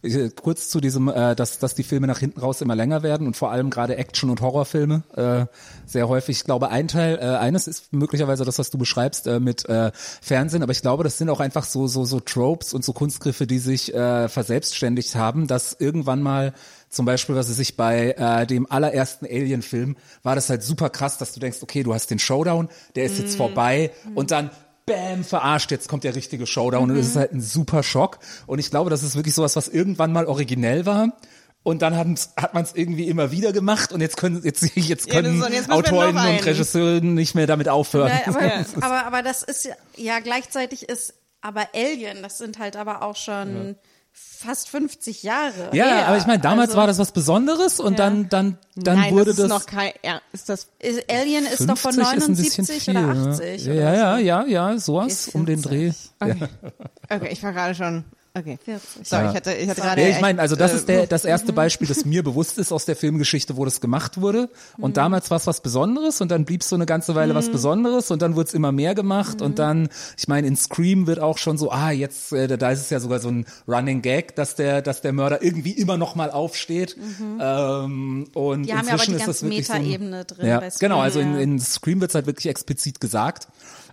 [0.01, 3.03] Ich, äh, kurz zu diesem, äh, dass, dass die Filme nach hinten raus immer länger
[3.03, 5.45] werden und vor allem gerade Action- und Horrorfilme äh,
[5.85, 6.37] sehr häufig.
[6.37, 9.91] Ich glaube, ein Teil, äh, eines ist möglicherweise das, was du beschreibst äh, mit äh,
[9.93, 13.47] Fernsehen, aber ich glaube, das sind auch einfach so so so Tropes und so Kunstgriffe,
[13.47, 16.53] die sich äh, verselbstständigt haben, dass irgendwann mal
[16.97, 21.17] zum Beispiel, was es sich bei äh, dem allerersten Alien-Film war das halt super krass,
[21.17, 24.51] dass du denkst, okay, du hast den Showdown, der ist jetzt vorbei und dann
[24.85, 28.19] Bam, verarscht, jetzt kommt der richtige Showdown und es ist halt ein super Schock.
[28.45, 31.17] Und ich glaube, das ist wirklich sowas, was irgendwann mal originell war.
[31.61, 35.15] Und dann hat man es irgendwie immer wieder gemacht und jetzt können jetzt, jetzt Ja,
[35.15, 36.45] können das und jetzt noch und.
[36.45, 38.09] Regisseure nicht mehr damit aufhören.
[38.09, 38.65] Ja, aber, Ja.
[38.79, 43.17] aber, aber das ist ja, ja, gleichzeitig ist aber Alien, das sind halt aber auch
[43.17, 43.75] schon
[44.19, 45.69] fast 50 Jahre.
[45.73, 46.07] Ja, her.
[46.07, 49.25] aber ich meine, damals Also, war das was Besonderes und dann dann dann Nein, wurde
[49.31, 52.27] das ist das noch kein, ja, ist das ist- Alien ist doch von 50 ist
[52.29, 53.29] ein bisschen 79 viel, oder ne?
[53.31, 53.65] 80.
[53.65, 53.97] Ja, oder ja, so.
[53.97, 55.91] ja, ja, ja, sowas um den Dreh.
[56.19, 58.05] Okay, ich war gerade schon.
[58.37, 58.57] Okay.
[58.63, 59.07] 40.
[59.07, 59.29] Sorry, Ja.
[59.31, 60.01] ich hatte, ich hatte gerade.
[60.01, 62.71] Ja, ich meine, also das echt, ist der, das erste Beispiel, das mir bewusst ist
[62.71, 64.49] aus der Filmgeschichte, wo das gemacht wurde.
[64.77, 67.49] Und damals war es was Besonderes und dann blieb es so eine ganze Weile was
[67.49, 71.19] Besonderes und dann wurde es immer mehr gemacht und dann, ich meine, in Scream wird
[71.19, 74.35] auch schon so, ah, jetzt, äh, da ist es ja sogar so ein Running Gag,
[74.35, 76.95] dass der, dass der Mörder irgendwie immer noch mal aufsteht.
[77.39, 80.45] Ähm, und Die haben ja aber inzwischen die ist das wirklich so ein- Metaebene drin
[80.47, 83.47] Ja, bei Scream, genau, also in, in Scream wird es halt wirklich explizit gesagt.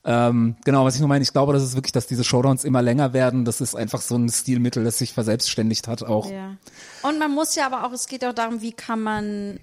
[0.06, 2.82] Ähm, genau, was ich nur meine, ich glaube, das ist wirklich, dass diese Showdowns immer
[2.82, 3.44] länger werden.
[3.44, 6.30] Das ist einfach so ein Stilmittel, das sich verselbstständigt hat auch.
[6.30, 6.56] Ja.
[7.02, 9.60] Und man muss ja aber auch, es geht auch darum, wie kann man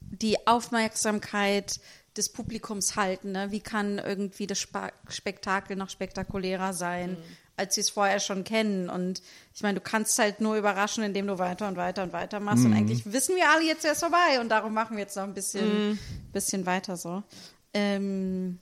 [0.00, 1.78] die Aufmerksamkeit
[2.16, 3.50] des Publikums halten, ne?
[3.50, 7.18] Wie kann irgendwie das Spa Spektakel noch spektakulärer sein,
[7.58, 8.88] als sie es vorher schon kennen?
[8.88, 9.20] Und
[9.54, 12.64] ich meine, du kannst halt nur überraschen, indem du weiter und weiter und weiter machst.
[12.64, 15.24] Und eigentlich wissen wir alle jetzt, er ist vorbei und darum machen wir jetzt noch
[15.24, 15.98] ein bisschen,
[16.32, 17.22] bisschen weiter so.
[17.74, 18.58] Ähm,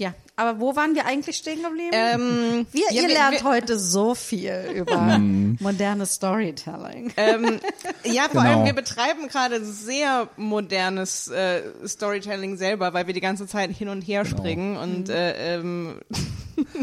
[0.00, 1.90] ja, aber wo waren wir eigentlich stehen geblieben?
[1.92, 4.96] Ähm, wir, ja, ihr wir- lernt wir- heute so viel über
[5.60, 7.12] modernes Storytelling.
[7.16, 7.60] ähm,
[8.04, 8.54] ja, vor Genau.
[8.56, 13.88] allem wir betreiben gerade sehr modernes äh, Storytelling selber, weil wir die ganze Zeit hin
[13.88, 16.00] und her springen und äh, ähm,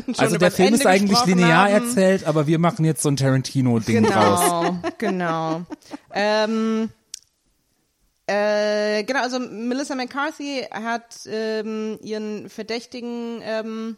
[0.06, 1.74] schon Also über der das Film Ende ist eigentlich linear haben.
[1.88, 4.42] erzählt, aber wir machen jetzt so ein Tarantino-Ding draus.
[4.46, 5.62] Genau, genau.
[8.28, 13.96] ähm, äh, genau, also Melissa McCarthy hat ähm, ihren Verdächtigen ähm,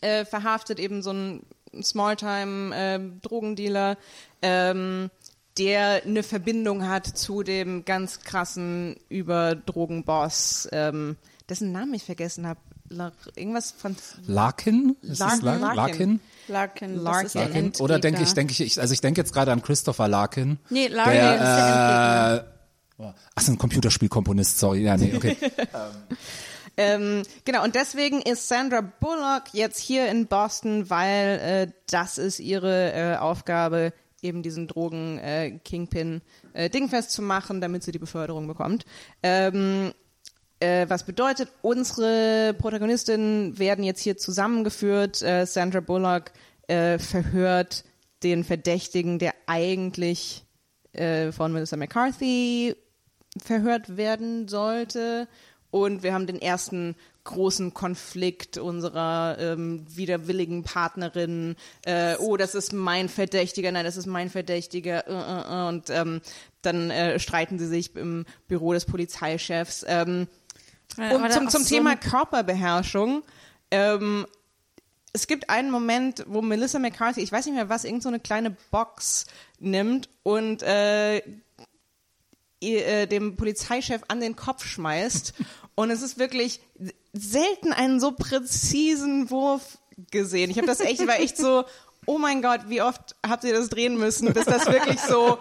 [0.00, 1.42] äh, verhaftet, eben so ein
[1.82, 3.98] Smalltime-Drogendealer,
[4.42, 5.10] ähm,
[5.58, 11.16] der eine Verbindung hat zu dem ganz krassen Überdrogenboss, ähm,
[11.48, 12.60] dessen Namen ich vergessen habe.
[13.34, 14.94] Irgendwas von Larkin?
[15.02, 15.42] Ist Larkin.
[15.42, 15.76] Larkin?
[15.76, 16.20] Larkin?
[16.48, 17.40] Larkin, Larkin.
[17.40, 17.72] Larkin?
[17.80, 20.58] Oder denke ich, denke ich, ich, also ich denke jetzt gerade an Christopher Larkin.
[20.70, 22.53] Nee, Larkin der, ist der äh,
[22.98, 24.82] Ach, so ein Computerspielkomponist, sorry.
[24.82, 25.36] Ja, nee, okay.
[26.76, 32.40] Ähm, genau, und deswegen ist Sandra Bullock jetzt hier in Boston, weil äh, das ist
[32.40, 33.92] ihre äh, Aufgabe,
[34.22, 36.22] eben diesen Drogen-Kingpin
[36.52, 38.86] äh, dingfest zu machen, damit sie die Beförderung bekommt.
[39.22, 39.92] Ähm,
[40.58, 45.22] äh, was bedeutet, unsere Protagonistinnen werden jetzt hier zusammengeführt.
[45.22, 46.32] Äh, Sandra Bullock
[46.66, 47.84] äh, verhört
[48.22, 50.44] den Verdächtigen, der eigentlich
[50.92, 52.74] äh, von Melissa McCarthy
[53.44, 55.28] verhört werden sollte.
[55.70, 61.56] Und wir haben den ersten großen Konflikt unserer ähm, widerwilligen Partnerin.
[61.84, 65.06] Äh, oh, das ist mein Verdächtiger, nein, das ist mein Verdächtiger.
[65.08, 65.68] Äh, äh, äh.
[65.68, 66.20] Und ähm,
[66.62, 69.84] dann äh, streiten sie sich im Büro des Polizeichefs.
[69.88, 70.28] Ähm,
[70.96, 73.24] und zum, zum so Thema Körperbeherrschung.
[73.70, 74.26] Ähm,
[75.12, 78.20] es gibt einen Moment, wo Melissa McCarthy, ich weiß nicht mehr was, irgend so eine
[78.20, 79.26] kleine Box
[79.60, 80.62] nimmt und
[82.64, 85.34] äh, dem Polizeichef an den Kopf schmeißt.
[85.76, 86.60] Und es ist wirklich
[87.12, 89.78] selten einen so präzisen Wurf
[90.10, 90.50] gesehen.
[90.50, 91.64] Ich habe das echt, war echt so,
[92.06, 95.38] oh mein Gott, wie oft habt ihr das drehen müssen, bis das wirklich so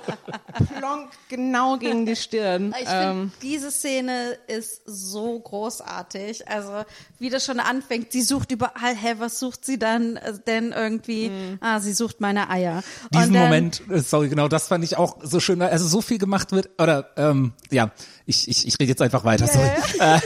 [0.80, 2.74] plonk genau gegen die Stirn.
[2.82, 6.48] Ich Ähm, finde, diese Szene ist so großartig.
[6.48, 6.84] Also,
[7.20, 11.32] wie das schon anfängt, sie sucht überall, hä, was sucht sie dann äh, denn irgendwie?
[11.62, 12.84] Ah, sie sucht meine Eier.
[13.14, 15.62] Diesen dann, Moment, äh, sorry, genau, das fand ich auch so schön.
[15.62, 17.92] Also so viel gemacht wird, oder ähm, ja,
[18.26, 19.70] ich, ich, ich rede jetzt einfach weiter, sorry.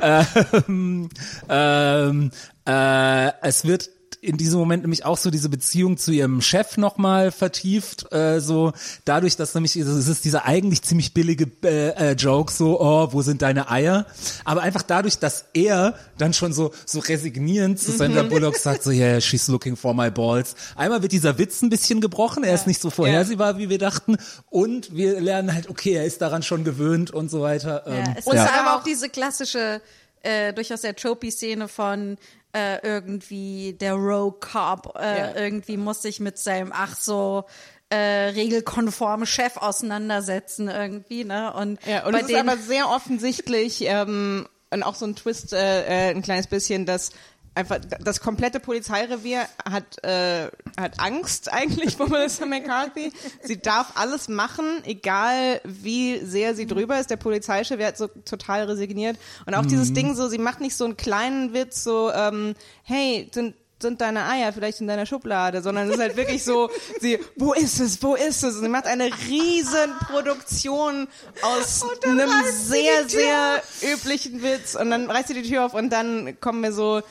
[0.00, 0.24] Äh,
[0.68, 1.08] ähm,
[1.48, 2.30] ähm,
[2.66, 3.90] äh, es wird
[4.26, 8.72] in diesem Moment nämlich auch so diese Beziehung zu ihrem Chef nochmal vertieft, äh, so
[9.04, 13.22] dadurch, dass nämlich es ist dieser eigentlich ziemlich billige äh, äh, Joke, so, oh, wo
[13.22, 14.06] sind deine Eier?
[14.44, 18.90] Aber einfach dadurch, dass er dann schon so so resignierend zu Sandra Bullock sagt, so,
[18.90, 20.54] yeah, she's looking for my balls.
[20.74, 24.16] Einmal wird dieser Witz ein bisschen gebrochen, er ist nicht so vorhersehbar, wie wir dachten,
[24.50, 27.84] und wir lernen halt, okay, er ist daran schon gewöhnt und so weiter.
[27.86, 28.60] Ja, Ähm, es Und ist ja.
[28.60, 29.80] aber auch diese klassische,
[30.22, 32.18] äh, durchaus sehr tropey Szene von
[32.56, 35.34] äh, irgendwie der Rogue Cop äh, Ja.
[35.36, 37.44] irgendwie muss sich mit seinem ach so
[37.90, 37.96] äh,
[38.30, 41.52] regelkonformen Chef auseinandersetzen irgendwie, ne?
[41.52, 45.52] Und, Ja, und bei es ist aber sehr offensichtlich ähm, und auch so ein Twist,
[45.52, 47.10] äh, äh, ein kleines bisschen, dass
[47.56, 50.48] einfach das komplette Polizeirevier hat äh,
[50.78, 53.12] hat Angst eigentlich vor Melissa McCarthy.
[53.42, 57.10] Sie darf alles machen, egal wie sehr sie drüber ist.
[57.10, 60.84] Der Polizeichef wird so total resigniert und auch dieses Ding so, sie macht nicht so
[60.84, 65.88] einen kleinen Witz so, ähm, hey, sind sind deine Eier vielleicht in deiner Schublade, sondern
[65.88, 68.56] es ist halt wirklich so, sie, wo ist es, wo ist es?
[68.56, 71.08] Und sie macht eine riesen Produktion
[71.42, 76.40] aus einem sehr, sehr üblichen Witz und dann reißt sie die Tür auf und dann
[76.40, 77.02] kommen wir so,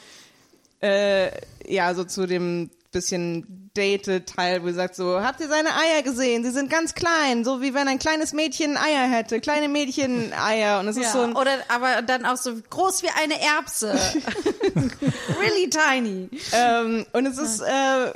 [0.86, 1.31] äh,
[1.67, 6.43] ja, so zu dem bisschen Date-Teil, wo sie sagt so, habt ihr seine Eier gesehen?
[6.45, 10.79] Sie sind ganz klein, so wie wenn ein kleines Mädchen Eier hätte, kleine Mädchen Eier
[10.79, 13.93] und es ist ja, so ein, oder aber dann auch so groß wie eine Erbse.
[15.41, 16.29] really tiny.
[16.53, 18.13] Ähm, und es ist, äh,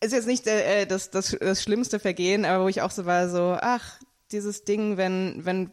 [0.00, 3.28] ist jetzt nicht äh, das, das, das schlimmste Vergehen, aber wo ich auch so war,
[3.28, 4.00] so, ach,
[4.32, 5.70] dieses Ding, wenn, wenn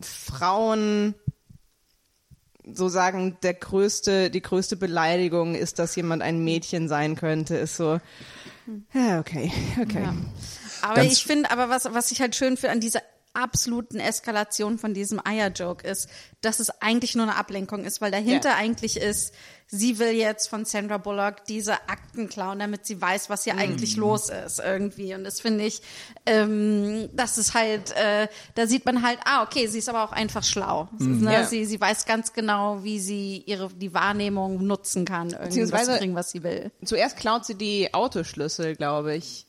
[0.00, 1.14] Frauen
[2.72, 7.76] so sagen, der größte, die größte Beleidigung ist, dass jemand ein Mädchen sein könnte, ist
[7.76, 8.00] so,
[8.92, 10.02] ja, okay, okay.
[10.02, 10.14] Ja.
[10.82, 13.02] Aber Ganz ich finde, aber was, was ich halt schön finde an dieser
[13.36, 16.08] absoluten Eskalation von diesem Eier-Joke ist,
[16.40, 18.56] dass es eigentlich nur eine Ablenkung ist, weil dahinter Ja.
[18.56, 19.34] eigentlich ist,
[19.68, 23.58] sie will jetzt von Sandra Bullock diese Akten klauen, damit sie weiß, was hier Mhm.
[23.60, 25.14] eigentlich los ist irgendwie.
[25.14, 25.82] Und das finde ich,
[26.24, 30.12] ähm, das ist halt, äh, da sieht man halt, ah, okay, sie ist aber auch
[30.12, 30.88] einfach schlau.
[30.98, 31.32] Ne?
[31.32, 31.44] Ja.
[31.44, 35.98] Sie, sie weiß ganz genau, wie sie ihre die Wahrnehmung nutzen kann, irgendwie was zu
[35.98, 36.70] kriegen, was sie will.
[36.84, 39.45] Zuerst klaut sie die Autoschlüssel, glaube ich.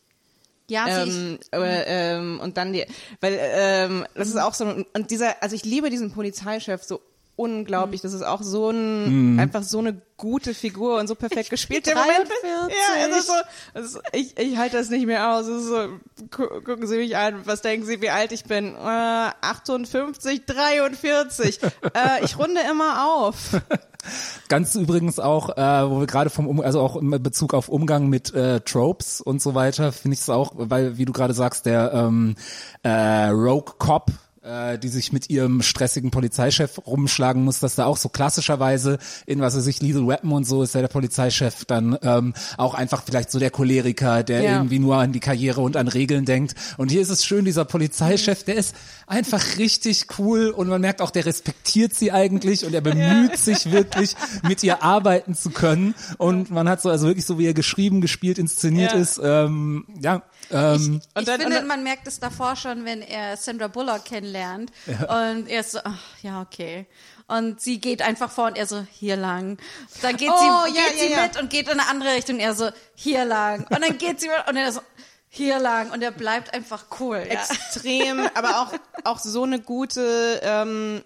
[0.69, 2.85] Ja, Ähm, aber, ähm, und dann die,
[3.21, 7.01] weil ähm, das ist auch so und dieser, also ich liebe diesen Polizeichef so
[7.37, 8.01] unglaublich.
[8.01, 11.85] Das ist auch so ein einfach so eine gute Figur und so perfekt gespielt.
[11.85, 12.75] Der Moment, 43.
[12.75, 13.33] ja, es ist so,
[13.75, 15.45] es ist, ich, ich halte das nicht mehr aus.
[15.45, 15.87] Es ist so,
[16.31, 18.75] gu gucken Sie mich an, was denken Sie, wie alt ich bin?
[18.75, 21.59] Äh, 58, 43.
[21.61, 23.61] äh, ich runde immer auf.
[24.47, 28.07] Ganz übrigens auch, äh, wo wir gerade vom, um also auch im Bezug auf Umgang
[28.07, 31.65] mit äh, Tropes und so weiter, finde ich es auch, weil, wie du gerade sagst,
[31.65, 32.35] der ähm,
[32.83, 34.11] äh, Rogue Cop,
[34.47, 39.41] äh, die sich mit ihrem stressigen Polizeichef rumschlagen muss, dass da auch so klassischerweise in
[39.41, 43.03] was er sich Lethal Weapon und so ist ja der Polizeichef dann ähm, auch einfach
[43.05, 44.53] vielleicht so der Choleriker, der Ja.
[44.57, 46.55] irgendwie nur an die Karriere und an Regeln denkt.
[46.77, 48.75] Und hier ist es schön, dieser Polizeichef, der ist
[49.07, 53.71] einfach richtig cool und man merkt auch, der respektiert sie eigentlich und er bemüht sich
[53.71, 55.95] wirklich, mit ihr arbeiten zu können.
[56.17, 58.99] Und man hat so, also wirklich so, wie er geschrieben, gespielt, inszeniert Ja.
[58.99, 62.85] ist, ähm, ja, ähm, Und ich dann- finde, und dann- man merkt es davor schon,
[62.85, 66.85] wenn er Sandra Bullock kennenlernt und er ist so, ach, ja, okay.
[67.27, 69.57] Und sie geht einfach vor und er so, hier lang.
[70.01, 71.23] Dann geht Oh, sie, ja, geht ja, sie ja.
[71.23, 73.67] mit und geht in eine andere Richtung er so, hier lang.
[73.69, 74.79] Und dann geht sie mit und er so,
[75.27, 75.91] hier lang.
[75.91, 77.17] Und er bleibt einfach cool.
[77.27, 77.41] Ja.
[77.41, 78.73] extrem, aber auch,
[79.03, 81.03] auch so eine gute, ähm,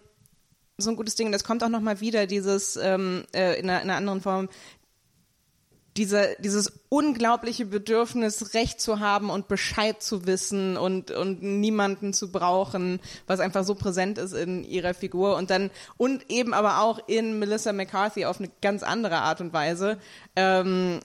[0.78, 1.32] so ein gutes Ding.
[1.32, 4.48] Das kommt auch nochmal wieder, dieses ähm, äh, in, einer, in einer anderen Form.
[5.98, 12.32] Dieser, dieses unglaubliche Bedürfnis, Recht zu haben und Bescheid zu wissen und, und niemanden zu
[12.32, 17.00] brauchen, was einfach so präsent ist in ihrer Figur und dann, und eben aber auch
[17.08, 19.98] in Melissa McCarthy auf eine ganz andere Art und Weise.
[20.38, 21.02] Ähm,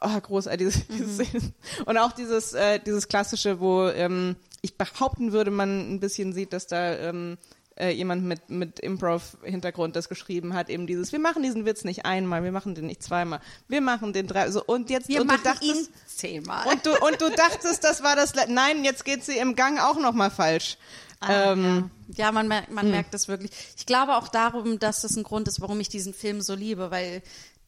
[0.00, 0.58] oh, großartig.
[0.58, 1.52] Dieses, dieses,
[1.86, 6.52] und auch dieses, äh, dieses klassische, wo ähm, ich behaupten würde, man ein bisschen sieht,
[6.52, 7.38] dass da ähm,
[7.76, 12.04] äh, jemand mit, mit Improv-Hintergrund das geschrieben hat, eben dieses, wir machen diesen Witz nicht
[12.04, 15.28] einmal, wir machen den nicht zweimal, wir machen den drei, so, und jetzt, Wir und
[15.28, 16.66] du machen dachtest, ihn zehnmal.
[16.68, 19.98] und du, und du dachtest, das war das, nein, jetzt geht sie im Gang auch
[19.98, 20.78] nochmal falsch.
[21.20, 22.26] Ah, ähm, ja.
[22.26, 22.74] ja, man, merkt, Hm.
[22.74, 23.50] man merkt das wirklich.
[23.76, 26.90] Ich glaube auch darum, dass das ein Grund ist, warum ich diesen Film so liebe,
[26.90, 27.22] weil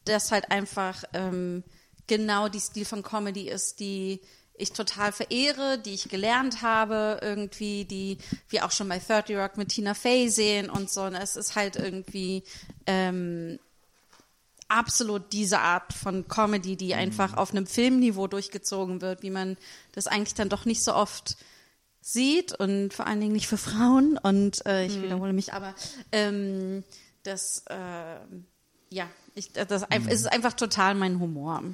[0.05, 1.63] das halt einfach ähm,
[2.07, 4.21] genau die Stil von Comedy ist, die
[4.57, 8.17] ich total verehre, die ich gelernt habe, irgendwie, die
[8.49, 11.03] wir auch schon bei 30 Rock mit Tina Fey sehen und so.
[11.03, 12.43] Und es ist halt irgendwie
[12.85, 13.59] ähm,
[14.67, 19.57] absolut diese Art von Comedy, die einfach auf einem Filmniveau durchgezogen wird, wie man
[19.93, 21.37] das eigentlich dann doch nicht so oft
[22.01, 24.17] sieht und vor allen Dingen nicht für Frauen.
[24.17, 25.75] Und äh, ich wiederhole mich, aber
[26.11, 26.83] ähm,
[27.23, 28.17] das, äh,
[28.89, 29.07] ja,
[29.37, 31.59] ich, das es ist einfach total mein Humor.
[31.59, 31.73] um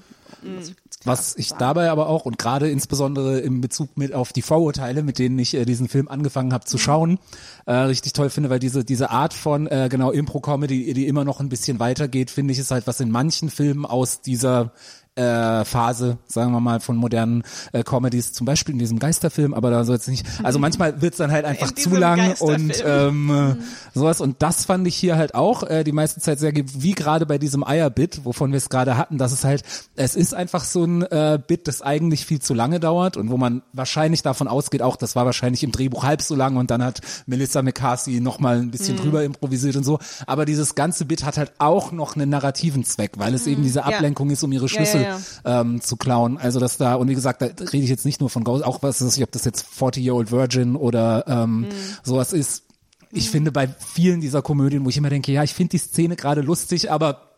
[1.00, 1.60] klar Was ich sagen.
[1.60, 5.54] dabei aber auch und gerade insbesondere im Bezug mit auf die Vorurteile, mit denen ich
[5.54, 7.20] äh, diesen Film angefangen habe zu schauen,
[7.66, 11.40] äh, richtig toll finde, weil diese diese Art von äh, genau Impro-Comedy, die immer noch
[11.40, 14.74] ein bisschen weitergeht, finde ich, ist halt was in manchen Filmen aus dieser
[15.16, 19.70] äh, Phase, sagen wir mal, von modernen äh, Comedies, zum Beispiel in diesem Geisterfilm, aber
[19.70, 20.26] da soll es nicht.
[20.42, 24.22] Also manchmal wird's dann halt einfach In zu lang und ähm, äh, sowas.
[24.22, 27.38] Und das fand ich hier halt auch äh, die meiste Zeit sehr, wie gerade bei
[27.38, 29.64] diesem Eierbit, wovon wir es gerade hatten, dass es halt,
[29.96, 33.38] es ist einfach so ein äh, Bit, das eigentlich viel zu lange dauert und wo
[33.38, 36.84] man wahrscheinlich davon ausgeht, auch das war wahrscheinlich im Drehbuch halb so lang und dann
[36.84, 40.00] hat Melissa McCarthy nochmal ein bisschen drüber improvisiert und so.
[40.26, 43.84] Aber dieses ganze Bit hat halt auch noch einen narrativen Zweck, weil es eben diese
[43.86, 45.03] Ablenkung ist, um ihre Schlüssel ja,
[45.46, 46.38] Ähm, zu klauen.
[46.38, 48.82] Also dass da, und wie gesagt, da rede ich jetzt nicht nur von Ghost, auch
[48.82, 51.68] was ist, ob das jetzt 40-Year-Old Virgin oder ähm,
[52.04, 52.64] sowas ist.
[53.12, 56.16] Ich finde bei vielen dieser Komödien, wo ich immer denke, ja, ich finde die Szene
[56.16, 57.30] gerade lustig, aber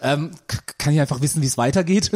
[0.00, 0.32] ähm,
[0.78, 2.10] kann ich einfach wissen, wie es weitergeht.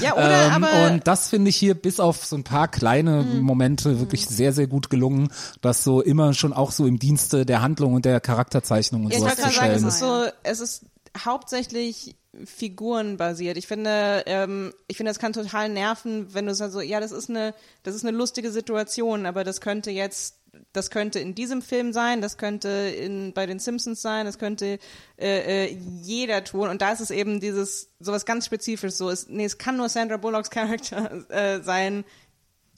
[0.00, 3.22] ja, oder, ähm, aber, und das finde ich hier bis auf so ein paar kleine
[3.22, 5.28] Momente wirklich sehr, sehr gut gelungen,
[5.60, 9.18] das so immer schon auch so im Dienste der Handlung und der Charakterzeichnung und Ja,
[9.18, 9.88] ich sowas wollte zu gerade sagen, stellen.
[9.88, 10.86] es ist so, es ist,
[11.24, 13.56] hauptsächlich figurenbasiert.
[13.56, 17.12] Ich finde, ähm, ich finde, das kann total nerven, wenn du sagst so, ja, das
[17.12, 20.38] ist eine, das ist eine lustige Situation, aber das könnte jetzt,
[20.72, 24.78] das könnte in diesem Film sein, das könnte in bei den Simpsons sein, das könnte
[25.16, 26.68] äh, äh, jeder tun.
[26.68, 28.92] Und da ist es eben dieses sowas ganz spezifisch.
[28.92, 32.04] So, ist, nee, es kann nur Sandra Bullocks Charakter äh, sein,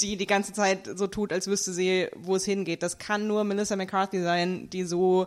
[0.00, 2.82] die die ganze Zeit so tut, als wüsste sie, wo es hingeht.
[2.82, 5.26] Das kann nur Melissa McCarthy sein, die so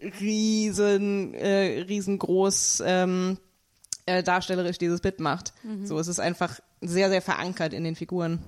[0.00, 3.38] riesen, äh, riesengroß ähm,
[4.08, 5.52] äh, darstellerisch dieses Bit macht.
[5.84, 8.42] So, es ist einfach sehr, sehr verankert in den Figuren.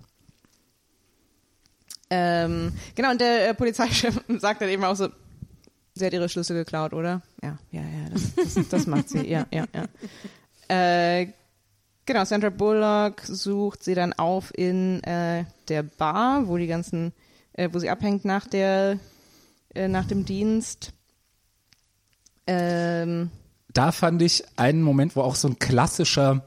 [2.08, 5.08] Ähm, genau, und der äh, Polizeichef sagt dann eben auch so,
[5.94, 7.22] sie hat ihre Schlüssel geklaut, oder?
[7.42, 9.86] Ja, ja, ja, das, das, das macht sie, ja, ja, ja.
[10.68, 11.28] Äh,
[12.06, 17.12] genau, Sandra Bullock sucht sie dann auf in äh, der Bar, wo die ganzen,
[17.52, 18.98] äh, wo sie abhängt nach der,
[19.74, 20.92] äh, nach dem Dienst.
[22.46, 23.30] Ähm,
[23.72, 26.44] da fand ich einen Moment, wo auch so ein klassischer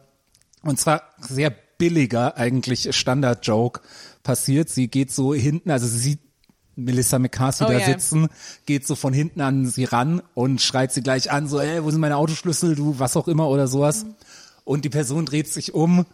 [0.63, 3.82] und zwar sehr billiger eigentlich Standard-Joke
[4.24, 4.69] passiert.
[4.69, 6.19] Sie geht so hinten, also sie sieht
[6.76, 7.86] Melissa McCarthy Oh, da ja.
[7.86, 8.30] sitzen,
[8.65, 11.91] geht so von hinten an sie ran und schreit sie gleich an, so, ey, wo
[11.91, 14.05] sind meine Autoschlüssel, du, was auch immer oder sowas.
[14.63, 16.05] Und die Person dreht sich um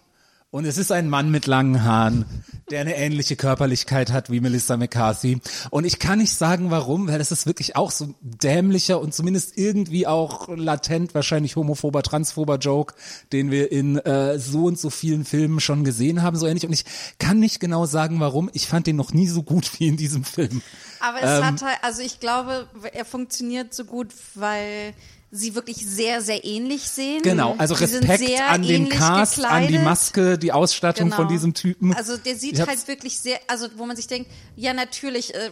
[0.52, 2.26] und es ist ein Mann mit langen Haaren,
[2.72, 5.40] der eine ähnliche Körperlichkeit hat wie Melissa McCarthy.
[5.70, 9.58] Und ich kann nicht sagen, warum, weil das ist wirklich auch so dämlicher und zumindest
[9.58, 12.96] irgendwie auch latent wahrscheinlich homophober, transphober Joke,
[13.32, 16.66] den wir in äh, so und so vielen Filmen schon gesehen haben, so ähnlich.
[16.66, 16.86] Und ich
[17.20, 18.50] kann nicht genau sagen, warum.
[18.54, 20.64] Ich fand den noch nie so gut wie in diesem Film.
[21.00, 24.94] Aber es hat halt, also ich glaube, er funktioniert so gut, weil
[25.32, 27.22] sie wirklich sehr, sehr ähnlich sehen.
[27.22, 29.84] Genau, also Sie sind Respekt sehr an den ähnlich Cast, an die gekleidet.
[29.86, 31.30] Maske, die Ausstattung von Genau.
[31.30, 31.94] diesem Typen.
[31.94, 35.52] Also der sieht halt wirklich sehr, also wo man sich denkt, ja natürlich äh,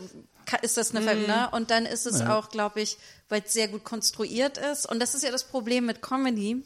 [0.62, 1.10] ist das eine Mhm.
[1.10, 1.50] Film, ne?
[1.52, 2.98] Und dann ist es auch, glaube ich,
[3.30, 4.90] weil es sehr gut konstruiert ist.
[4.90, 6.64] Und das ist ja das Problem mit Comedy,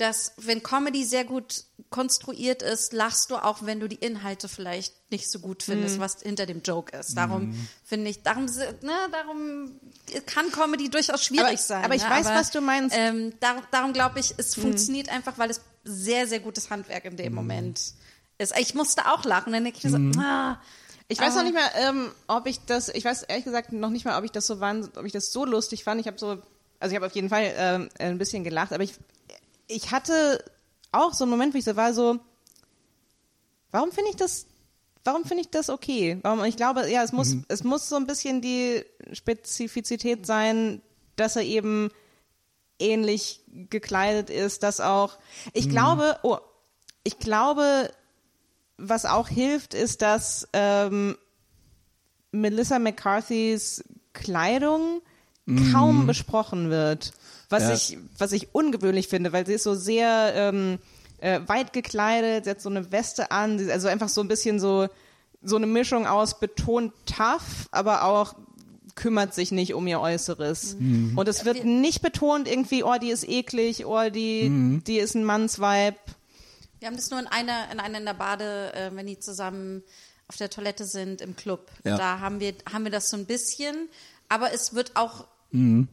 [0.00, 4.94] dass wenn Comedy sehr gut konstruiert ist, lachst du auch, wenn du die Inhalte vielleicht
[5.10, 6.00] nicht so gut findest, Mhm.
[6.00, 7.14] was hinter dem Joke ist.
[7.16, 9.72] Darum finde ich, darum, ne, darum
[10.26, 11.84] kann Comedy durchaus schwierig Aber- sein.
[11.84, 12.10] aber ich ne?
[12.10, 12.94] weiß, was du meinst.
[12.96, 13.02] Mhm.
[13.02, 17.16] Ähm, darum darum glaube ich, es funktioniert einfach, weil es sehr, sehr gutes Handwerk in
[17.16, 17.80] dem Moment
[18.38, 18.56] ist.
[18.58, 20.12] Ich musste auch lachen, dann denke ich mir Mhm.
[20.14, 20.60] so, ah,
[21.12, 23.90] Ich weiß noch Aber- nicht mal, ähm, ob ich das, ich weiß ehrlich gesagt noch
[23.90, 26.00] nicht mal, ob ich das so wahns- ob ich das so lustig fand.
[26.00, 26.40] Ich habe so,
[26.78, 28.92] also ich habe auf jeden Fall ähm, ein bisschen gelacht, aber ich,
[29.70, 30.44] ich hatte
[30.92, 32.18] auch so einen Moment, wo ich so war, so,
[33.70, 34.46] warum finde ich das,
[35.04, 36.18] warum finde ich das okay?
[36.22, 40.82] Warum, ich glaube, ja, es muss, es muss so ein bisschen die Spezifizität sein,
[41.16, 41.90] dass er eben
[42.78, 45.18] ähnlich gekleidet ist, dass auch,
[45.52, 46.38] ich glaube, oh,
[47.04, 47.90] ich glaube,
[48.76, 51.16] was auch hilft, ist, dass ähm,
[52.32, 55.02] Melissa McCarthys Kleidung
[55.72, 57.12] kaum besprochen wird.
[57.50, 57.74] Was Ja.
[57.74, 60.78] ich, was ich ungewöhnlich finde, weil sie ist so sehr ähm,
[61.18, 64.58] äh, weit gekleidet, sie hat so eine Weste an, sie- also einfach so ein bisschen
[64.60, 64.88] so,
[65.42, 68.34] so eine Mischung aus betont tough, aber auch
[68.94, 70.74] kümmert sich nicht um ihr Äußeres.
[70.78, 75.24] Und es wird nicht betont irgendwie, oh, die ist eklig, oh, die, die ist ein
[75.24, 75.96] Mannsweib.
[76.80, 79.82] Wir haben das nur in einer, in einer in der Bade, äh, wenn die zusammen
[80.28, 81.70] auf der Toilette sind im Club.
[81.84, 81.96] Ja.
[81.96, 83.88] Da haben wir, haben wir das so ein bisschen,
[84.28, 85.88] aber es wird auch, Mhm.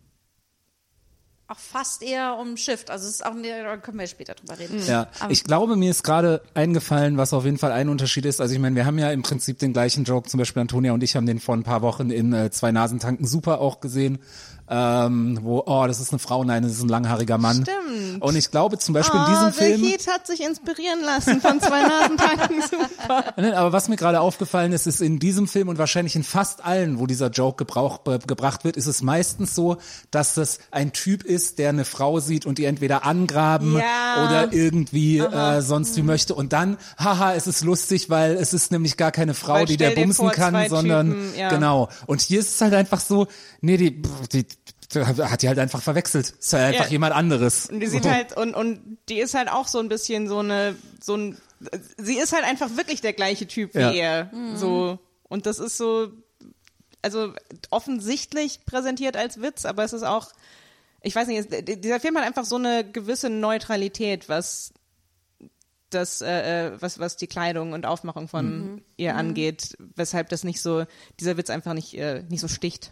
[1.50, 2.90] Auch fast eher umschifft.
[2.90, 4.82] Also es ist auch, da können wir später drüber reden.
[4.86, 8.42] Ja, Aber- ich glaube, mir ist gerade eingefallen, was auf jeden Fall ein Unterschied ist.
[8.42, 11.04] Also ich meine, wir haben ja im Prinzip den gleichen Joke, zum Beispiel Antonia und
[11.04, 14.20] ich haben den vor ein paar Wochen in äh, zwei Nasentanken super auch gesehen,
[14.70, 17.64] ähm, wo, oh, das ist eine Frau, nein, das ist ein langhaariger Mann.
[17.64, 18.22] Stimmt.
[18.22, 19.82] Und ich glaube zum Beispiel in Oh, diesem The Film.
[19.82, 22.62] Heat hat sich inspirieren lassen von zwei Nasentanken.
[22.70, 23.24] Super.
[23.38, 26.66] Nein, Aber was mir gerade aufgefallen ist, ist in diesem Film und wahrscheinlich in fast
[26.66, 29.78] allen, wo dieser Joke gebrauch, äh, gebracht wird, ist es meistens so,
[30.12, 34.26] dass das ein Typ ist, der eine Frau sieht und die entweder angraben Ja.
[34.26, 36.36] oder irgendwie äh, sonst wie möchte.
[36.36, 39.78] Und dann, haha, es ist lustig, weil es ist nämlich gar keine Frau, Weil die
[39.78, 41.50] der bumsen vor, kann, sondern Typen, ja.
[41.50, 41.90] genau.
[42.06, 43.28] Und hier ist es halt einfach so,
[43.62, 44.02] nee, die,
[44.34, 44.46] die
[44.96, 46.34] hat die halt einfach verwechselt.
[46.40, 46.92] Ist halt einfach Ja.
[46.92, 47.68] jemand anderes.
[47.70, 50.76] Und die sieht halt, und, und die ist halt auch so ein bisschen so eine,
[51.02, 51.38] so ein,
[51.98, 53.92] sie ist halt einfach wirklich der gleiche Typ wie Ja.
[53.92, 54.32] er.
[54.56, 55.00] So.
[55.24, 56.10] Und das ist so,
[57.02, 57.34] also
[57.70, 60.32] offensichtlich präsentiert als Witz, aber es ist auch,
[61.02, 64.72] ich weiß nicht, es, dieser Film hat einfach so eine gewisse Neutralität, was
[65.90, 70.62] das, äh, äh, was, was die Kleidung und Aufmachung von ihr angeht, weshalb das nicht
[70.62, 70.86] so,
[71.20, 72.92] dieser Witz einfach nicht, äh, nicht so sticht.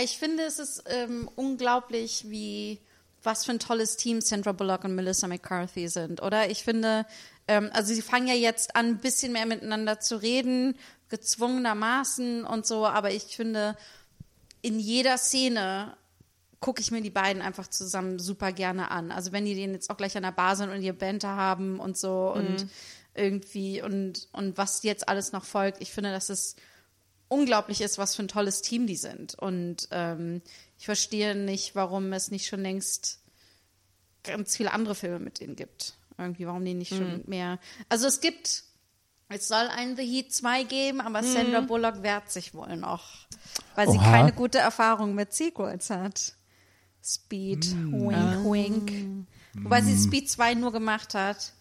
[0.00, 2.80] Ich finde, es ist ähm, unglaublich, wie
[3.22, 6.50] was für ein tolles Team Sandra Bullock und Melissa McCarthy sind, oder?
[6.50, 7.04] Ich finde,
[7.48, 10.76] ähm, also sie fangen ja jetzt an, ein bisschen mehr miteinander zu reden,
[11.08, 13.76] gezwungenermaßen und so, aber ich finde,
[14.62, 15.96] in jeder Szene
[16.60, 19.10] gucke ich mir die beiden einfach zusammen super gerne an.
[19.12, 21.78] Also wenn die den jetzt auch gleich an der Bar sind und ihr Banter haben
[21.78, 22.66] und so und
[23.14, 26.56] irgendwie und, und was jetzt alles noch folgt, ich finde, dass es
[27.28, 29.34] unglaublich ist, was für ein tolles Team die sind.
[29.34, 30.42] Und ähm,
[30.78, 33.20] ich verstehe nicht, warum es nicht schon längst
[34.24, 35.94] ganz viele andere Filme mit denen gibt.
[36.16, 37.58] Irgendwie, warum die nicht schon mehr.
[37.88, 38.64] Also es gibt,
[39.28, 43.26] es soll einen The Heat 2 geben, aber Sandra Bullock wehrt sich wohl noch,
[43.76, 44.10] weil sie Oha.
[44.10, 46.34] keine gute Erfahrung mit Sequels hat.
[47.04, 49.26] Speed, wink, wink.
[49.54, 51.52] Wobei sie Speed 2 nur gemacht hat,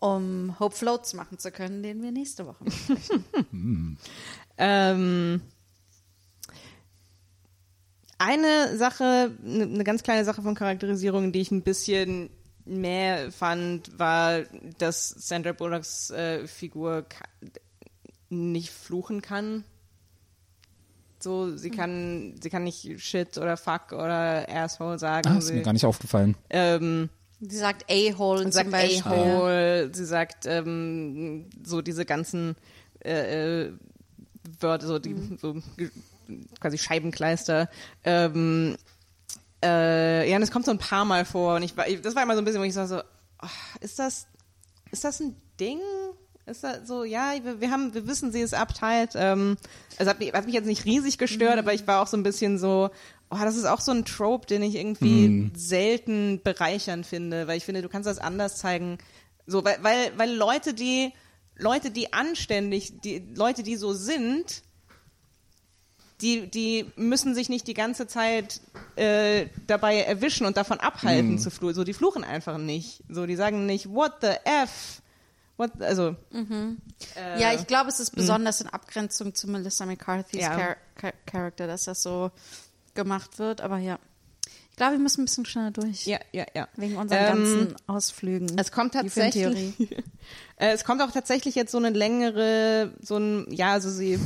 [0.00, 3.98] um Hope Floats machen zu können, den wir nächste Woche machen.
[4.62, 5.40] Ähm,
[8.18, 12.28] eine Sache, eine ne ganz kleine Sache von Charakterisierung, die ich ein bisschen
[12.66, 14.42] mehr fand, war,
[14.76, 17.06] dass Sandra Bullocks äh, Figur
[18.28, 19.64] nicht fluchen kann.
[21.18, 25.26] So, sie kann, sie kann nicht Shit oder Fuck oder Asshole sagen.
[25.28, 26.36] Ah, ist mir gar nicht aufgefallen.
[26.50, 27.08] ähm,
[27.40, 29.12] Sie sagt A-Hole und zum sagt Beispiel.
[29.12, 32.54] A-Hole, sie sagt ähm, so diese ganzen
[33.04, 33.72] äh, äh,
[34.60, 35.90] Wörter, so die so ge-
[36.60, 37.68] quasi Scheibenkleister.
[38.04, 38.76] Ähm,
[39.64, 42.22] äh, ja, und es kommt so ein paar Mal vor und ich ich, das war
[42.22, 43.00] immer so ein bisschen, wo ich so, so
[43.38, 44.26] ach, ist das,
[44.90, 45.78] ist das ein Ding?
[46.46, 49.12] Ist das so, ja, wir, wir haben, wir wissen, sie ist uptight.
[49.14, 49.56] Ähm,
[49.98, 52.22] es hat mich, hat mich jetzt nicht riesig gestört, aber ich war auch so ein
[52.22, 52.90] bisschen so,
[53.30, 57.64] oh, das ist auch so ein Trope, den ich irgendwie selten bereichernd finde, weil ich
[57.64, 58.98] finde, du kannst das anders zeigen.
[59.46, 61.12] So, weil, weil, weil Leute, die,
[61.56, 64.62] Leute, die anständig, die Leute, die so sind,
[66.20, 68.60] die, die müssen sich nicht die ganze Zeit
[68.96, 71.74] äh, dabei erwischen und davon abhalten zu fluchen.
[71.74, 73.02] So, die fluchen einfach nicht.
[73.08, 75.02] So, die sagen nicht, what the F?
[75.56, 80.56] What, also, äh, Ja, ich glaube, es ist besonders in Abgrenzung zu Melissa McCarthy's Ja.
[80.56, 82.30] Char Char Charakter, dass das so
[82.94, 83.60] gemacht wird.
[83.60, 83.98] Aber ja,
[84.70, 86.06] ich glaube, wir müssen ein bisschen schneller durch.
[86.06, 86.68] ja, ja, ja.
[86.76, 88.58] Wegen unseren Ähm, ganzen Ausflügen.
[88.58, 89.74] Es kommt tatsächlich,
[90.56, 94.18] äh, es kommt auch tatsächlich jetzt so eine längere, so ein, ja, also sie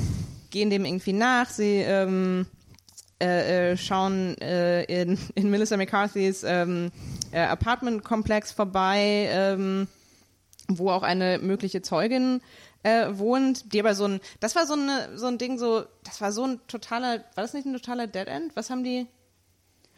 [0.51, 2.47] gehen dem irgendwie nach, sie ähm,
[3.21, 6.91] äh, äh, schauen äh, in, in Melissa McCarthy's ähm,
[7.33, 9.89] äh, Apartmentkomplex vorbei, ähm,
[10.69, 12.41] wo auch eine mögliche Zeugin
[12.85, 16.21] äh, wohnt, die aber so ein, das war so, eine, so ein Ding, so, das
[16.21, 18.55] war so ein totaler, war das nicht ein totaler Dead End?
[18.55, 19.09] Was haben die,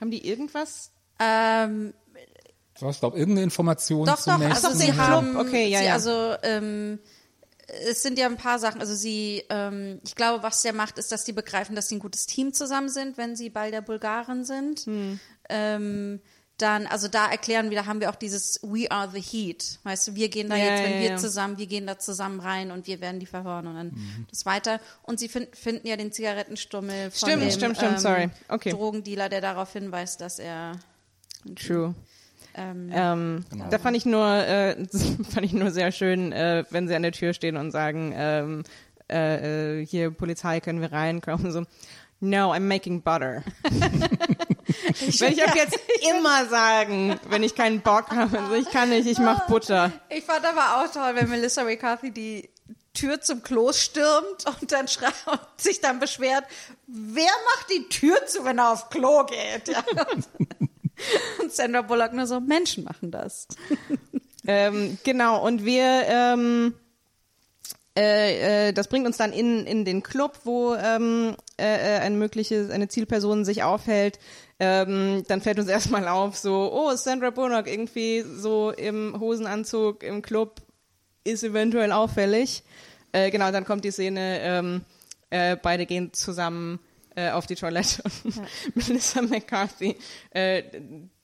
[0.01, 0.93] haben die irgendwas?
[1.21, 1.93] Ähm,
[2.79, 4.67] So, ich glaube, irgendeine Information doch, zum doch, nächsten.
[4.67, 5.93] also sie Club, haben, okay, ja, sie, ja.
[5.95, 6.99] also ähm,
[7.89, 8.81] es sind ja ein paar Sachen.
[8.81, 12.01] Also sie, ähm, ich glaube, was der macht, ist, dass die begreifen, dass sie ein
[12.01, 14.81] gutes Team zusammen sind, wenn sie bei der Bulgarin sind.
[14.81, 15.21] Hm.
[15.49, 16.21] Ähm,
[16.59, 19.79] dann, also da erklären wir, da haben wir auch dieses We are the Heat.
[19.83, 21.17] Weißt du, wir gehen da Ja, jetzt, wenn ja, wir ja.
[21.17, 24.27] zusammen, wir gehen da zusammen rein und wir werden die verhören und dann Mhm.
[24.31, 24.81] das weiter.
[25.03, 28.31] Und sie find, finden ja den Zigarettenstummel von Stimmt, dem stimmt, stimmt, ähm, sorry.
[28.49, 28.71] Okay.
[28.71, 30.73] Drogendealer, der darauf hinweist, dass er
[31.57, 31.95] True.
[32.55, 34.77] ähm, Ähm, Da fand ich nur, äh,
[35.31, 38.65] fand ich nur sehr schön, äh, wenn sie an der Tür stehen und sagen, ähm,
[39.09, 41.53] äh, äh, hier Polizei, können wir reinkommen?
[41.53, 41.65] So,
[42.21, 43.43] no, I'm making butter.
[45.19, 45.79] Weil ich ab jetzt
[46.11, 49.93] immer sagen, wenn ich keinen Bock habe, also ich kann nicht, ich mach Butter.
[50.09, 52.51] Ich fand aber auch toll, wenn Melissa McCarthy die
[52.95, 56.45] Tür zum Klo stürmt und dann schreit und sich dann beschwert,
[56.87, 59.69] wer macht die Tür zu, wenn er auf Klo geht?
[59.69, 59.85] Ja.
[61.43, 63.47] Und Sandra Bullock nur so, Menschen machen das.
[64.47, 66.75] Ähm, genau, und wir, ähm,
[67.97, 72.17] äh, äh, das bringt uns dann in, in den Club, wo ähm, äh, äh, eine
[72.17, 74.19] mögliche, eine Zielperson sich aufhält.
[74.59, 80.21] Ähm, dann fällt uns erstmal auf, so, oh, Sandra Bullock irgendwie so im Hosenanzug im
[80.21, 80.61] Club
[81.25, 82.63] ist eventuell auffällig.
[83.13, 84.83] Äh, genau, dann kommt die Szene, ähm,
[85.31, 86.81] äh, beide gehen zusammen
[87.33, 88.43] auf die Toilette und
[88.75, 89.97] Melissa McCarthy
[90.33, 90.65] äh,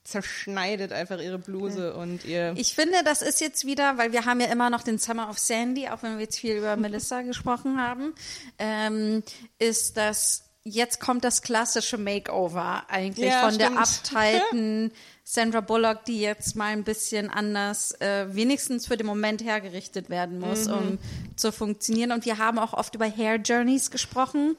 [0.03, 4.39] zerschneidet einfach ihre Bluse und ihr Ich finde, das ist jetzt wieder, weil wir haben
[4.41, 7.79] ja immer noch den Summer of Sandy, auch wenn wir jetzt viel über Melissa gesprochen
[7.81, 8.13] haben,
[8.59, 9.23] ähm,
[9.59, 13.79] ist das, jetzt kommt das klassische Makeover eigentlich Ja, von der stimmt.
[13.81, 14.91] abteilten
[15.25, 20.37] Sandra Bullock, die jetzt mal ein bisschen anders, äh, wenigstens für den Moment hergerichtet werden
[20.39, 20.73] muss, Mhm.
[20.73, 20.99] um
[21.37, 22.11] zu funktionieren.
[22.11, 24.57] Und wir haben auch oft über Hair Journeys gesprochen.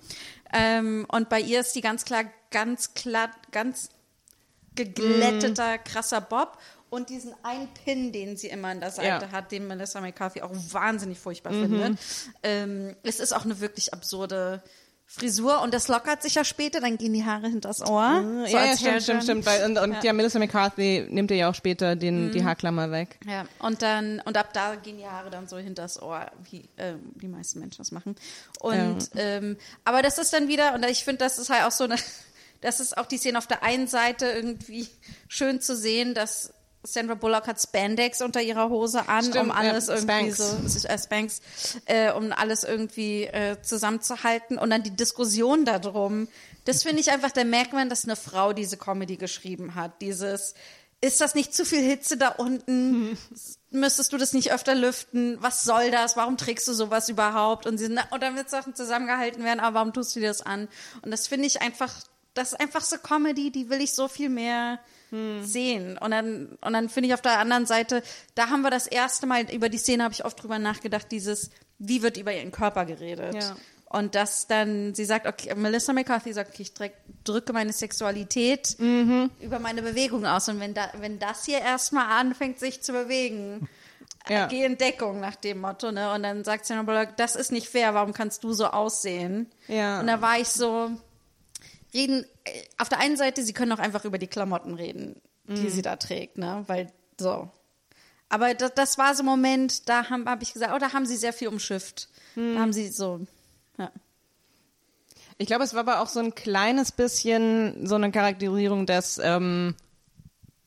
[0.55, 3.91] Ähm, und bei ihr ist die ganz klar, ganz klar, ganz
[4.75, 6.59] geglätteter, krasser Bob
[6.91, 9.33] und diesen einen Pin, den sie immer an der Seite Ja.
[9.33, 11.99] hat, den Melissa McCarthy auch wahnsinnig furchtbar findet.
[12.43, 14.63] Ähm, es ist auch eine wirklich absurde
[15.07, 18.23] Frisur und das lockert sich ja später, dann gehen die Haare hinters Ohr.
[18.47, 19.47] so ja, ja, stimmt, stimmt, stimmt.
[19.47, 20.13] Weil, und und ja.
[20.15, 23.19] Melissa McCarthy nimmt ja auch später den, die Haarklammer weg.
[23.27, 26.95] Ja, und dann, und ab da gehen die Haare dann so hinters Ohr, wie äh,
[27.17, 28.17] die meisten Menschen das machen.
[28.61, 31.85] Und, ähm, aber das ist dann wieder, und ich finde, das ist halt auch so
[31.85, 31.97] eine,
[32.65, 34.89] das ist auch die Szene auf der einen Seite irgendwie
[35.29, 39.87] schön zu sehen, dass Sandra Bullock hat Spandex unter ihrer Hose an, Stimmt, um alles
[39.87, 40.83] ja, irgendwie Spanx.
[40.83, 41.41] so, äh, Spanx,
[41.87, 46.29] äh, um alles irgendwie äh, zusammenzuhalten und dann die Diskussion darum.
[46.65, 50.01] Das finde ich einfach, da merkt man, dass eine Frau diese Comedy geschrieben hat.
[50.03, 50.55] Dieses,
[51.01, 53.19] ist das nicht zu viel Hitze da unten?
[53.71, 55.37] Müsstest du das nicht öfter lüften?
[55.41, 56.17] Was soll das?
[56.17, 57.67] Warum trägst du sowas überhaupt?
[57.67, 60.43] Und sie, na, und dann wird Sachen zusammengehalten werden, aber warum tust du dir das
[60.43, 60.69] an?
[61.03, 61.93] Und das finde ich einfach,
[62.35, 64.79] das ist einfach so Comedy, die will ich so viel mehr
[65.43, 65.97] sehen.
[65.99, 68.03] Und dann, und dann finde ich auf der anderen Seite,
[68.35, 71.51] da haben wir das erste Mal, über die Szene habe ich oft drüber nachgedacht, dieses,
[71.79, 73.35] wie wird über ihren Körper geredet?
[73.35, 73.57] Ja.
[73.85, 76.91] Und dass dann, sie sagt, okay, Melissa McCarthy sagt, okay, ich drück-
[77.23, 80.49] drücke meine Sexualität über meine Bewegung aus.
[80.49, 83.69] Und wenn, da, wenn das hier erstmal anfängt, sich zu bewegen,
[84.29, 84.47] Ja.
[84.47, 86.11] geh in Deckung nach dem Motto, ne?
[86.15, 89.51] Und dann sagt Sandra Bullock, das ist nicht fair, warum kannst du so aussehen?
[89.69, 90.01] Ja.
[90.01, 90.91] Und da war ich so,
[91.95, 95.71] reden, äh, auf der einen Seite, sie können auch einfach über die Klamotten reden, die
[95.71, 96.65] sie da trägt, ne?
[96.67, 97.51] Weil, so.
[98.29, 101.07] Aber das, das war so ein Moment, da habe hab ich gesagt, oh, da haben
[101.07, 102.09] sie sehr viel umschifft.
[102.35, 103.21] Da haben sie so,
[103.79, 103.93] ja.
[105.39, 109.75] Ich glaube, es war aber auch so ein kleines bisschen so eine Charakterisierung, dass, ähm,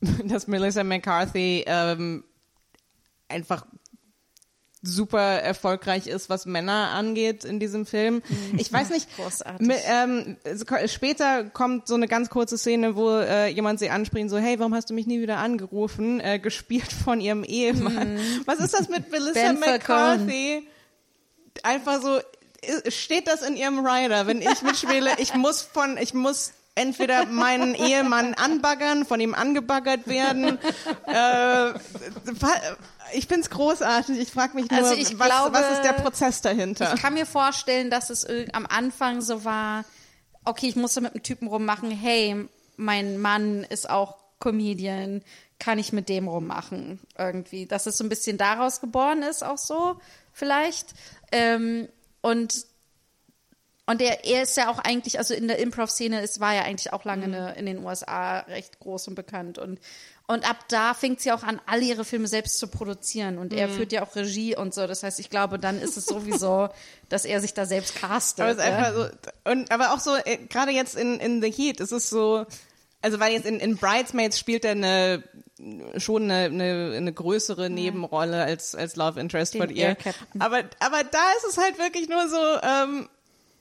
[0.26, 2.24] dass Melissa McCarthy ähm,
[3.28, 3.66] einfach
[4.88, 8.22] super erfolgreich ist, was Männer angeht in diesem Film.
[8.57, 9.69] Ich weiß nicht, Großartig.
[9.85, 10.38] ähm,
[10.88, 14.73] später kommt so eine ganz kurze Szene, wo äh, jemand sie anspricht, so, hey, warum
[14.73, 16.19] hast du mich nie wieder angerufen?
[16.19, 18.19] Äh, gespielt von ihrem Ehemann.
[18.45, 19.59] Was ist das mit Melissa Ben.
[19.59, 20.68] McCarthy?
[21.64, 22.19] Einfach so,
[22.88, 27.73] steht das in ihrem Rider, wenn ich mitspiele, ich muss von, ich muss entweder meinen
[27.73, 30.59] Ehemann anbaggern, von ihm angebaggert werden.
[31.07, 31.73] äh,
[33.14, 34.18] ich find's großartig.
[34.20, 36.94] Ich frage mich nur, Also was, glaube- was ist der Prozess dahinter?
[36.96, 39.86] Ich kann mir vorstellen, dass es am Anfang so war,
[40.46, 45.24] okay, ich musste mit einem Typen rummachen, hey, mein Mann ist auch Comedian,
[45.60, 47.66] kann ich mit dem rummachen irgendwie.
[47.66, 50.00] Dass es so ein bisschen daraus geboren ist, auch so
[50.32, 50.94] vielleicht.
[51.32, 51.88] Ähm,
[52.22, 52.66] und
[53.90, 56.92] und er, er ist ja auch eigentlich, also in der Improv-Szene, es war ja eigentlich
[56.92, 59.58] auch lange eine, in den USA recht groß und bekannt.
[59.60, 59.80] Und,
[60.30, 63.38] und ab da fängt sie auch an, alle ihre Filme selbst zu produzieren.
[63.38, 64.86] Und er führt ja auch Regie und so.
[64.86, 66.68] Das heißt, ich glaube, dann ist es sowieso,
[67.10, 68.41] dass er sich da selbst castet.
[68.41, 68.76] Aber es ist ja.
[68.76, 72.10] einfach so, und, aber auch so, äh, gerade jetzt in, in The Heat, es ist
[72.10, 72.45] so,
[73.02, 75.24] also weil jetzt in, in Bridesmaids spielt er eine,
[75.95, 79.95] schon eine, eine, eine größere Nebenrolle als, als Love Interest Den von ihr.
[80.40, 83.10] Aber, aber da ist es halt wirklich nur so, ähm,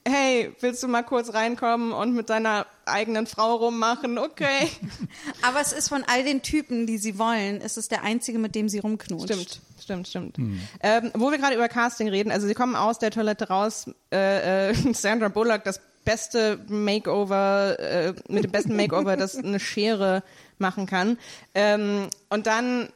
[0.06, 4.18] hey, willst du mal kurz reinkommen und mit deiner eigenen Frau rummachen?
[4.18, 4.70] Okay.
[5.42, 8.54] Aber es ist von all den Typen, die sie wollen, ist es der einzige, mit
[8.54, 9.32] dem sie rumknutscht.
[9.32, 10.38] Stimmt, stimmt, stimmt.
[10.80, 14.70] Ähm, wo wir gerade über Casting reden, also sie kommen aus der Toilette raus, äh,
[14.70, 20.22] äh, Sandra Bullock, das beste Makeover, äh, mit dem besten Makeover, das eine Schere
[20.58, 21.18] machen kann.
[21.54, 22.88] Ähm, und dann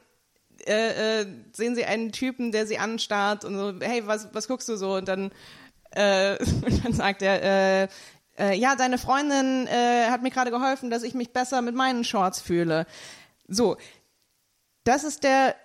[0.65, 4.69] äh, äh, sehen sie einen Typen, der sie anstarrt und so, hey, was, was guckst
[4.69, 4.95] du so?
[4.95, 5.31] Und dann,
[5.91, 7.87] äh, und dann sagt er, äh,
[8.37, 12.03] äh, ja, deine Freundin äh, hat mir gerade geholfen, dass ich mich besser mit meinen
[12.03, 12.85] Shorts fühle.
[13.47, 13.77] So,
[14.83, 15.55] das ist der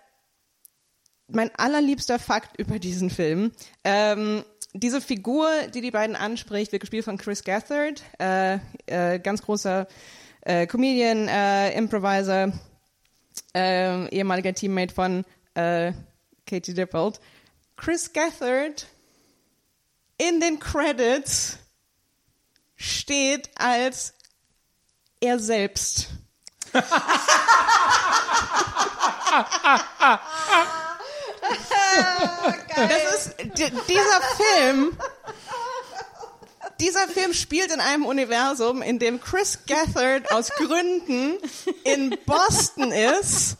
[1.28, 3.51] mein allerliebster Fakt über diesen Film.
[3.82, 4.44] Ähm,
[4.74, 9.89] diese Figur, die die beiden anspricht, wird gespielt von Chris Gathard, äh, äh, ganz großer
[10.43, 12.53] äh, Comedian, äh, Improviser,
[13.55, 15.24] äh, ehemaliger Teammate von
[15.55, 17.19] Katie Dippold.
[17.77, 18.86] Chris Gathard
[20.18, 21.59] in den Credits
[22.76, 24.14] steht als
[25.20, 26.09] er selbst.
[32.74, 34.97] Das ist di- dieser Film.
[36.78, 41.38] Dieser Film spielt in einem Universum, in dem Chris Gathard aus Gründen
[41.84, 43.56] in Boston ist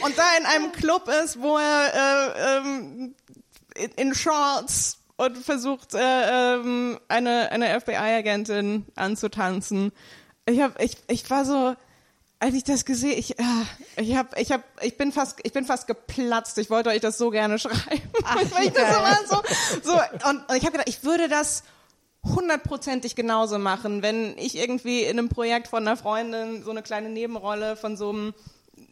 [0.00, 3.14] und da in einem Club ist, wo er äh, ähm,
[3.96, 9.92] in, Shorts und versucht, äh, ähm, eine, eine FBI-Agentin anzutanzen.
[10.46, 11.74] Ich hab, ich, ich war so,
[12.38, 13.42] als ich das gesehen, ich, äh,
[13.96, 16.58] ich hab, ich hab, ich bin fast, ich bin fast geplatzt.
[16.58, 19.42] Ich wollte euch das so gerne schreiben, Ach, ich das so,
[19.82, 19.92] so
[20.28, 21.62] und, und ich habe gedacht, ich würde das
[22.24, 27.10] hundertprozentig genauso machen, wenn ich irgendwie in einem Projekt von einer Freundin so eine kleine
[27.10, 28.34] Nebenrolle von so einem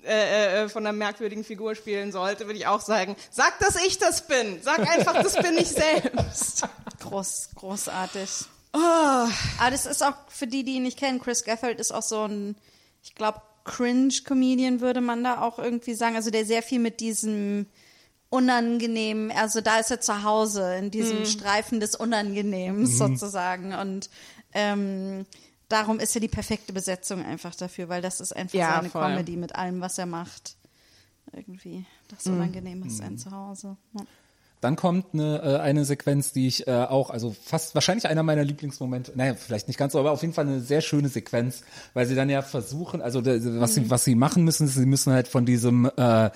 [0.04, 3.98] äh, äh, von einer merkwürdigen Figur spielen sollte, würde ich auch sagen, sag, dass ich
[3.98, 4.60] das bin.
[4.62, 6.62] Sag einfach, das bin ich selbst.
[7.00, 8.28] Groß, großartig.
[8.74, 12.02] Oh, Aber das ist auch, für die, die ihn nicht kennen, Chris Gathard ist auch
[12.02, 12.56] so ein,
[13.02, 16.16] ich glaube, Cringe-Comedian würde man da auch irgendwie sagen.
[16.16, 17.66] Also der sehr viel mit diesem
[18.28, 21.26] unangenehm, also da ist er zu Hause in diesem Mhm.
[21.26, 24.08] Streifen des Unangenehms sozusagen und
[24.54, 25.26] ähm,
[25.72, 29.02] darum ist er die perfekte Besetzung einfach dafür, weil das ist einfach Ja, seine voll.
[29.02, 30.56] Comedy mit allem, was er macht.
[31.32, 32.34] Irgendwie das Mhm.
[32.34, 33.76] Unangenehme ist sein Zuhause.
[33.94, 34.02] Ja.
[34.60, 38.44] Dann kommt eine, äh, eine Sequenz, die ich äh, auch, also fast wahrscheinlich einer meiner
[38.44, 41.62] Lieblingsmomente, naja, vielleicht nicht ganz so, aber auf jeden Fall eine sehr schöne Sequenz,
[41.94, 45.12] weil sie dann ja versuchen, also was sie was sie machen müssen, ist, sie müssen
[45.12, 46.30] halt von diesem äh,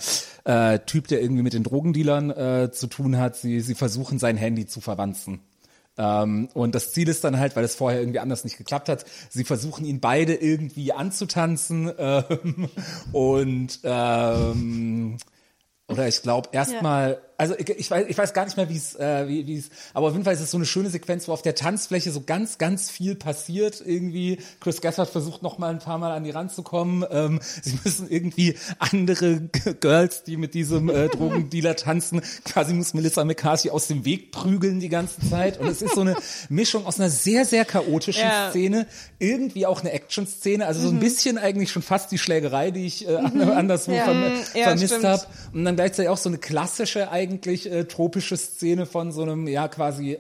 [0.45, 4.37] äh, Typ, der irgendwie mit den Drogendealern äh, zu tun hat, sie sie versuchen sein
[4.37, 5.41] Handy zu verwanzen.
[5.99, 9.05] Ähm, und das Ziel ist dann halt, weil es vorher irgendwie anders nicht geklappt hat,
[9.31, 12.69] sie versuchen ihn beide irgendwie anzutanzen ähm,
[13.13, 15.17] und ähm,
[15.89, 18.95] oder ich glaube erstmal, also ich, ich weiß, ich weiß gar nicht mehr, wie es,
[18.95, 21.43] äh, wie es, aber auf jeden Fall ist es so eine schöne Sequenz, wo auf
[21.43, 23.83] der Tanzfläche so ganz, ganz viel passiert.
[23.85, 27.05] Irgendwie Chris Gethard versucht noch mal ein paar Mal an die ranzukommen.
[27.11, 32.95] Ähm, sie müssen irgendwie andere G- Girls, die mit diesem äh, Drogendealer tanzen, quasi muss
[32.95, 35.59] Melissa McCarthy aus dem Weg prügeln die ganze Zeit.
[35.61, 36.17] Und es ist so eine
[36.49, 38.51] Mischung aus einer sehr, sehr chaotischen Ja.
[38.51, 38.87] Szene,
[39.19, 43.07] irgendwie auch eine Action-Szene, also so ein bisschen eigentlich schon fast die Schlägerei, die ich
[43.09, 44.05] äh, anderswo Ja.
[44.05, 44.23] verm
[44.55, 45.05] Ja, vermisst stimmt.
[45.05, 45.27] habe.
[45.53, 49.69] Und dann gleichzeitig auch so eine klassische eigentlich äh, tropische Szene von so einem ja
[49.69, 50.19] quasi äh,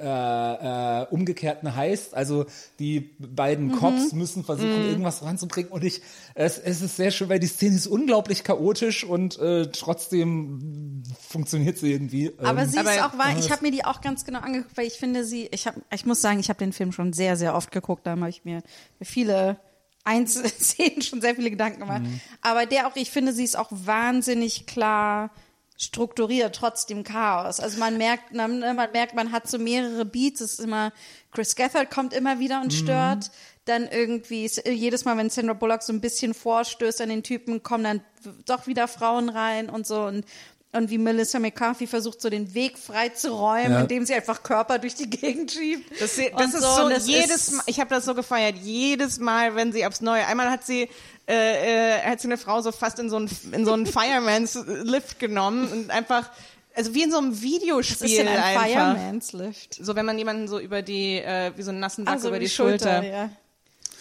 [1.02, 2.14] äh, umgekehrten Heist.
[2.14, 2.46] Also
[2.78, 6.02] die beiden Cops müssen versuchen irgendwas ranzubringen und ich
[6.34, 11.78] es, es ist sehr schön, weil die Szene ist unglaublich chaotisch und äh, trotzdem funktioniert
[11.78, 12.32] sie irgendwie.
[12.38, 14.76] Aber Ähm, sie ist aber- auch wahr, ich habe mir die auch ganz genau angeguckt,
[14.76, 17.36] weil ich finde sie, ich habe, ich muss sagen, ich habe den Film schon sehr,
[17.36, 18.62] sehr oft geguckt, da habe ich mir
[19.00, 19.56] viele
[20.04, 22.02] Einzelszenen schon sehr viele Gedanken gemacht.
[22.40, 25.30] Aber der auch, ich finde, sie ist auch wahnsinnig klar
[25.76, 27.60] strukturiert, trotz dem Chaos.
[27.60, 30.92] Also man merkt, ne, man merkt, man hat so mehrere Beats, es ist immer,
[31.32, 33.30] Chris Gethard kommt immer wieder und stört.
[33.66, 37.84] Dann irgendwie, jedes Mal, wenn Sandra Bullock so ein bisschen vorstößt an den Typen, kommen
[37.84, 38.00] dann
[38.44, 40.24] doch wieder Frauen rein und so und
[40.76, 43.80] und wie Melissa McCarthy versucht, so den Weg frei zu räumen, Ja.
[43.80, 45.90] indem sie einfach Körper durch die Gegend schiebt.
[46.00, 49.18] Das, das ist so, so, das jedes ist- Mal, ich habe das so gefeiert, jedes
[49.18, 50.88] Mal, wenn sie aufs Neue, einmal hat sie,
[51.28, 54.58] äh, äh, hat sie eine Frau so fast in so einen, in so einen Fireman's
[54.66, 56.30] Lift genommen und einfach,
[56.74, 58.64] also wie in so einem Das Videospiel ist denn ein einfach.
[58.66, 59.74] Fireman's Lift.
[59.74, 62.38] So, wenn man jemanden so über die, äh, wie so einen nassen Sack Also über
[62.38, 63.02] die, Schulter.
[63.02, 63.30] ja.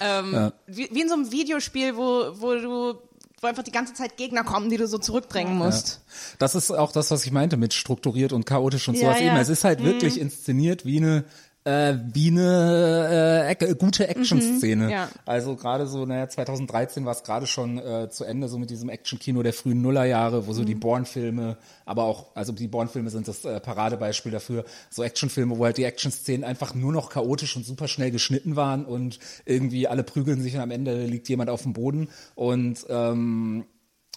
[0.01, 0.51] Ähm, Ja.
[0.67, 2.99] wie, wie in so einem Videospiel, wo, wo du,
[3.41, 6.01] wo einfach die ganze Zeit Gegner kommen, die du so zurückdrängen musst.
[6.39, 9.27] Das ist auch das, was ich meinte mit strukturiert und chaotisch und Ja, sowas ja.
[9.27, 9.35] eben.
[9.37, 11.25] Es ist halt wirklich inszeniert wie eine
[11.65, 14.91] äh, wie eine äh, Ac- gute Action-Szene.
[14.91, 15.09] ja.
[15.25, 18.87] Also gerade so, naja, 2013 war es gerade schon äh, zu Ende, so mit diesem
[18.89, 23.43] Action-Kino der frühen Nullerjahre, wo so die Bourne-Filme, aber auch, also die Bourne-Filme sind das
[23.45, 27.87] äh, Paradebeispiel dafür, so Action-Filme, wo halt die Action-Szenen einfach nur noch chaotisch und super
[27.87, 31.73] schnell geschnitten waren und irgendwie alle prügeln sich und am Ende liegt jemand auf dem
[31.73, 33.65] Boden und ähm,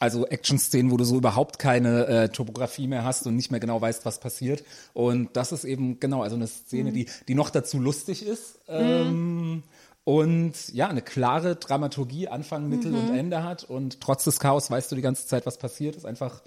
[0.00, 3.80] also Action-Szenen, wo du so überhaupt keine äh, Topografie mehr hast und nicht mehr genau
[3.80, 4.64] weißt, was passiert.
[4.92, 8.60] Und das ist eben genau, also eine Szene, die, die noch dazu lustig ist.
[8.68, 9.62] Ähm,
[10.04, 13.64] und ja, eine klare Dramaturgie, Anfang, Mittel und Ende hat.
[13.64, 15.96] Und trotz des Chaos weißt du die ganze Zeit, was passiert.
[15.96, 16.42] Ist einfach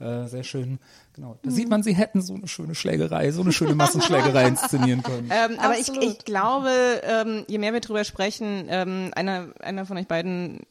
[0.00, 0.80] äh, sehr schön.
[1.12, 1.38] Genau.
[1.42, 5.30] Da sieht man, sie hätten so eine schöne Schlägerei, so eine schöne Massenschlägerei inszenieren können.
[5.30, 6.70] Ähm, aber ich, ich glaube,
[7.04, 10.62] ähm, je mehr wir drüber sprechen, ähm, einer, einer von euch beiden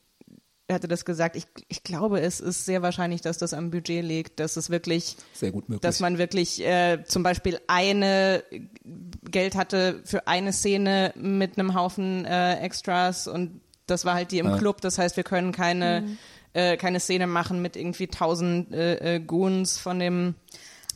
[0.71, 4.39] hatte das gesagt, ich, ich glaube, es ist sehr wahrscheinlich, dass das am Budget liegt,
[4.39, 5.81] dass es wirklich, Sehr gut möglich.
[5.81, 8.43] dass man wirklich äh, zum Beispiel eine
[9.29, 14.39] Geld hatte für eine Szene mit einem Haufen äh, Extras und das war halt die
[14.39, 14.57] im Ja.
[14.57, 14.79] Club.
[14.81, 16.17] Das heißt, wir können keine
[16.53, 20.35] äh, keine Szene machen mit irgendwie tausend äh, äh, Goons von dem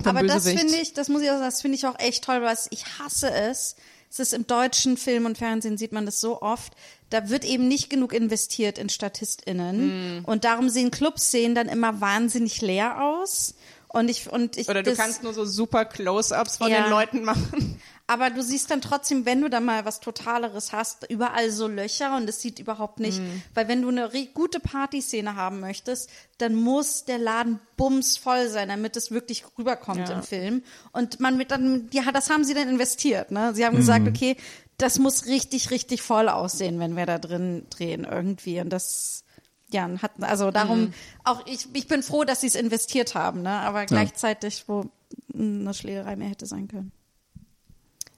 [0.02, 0.60] vom Aber das Bösewicht.
[0.60, 2.86] finde ich, das muss ich auch sagen, das finde ich auch echt toll, weil ich
[3.00, 3.76] hasse es.
[4.10, 6.74] Es ist im deutschen Film und Fernsehen sieht man das so oft.
[7.10, 10.24] Da wird eben nicht genug investiert in StatistInnen.
[10.26, 13.56] Und darum sehen Clubszenen dann immer wahnsinnig leer aus.
[13.90, 16.84] Und ich, und ich, Oder du das, kannst nur so super Close-ups von Ja.
[16.84, 17.80] den Leuten machen.
[18.10, 22.16] Aber du siehst dann trotzdem, wenn du da mal was Totaleres hast, überall so Löcher
[22.16, 23.42] und es sieht überhaupt nicht, Mhm.
[23.54, 28.96] weil wenn du eine gute Partyszene haben möchtest, dann muss der Laden bumsvoll sein, damit
[28.96, 30.16] es wirklich rüberkommt Ja.
[30.16, 30.64] im Film.
[30.94, 33.54] Und man wird dann, ja, das haben sie dann investiert, ne?
[33.54, 34.10] Sie haben gesagt, Mhm.
[34.16, 34.38] okay,
[34.78, 39.26] das muss richtig, richtig voll aussehen, wenn wir da drin drehen irgendwie und das,
[39.70, 40.94] ja, hat, also darum, Mhm.
[41.26, 43.50] auch ich, ich bin froh, dass sie es investiert haben, ne?
[43.50, 44.86] Aber gleichzeitig, wo
[45.34, 46.94] eine Schlägerei mehr hätte sein können.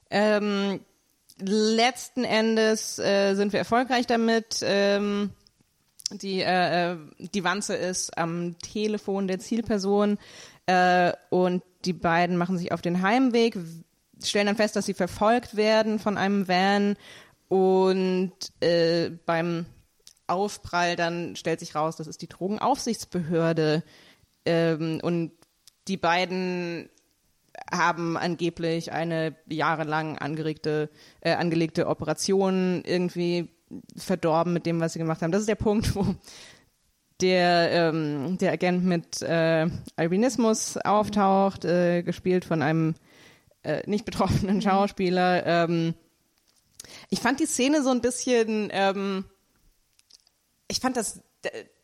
[0.10, 0.80] Ähm,
[1.40, 4.60] letzten Endes äh, sind wir erfolgreich damit.
[4.64, 5.32] Ähm,
[6.12, 10.18] die, äh, äh, die Wanze ist am Telefon der Zielperson
[10.66, 13.58] äh, und die beiden machen sich auf den Heimweg,
[14.24, 16.98] stellen dann fest, dass sie verfolgt werden von einem Van
[17.48, 19.66] und äh, beim
[20.28, 23.84] Aufprall dann stellt sich raus, das ist die Drogenaufsichtsbehörde
[24.46, 25.32] ähm, und
[25.88, 26.90] die beiden
[27.72, 30.90] haben angeblich eine jahrelang angeregte,
[31.22, 33.50] äh, angelegte Operation irgendwie
[33.96, 35.32] verdorben mit dem, was sie gemacht haben.
[35.32, 36.16] Das ist der Punkt, wo
[37.22, 42.96] der, ähm, der Agent mit äh, Albinismus auftaucht, äh, gespielt von einem
[43.64, 45.46] äh, nicht betroffenen Schauspieler.
[45.46, 45.94] Ähm,
[47.10, 49.26] ich fand die Szene so ein bisschen, ähm,
[50.68, 51.22] ich fand das,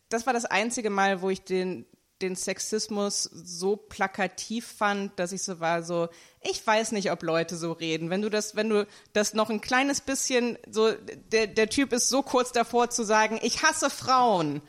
[0.09, 1.85] das war das einzige Mal, wo ich den,
[2.21, 6.07] den Sexismus so plakativ fand, dass ich so war, so,
[6.41, 8.09] ich weiß nicht, ob Leute so reden.
[8.09, 10.91] Wenn du das, wenn du das noch ein kleines bisschen, so,
[11.31, 14.61] der, der Typ ist so kurz davor zu sagen, ich hasse Frauen.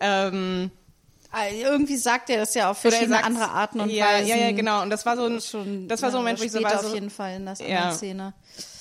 [0.00, 0.70] Ähm,
[1.34, 4.28] Äh, Irgendwie sagt er das ja auf er verschiedene sagt's- andere Arten und ja, Weisen.
[4.28, 4.80] Ja, ja, genau.
[4.82, 6.80] Und das war so ein, Schon, das war so ein Moment, wo ich so war,
[6.80, 7.92] so, auf jeden Fall in der Ja.
[7.92, 8.32] Szene.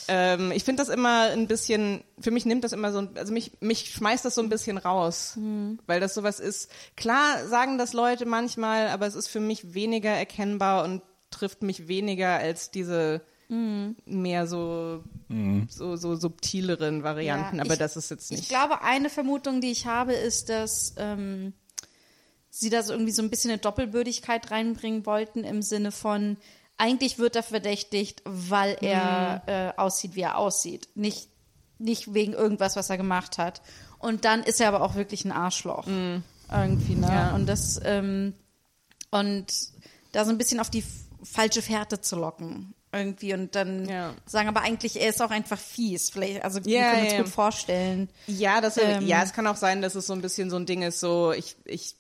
[0.08, 3.34] Ähm, ich finde das immer ein bisschen, für mich nimmt das immer so, ein- also
[3.34, 5.80] mich, mich schmeißt das so ein bisschen raus, Hm.
[5.86, 6.70] weil das sowas ist.
[6.96, 11.02] Klar sagen das Leute manchmal, aber es ist für mich weniger erkennbar und
[11.32, 13.96] trifft mich weniger als diese Hm.
[14.06, 15.04] mehr so,
[15.70, 18.50] so, so subtileren Varianten, Ja, aber ich- das ist jetzt Ich nicht.
[18.50, 21.54] glaube, eine Vermutung, die ich habe, ist, dass ähm,
[22.50, 26.38] sie da so irgendwie so ein bisschen eine Doppelbürdigkeit reinbringen wollten im Sinne von,
[26.78, 29.52] eigentlich wird er verdächtigt, weil er Mhm.
[29.52, 30.90] äh, aussieht, wie er aussieht.
[30.96, 31.30] Nicht,
[31.80, 33.62] nicht wegen irgendwas, was er gemacht hat.
[34.00, 35.88] Und dann ist er aber auch wirklich ein Arschloch.
[35.88, 37.08] Irgendwie, ne?
[37.08, 37.14] Mhm.
[37.14, 37.36] Ja.
[37.36, 38.34] Und das, ähm,
[39.12, 39.48] und
[40.12, 40.84] da so ein bisschen auf die
[41.24, 42.74] falsche Fährte zu locken.
[42.94, 44.14] Irgendwie und dann Ja.
[44.26, 46.10] sagen, aber eigentlich, er ist auch einfach fies.
[46.10, 47.22] Vielleicht, also wir Ja, können uns ja.
[47.24, 48.10] gut vorstellen.
[48.28, 50.66] Ja, das, Ähm, ja, es kann auch sein, dass es so ein bisschen so ein
[50.66, 51.96] Ding ist, so ich, ich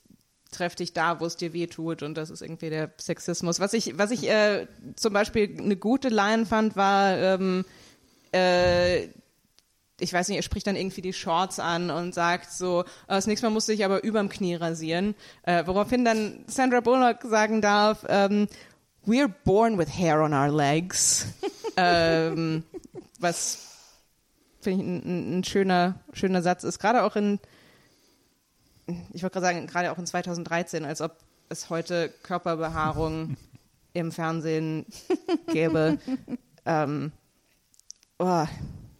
[0.52, 2.03] treffe dich da, wo es dir weh tut.
[2.03, 3.60] Und das ist irgendwie der Sexismus.
[3.60, 7.65] Was ich, was ich äh, zum Beispiel eine gute Line fand, war, ähm,
[8.34, 9.07] äh,
[9.99, 13.28] ich weiß nicht, er spricht dann irgendwie die Shorts an und sagt so, äh, das
[13.28, 18.06] nächste Mal musste ich aber überm Knie rasieren, äh, woraufhin dann Sandra Bullock sagen darf,
[18.07, 18.48] ähm,
[19.06, 21.28] we're born with hair on our legs,
[21.78, 22.64] ähm,
[23.19, 23.68] was
[24.61, 27.40] finde ich ein, ein, ein schöner, schöner Satz ist, gerade auch in,
[29.14, 31.18] ich wollte gerade sagen, gerade auch in 2013, als ob
[31.49, 33.38] es heute Körperbehaarung
[33.93, 34.85] im Fernsehen
[35.51, 35.97] gäbe.
[36.65, 37.11] ähm,
[38.19, 38.45] oh,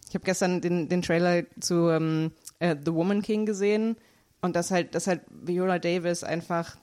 [0.08, 3.96] ich habe gestern den, den Trailer zu ähm, äh, The Woman King gesehen
[4.40, 6.76] und dass halt, dass halt Viola Davis einfach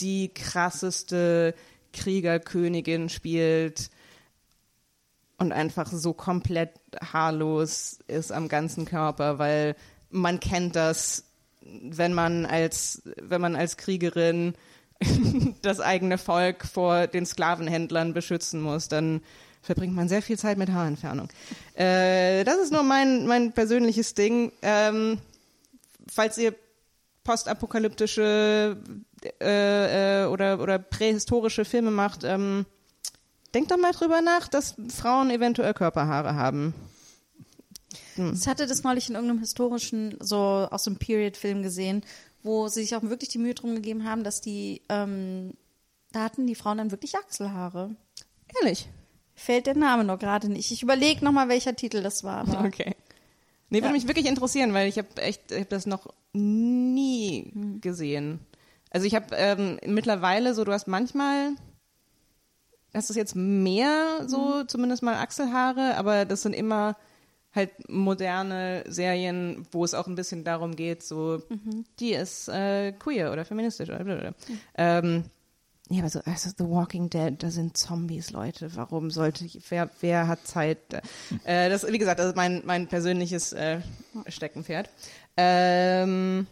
[0.00, 1.54] die krasseste
[1.92, 3.90] Kriegerkönigin spielt
[5.38, 9.76] und einfach so komplett haarlos ist am ganzen Körper, weil
[10.10, 11.24] man kennt das,
[11.64, 14.54] wenn man als, wenn man als Kriegerin
[15.62, 19.20] das eigene Volk vor den Sklavenhändlern beschützen muss, dann
[19.62, 21.28] verbringt man sehr viel Zeit mit Haarentfernung.
[21.74, 24.52] Äh, das ist nur mein, mein persönliches Ding.
[24.62, 25.18] Ähm,
[26.08, 26.54] falls ihr
[27.24, 28.76] postapokalyptische
[29.40, 32.66] äh, äh, oder, oder prähistorische Filme macht, ähm,
[33.54, 36.74] denkt doch mal drüber nach, dass Frauen eventuell Körperhaare haben.
[38.34, 40.36] Ich hatte das neulich in irgendeinem historischen, so
[40.70, 42.02] aus einem Period-Film gesehen,
[42.42, 45.54] wo sie sich auch wirklich die Mühe drum gegeben haben, dass die, ähm,
[46.12, 47.94] da hatten die Frauen dann wirklich Achselhaare.
[48.60, 48.88] Ehrlich.
[49.34, 50.70] Fällt der Name noch gerade nicht.
[50.72, 52.38] Ich überlege nochmal, welcher Titel das war.
[52.48, 52.94] Aber Okay.
[53.70, 53.92] Nee, würde Ja.
[53.92, 57.50] mich wirklich interessieren, weil ich habe echt, ich habe das noch nie
[57.80, 58.40] gesehen.
[58.90, 61.52] Also ich habe ähm, mittlerweile so, du hast manchmal,
[62.92, 66.96] hast du jetzt mehr so, zumindest mal Achselhaare, aber das sind immer
[67.54, 71.42] halt moderne Serien, wo es auch ein bisschen darum geht, so,
[72.00, 74.34] die ist äh, queer oder feministisch oder blablabla.
[74.76, 75.24] Ähm,
[75.90, 78.74] ja, aber so, also The Walking Dead, da sind Zombies, Leute.
[78.76, 80.78] Warum sollte ich, wer, wer hat Zeit?
[81.44, 83.80] Äh, das, wie gesagt, das ist mein, mein persönliches äh,
[84.26, 84.88] Steckenpferd.
[85.36, 86.46] Ähm,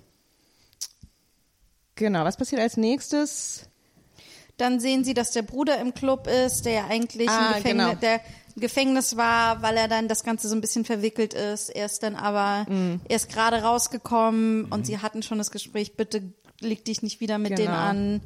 [1.94, 3.66] genau, was passiert als nächstes?
[4.60, 7.86] dann sehen sie, dass der Bruder im Club ist, der ja eigentlich Ah, im Gefängnis,
[7.86, 8.00] genau.
[8.00, 8.20] der
[8.60, 11.68] Gefängnis war, weil er dann das Ganze so ein bisschen verwickelt ist.
[11.70, 13.00] Er ist dann aber, Mhm.
[13.08, 16.22] er ist gerade rausgekommen und sie hatten schon das Gespräch, bitte
[16.60, 17.78] leg dich nicht wieder mit denen Genau.
[17.78, 18.20] an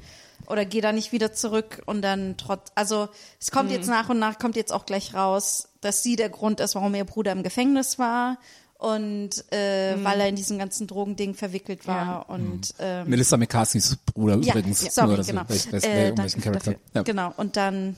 [0.48, 3.08] oder geh da nicht wieder zurück und dann trotz, also
[3.40, 3.76] es kommt Mhm.
[3.76, 6.94] jetzt nach und nach, kommt jetzt auch gleich raus, dass sie der Grund ist, warum
[6.96, 8.38] ihr Bruder im Gefängnis war
[8.76, 12.10] und äh, weil er in diesem ganzen Drogending verwickelt war Mhm.
[12.10, 12.18] Ja.
[12.34, 14.82] und ähm, Melissa McCarthy's Bruder ja, übrigens.
[14.82, 15.42] ja, sorry, genau.
[15.48, 16.74] weiß, weiß, Äh, um.
[16.92, 17.02] Ja.
[17.04, 17.96] Genau, und dann,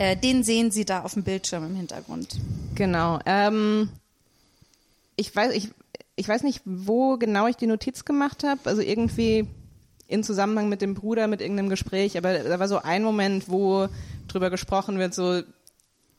[0.00, 2.36] äh, den sehen sie da auf dem Bildschirm im Hintergrund.
[2.74, 3.18] Genau.
[3.26, 3.90] Ähm,
[5.14, 5.68] ich weiß, ich,
[6.16, 8.60] ich weiß nicht, wo genau ich die Notiz gemacht habe.
[8.64, 9.46] Also irgendwie
[10.08, 12.16] in Zusammenhang mit dem Bruder, mit irgendeinem Gespräch.
[12.16, 13.88] Aber da war so ein Moment, wo
[14.26, 15.42] drüber gesprochen wird, so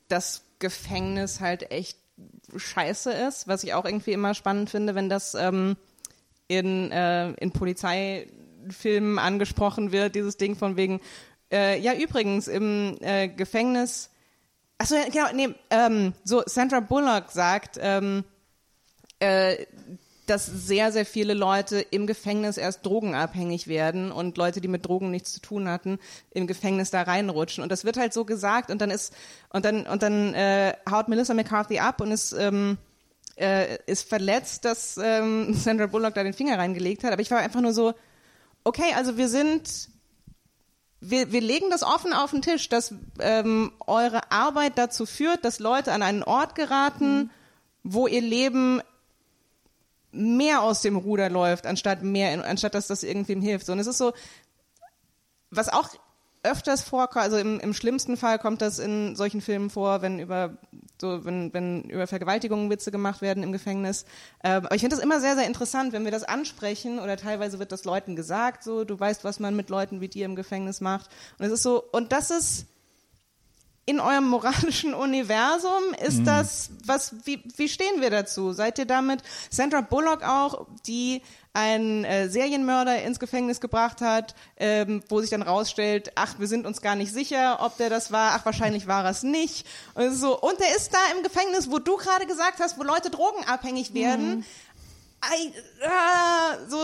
[0.10, 1.98] das Gefängnis halt echt
[2.56, 5.76] scheiße ist, was ich auch irgendwie immer spannend finde, wenn das ähm,
[6.48, 11.02] in, äh, in Polizeifilmen angesprochen wird, dieses Ding von wegen,
[11.52, 14.10] Äh, ja, übrigens, im äh, Gefängnis,
[14.78, 18.24] achso, ja, genau, nee, ähm, so Sandra Bullock sagt, ähm,
[19.20, 19.66] äh,
[20.28, 25.12] dass sehr, sehr viele Leute im Gefängnis erst drogenabhängig werden und Leute, die mit Drogen
[25.12, 26.00] nichts zu tun hatten,
[26.30, 27.64] im Gefängnis da reinrutschen.
[27.64, 29.14] Und das wird halt so gesagt und dann ist,
[29.50, 32.78] und dann, und dann äh, haut Melissa McCarthy ab und ist, ähm,
[33.36, 37.12] äh, ist verletzt, dass ähm, Sandra Bullock da den Finger reingelegt hat.
[37.12, 37.94] Aber ich war einfach nur so,
[38.64, 39.90] okay, also wir sind,
[41.02, 45.60] wir, wir legen das offen auf den Tisch, dass ähm, eure Arbeit dazu führt, dass
[45.60, 47.32] Leute an einen Ort geraten,
[47.84, 48.82] wo ihr Leben
[50.12, 53.68] mehr aus dem Ruder läuft, anstatt mehr, anstatt dass das irgendwem hilft.
[53.70, 54.14] Und es ist so,
[55.50, 55.90] was auch
[56.44, 60.58] öfters vorkommt, also im, im schlimmsten Fall kommt das in solchen Filmen vor, wenn über
[61.02, 64.06] so wenn, wenn über Vergewaltigungen Witze gemacht werden im Gefängnis.
[64.44, 67.60] Ähm, aber ich finde das immer sehr, sehr interessant, wenn wir das ansprechen oder teilweise
[67.60, 70.80] wird das Leuten gesagt, so du weißt, was man mit Leuten wie dir im Gefängnis
[70.80, 71.10] macht.
[71.38, 72.68] Und es ist so, und das ist
[73.86, 78.54] in eurem moralischen Universum ist das, was, wie, wie stehen wir dazu?
[78.54, 81.24] Seid ihr damit, Sandra Bullock auch, die
[81.54, 86.66] einen äh, Serienmörder ins Gefängnis gebracht hat, ähm, wo sich dann rausstellt, ach, wir sind
[86.66, 89.68] uns gar nicht sicher, ob der das war, ach, wahrscheinlich war es nicht.
[89.94, 93.10] Und, so, und der ist da im Gefängnis, wo du gerade gesagt hast, wo Leute
[93.10, 94.46] drogenabhängig werden.
[95.22, 95.52] Ei,
[95.86, 96.78] ah, so,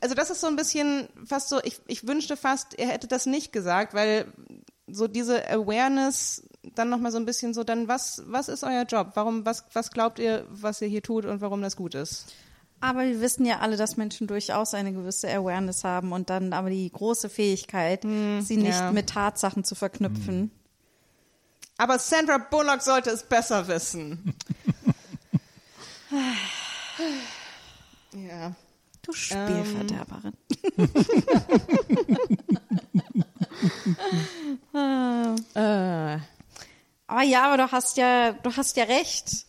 [0.00, 3.26] also das ist so ein bisschen fast so, ich, ich wünschte fast, er hätte das
[3.26, 4.26] nicht gesagt, weil
[4.86, 6.44] so diese Awareness
[6.74, 9.12] dann nochmal so ein bisschen so, dann was, was ist euer Job?
[9.14, 12.26] Warum, was, was glaubt ihr, was ihr hier tut und warum das gut ist?
[12.80, 16.70] Aber wir wissen ja alle, dass Menschen durchaus eine gewisse Awareness haben und dann aber
[16.70, 18.92] die große Fähigkeit, sie nicht ja.
[18.92, 20.50] mit Tatsachen zu verknüpfen.
[21.76, 24.34] Aber Sandra Bullock sollte es besser wissen.
[28.12, 28.52] ja.
[29.02, 30.34] Du Spielverderberin.
[34.72, 36.18] Äh,
[37.06, 39.46] Aber ja, aber du hast ja, du hast ja recht.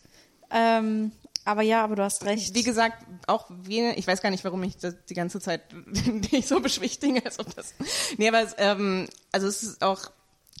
[0.50, 1.12] Ähm,
[1.44, 2.54] aber ja, aber du hast recht.
[2.54, 5.62] wie gesagt, auch wir, ich weiß gar nicht, warum ich das die ganze Zeit
[5.96, 7.74] dich so beschwichtige, als ob das.
[8.16, 10.10] Nee, aber es, ähm, also es ist auch,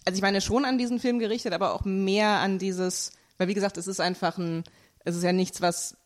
[0.04, 3.54] also ich meine schon an diesen Film gerichtet, aber auch mehr an dieses, weil wie
[3.54, 4.64] gesagt, es ist einfach ein,
[5.04, 5.96] es ist ja nichts, was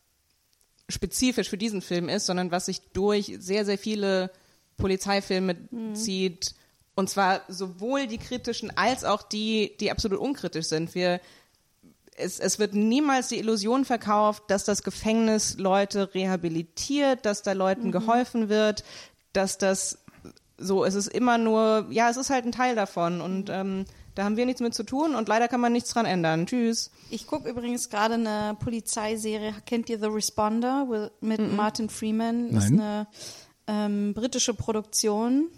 [0.88, 4.30] spezifisch für diesen Film ist, sondern was sich durch sehr, sehr viele
[4.76, 5.56] Polizeifilme
[5.94, 6.54] zieht.
[6.94, 10.94] Und zwar sowohl die kritischen als auch die, die absolut unkritisch sind.
[10.94, 11.20] Wir,
[12.16, 17.92] es, es wird niemals die Illusion verkauft, dass das Gefängnis Leute rehabilitiert, dass da Leuten
[17.92, 18.84] geholfen wird,
[19.32, 19.98] dass das
[20.58, 23.84] so, es ist immer nur, ja, es ist halt ein Teil davon und ähm,
[24.14, 26.46] da haben wir nichts mit zu tun und leider kann man nichts dran ändern.
[26.46, 26.90] Tschüss.
[27.10, 29.54] Ich gucke übrigens gerade eine Polizeiserie.
[29.66, 32.48] Kennt ihr The Responder with, mit Martin Freeman?
[32.48, 32.80] Ist Nein.
[32.80, 33.06] eine
[33.66, 35.50] ähm, britische Produktion,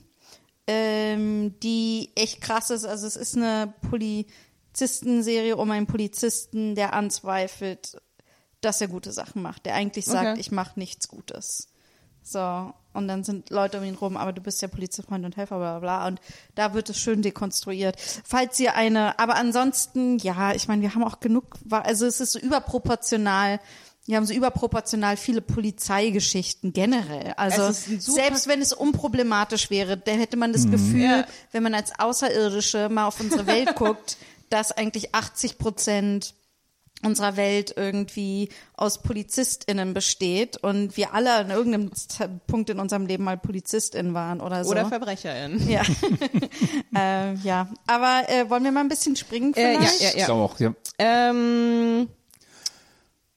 [0.67, 2.85] ähm, die echt krass ist.
[2.85, 3.73] Also es ist eine
[4.83, 8.01] Polizistenserie um einen Polizisten, der anzweifelt,
[8.61, 9.67] dass er gute Sachen macht.
[9.67, 10.41] Der eigentlich sagt, Okay.
[10.41, 11.69] ich mache nichts Gutes.
[12.23, 15.59] So, und dann sind Leute um ihn rum, aber du bist ja Polizistfreund und Helfer,
[15.59, 16.07] bla bla bla.
[16.09, 16.21] Und
[16.55, 17.97] da wird es schön dekonstruiert.
[18.25, 22.33] Falls ihr eine, aber ansonsten, ja, ich meine, wir haben auch genug, also es ist
[22.33, 23.61] so überproportional,
[24.05, 27.33] wir haben so überproportional viele Polizeigeschichten generell.
[27.37, 31.25] Also selbst wenn es unproblematisch wäre, dann hätte man das Gefühl, Ja.
[31.53, 34.17] wenn man als Außerirdische mal auf unsere Welt guckt,
[34.51, 36.35] dass eigentlich 80 Prozent
[37.05, 41.91] unserer Welt irgendwie aus PolizistInnen besteht und wir alle an irgendeinem
[42.47, 44.73] Punkt in unserem Leben mal PolizistInnen waren oder so.
[44.73, 45.69] Oder VerbrecherIn.
[45.69, 45.83] ja.
[46.97, 47.69] äh, ja.
[47.87, 50.01] Aber äh, wollen wir mal ein bisschen springen Äh, ja, vielleicht?
[50.01, 50.75] ja, Ich auch, ja.
[50.99, 52.09] Ähm,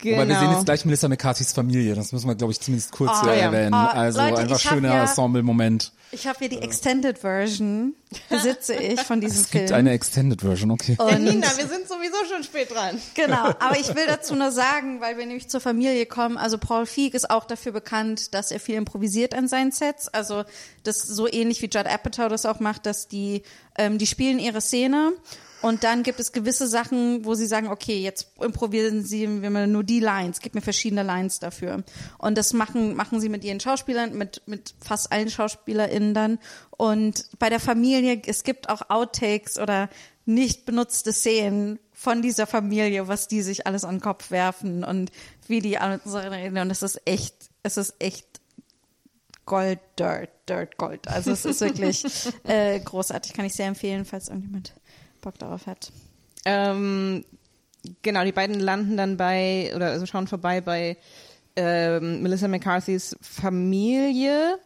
[0.01, 0.17] genau.
[0.21, 1.95] Aber wir sehen jetzt gleich Melissa McCarthys Familie.
[1.95, 3.45] Das müssen wir, glaube ich, zumindest kurz Oh, äh, ja.
[3.45, 3.73] erwähnen.
[3.73, 5.91] Oh, also Leute, einfach schöner ja- Ensemble-Moment.
[6.13, 7.93] Ich habe hier die Extended Version,
[8.29, 9.79] besitze ich von diesem Es gibt Film.
[9.79, 10.97] eine Extended Version, okay.
[10.99, 12.99] Und- Nina, wir sind sowieso schon spät dran.
[13.13, 16.85] Genau, aber ich will dazu nur sagen, weil wir nämlich zur Familie kommen, also Paul
[16.85, 20.43] Feig ist auch dafür bekannt, dass er viel improvisiert an seinen Sets, also
[20.83, 23.43] das so ähnlich wie Judd Apatow das auch macht, dass die,
[23.77, 25.13] ähm, die spielen ihre Szene
[25.61, 29.67] und dann gibt es gewisse Sachen, wo sie sagen, okay, jetzt improvisieren sie wir mal
[29.67, 31.83] nur die Lines, gibt mir verschiedene Lines dafür.
[32.17, 36.39] Und das machen, machen sie mit ihren Schauspielern, mit, mit fast allen SchauspielerInnen dann.
[36.71, 39.89] Und bei der Familie, es gibt auch Outtakes oder
[40.25, 45.11] nicht benutzte Szenen von dieser Familie, was die sich alles an den Kopf werfen und
[45.47, 46.57] wie die alle miteinander reden.
[46.57, 48.41] Und es ist echt, es ist echt
[49.45, 51.07] Gold, Dirt, Dirt, Gold.
[51.07, 52.03] Also es ist wirklich
[52.43, 53.33] äh, großartig.
[53.33, 54.73] Kann ich sehr empfehlen, falls irgendjemand
[55.21, 55.91] Bock darauf hat.
[56.45, 57.23] Ähm,
[58.01, 60.97] genau, die beiden landen dann bei, oder also schauen vorbei bei
[61.55, 64.57] ähm, Melissa McCarthys Familie.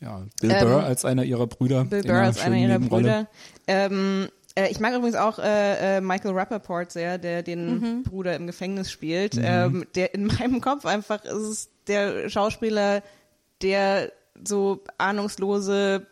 [0.00, 1.80] Ja, Bill Burr als einer ihrer Brüder.
[1.80, 2.78] Ähm, Bill in Burr als einer ihrer.
[2.78, 3.26] Brüder.
[3.66, 8.46] Ähm, äh, ich mag übrigens auch äh, äh, Michael Rappaport sehr, der den Bruder im
[8.46, 9.38] Gefängnis spielt.
[9.40, 13.02] Ähm, der in meinem Kopf einfach ist es der Schauspieler,
[13.62, 14.12] der
[14.44, 16.06] so ahnungslose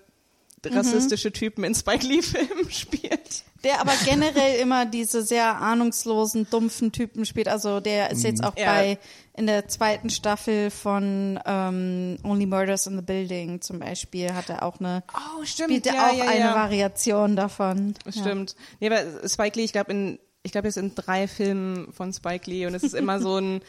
[0.74, 3.44] rassistische Typen in Spike Lee Filmen spielt.
[3.64, 7.48] Der aber generell immer diese sehr ahnungslosen, dumpfen Typen spielt.
[7.48, 8.72] Also der ist jetzt auch Ja.
[8.74, 8.98] bei
[9.36, 14.62] in der zweiten Staffel von ähm, Only Murders in the Building zum Beispiel hat er
[14.62, 15.70] auch eine Oh, stimmt.
[15.70, 16.54] spielt er ja, auch ja, eine ja.
[16.54, 17.94] Variation davon.
[18.08, 18.54] Stimmt.
[18.80, 22.48] Nee, aber Spike Lee, ich glaube in, ich glaube jetzt in drei Filmen von Spike
[22.50, 23.60] Lee und es ist immer so ein,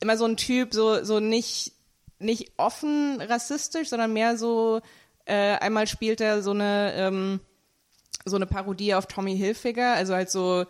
[0.00, 1.72] immer so ein Typ, so, so nicht,
[2.18, 4.80] nicht offen rassistisch, sondern mehr so,
[5.26, 7.40] äh, einmal spielt er so eine, ähm,
[8.24, 10.66] so eine Parodie auf Tommy Hilfiger, also halt so,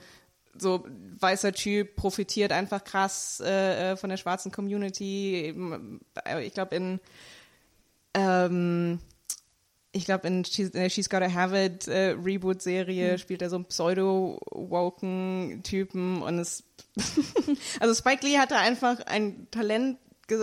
[0.59, 0.85] so
[1.21, 5.45] weißer Typ profitiert einfach krass äh, äh, von der schwarzen Community.
[5.47, 7.01] Eben, äh, Ich glaube in
[8.15, 9.01] ähm,
[9.97, 13.65] ich glaube, in in der She's Gotta Have It äh, Reboot-Serie spielt er so einen
[13.65, 16.63] Pseudo-Woken-Typen und es.
[17.81, 19.99] also Spike Lee hatte einfach ein Talent.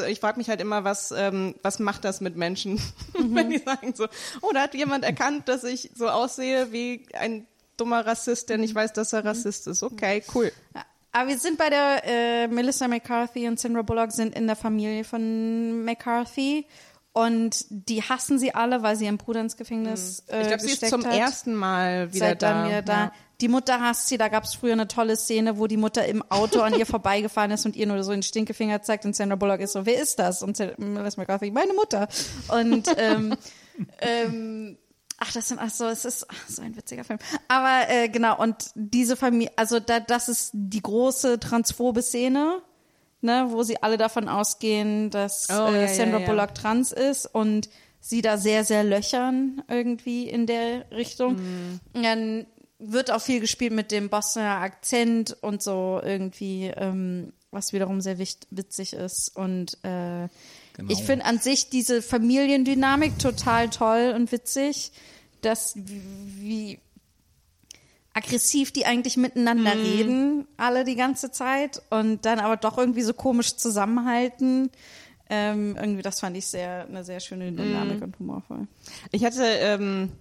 [0.07, 2.81] Ich frage mich halt immer, was, ähm, was macht das mit Menschen,
[3.13, 4.07] wenn die sagen so,
[4.41, 8.75] oh, da hat jemand erkannt, dass ich so aussehe wie ein dummer Rassist, der nicht
[8.75, 9.83] weiß, dass er Rassist ist.
[9.83, 10.51] Okay, cool.
[10.73, 10.85] Ja.
[11.11, 15.03] Aber wir sind bei der äh, Melissa McCarthy und Sandra Bullock sind in der Familie
[15.03, 16.65] von McCarthy
[17.11, 20.71] und die hassen sie alle, weil sie ihren Bruder ins Gefängnis äh, Ich glaube, sie
[20.71, 21.15] ist zum hat.
[21.15, 22.67] ersten Mal wieder Seit da.
[22.67, 22.93] wieder da.
[22.93, 23.11] Ja.
[23.43, 24.17] Die Mutter hasst sie.
[24.17, 27.51] Da gab es früher eine tolle Szene, wo die Mutter im Auto an ihr vorbeigefahren
[27.51, 30.17] ist und ihr nur so den Stinkefinger zeigt und Sandra Bullock ist so, wer ist
[30.17, 30.41] das?
[30.41, 32.07] Und Sa- Melissa McCarthy, meine Mutter.
[32.57, 33.35] Und ähm,
[33.99, 34.77] ähm,
[35.19, 37.19] ach, das sind ach so, es ist ach, so ein witziger Film.
[37.49, 42.61] Aber äh, genau und diese Familie, also da, das ist die große transphobe Szene.
[43.25, 46.25] Ne, wo sie alle davon ausgehen, dass Oh, äh, ja, ja, Sandra ja.
[46.27, 47.69] Bullock trans ist und
[48.01, 51.35] sie da sehr, sehr löchern irgendwie in der Richtung.
[51.35, 51.79] Mhm.
[51.93, 52.45] Dann
[52.91, 58.17] wird auch viel gespielt mit dem Bostoner Akzent und so irgendwie, ähm, was wiederum sehr
[58.17, 59.35] witzig ist.
[59.35, 60.27] Und äh,
[60.75, 60.91] Genau.
[60.91, 64.91] ich finde an sich diese Familiendynamik total toll und witzig,
[65.41, 66.79] dass wie,
[68.13, 73.13] aggressiv die eigentlich miteinander reden, alle die ganze Zeit und dann aber doch irgendwie so
[73.13, 74.69] komisch zusammenhalten.
[75.29, 78.67] Ähm, irgendwie, das fand ich sehr, eine sehr schöne Dynamik und humorvoll.
[79.11, 80.11] Ich hatte, ähm,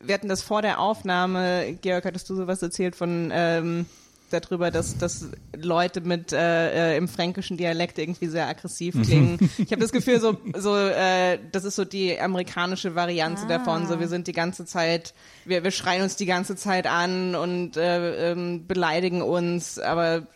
[0.00, 3.86] wir hatten das vor der Aufnahme, Georg, hattest du sowas erzählt von ähm,
[4.30, 9.38] darüber, dass, dass Leute mit äh, äh, im fränkischen Dialekt irgendwie sehr aggressiv klingen.
[9.58, 13.86] ich habe das Gefühl, so, so äh, das ist so die amerikanische Variante davon.
[13.86, 15.14] So, wir sind die ganze Zeit,
[15.44, 20.26] wir, wir schreien uns die ganze Zeit an und äh, ähm, beleidigen uns, aber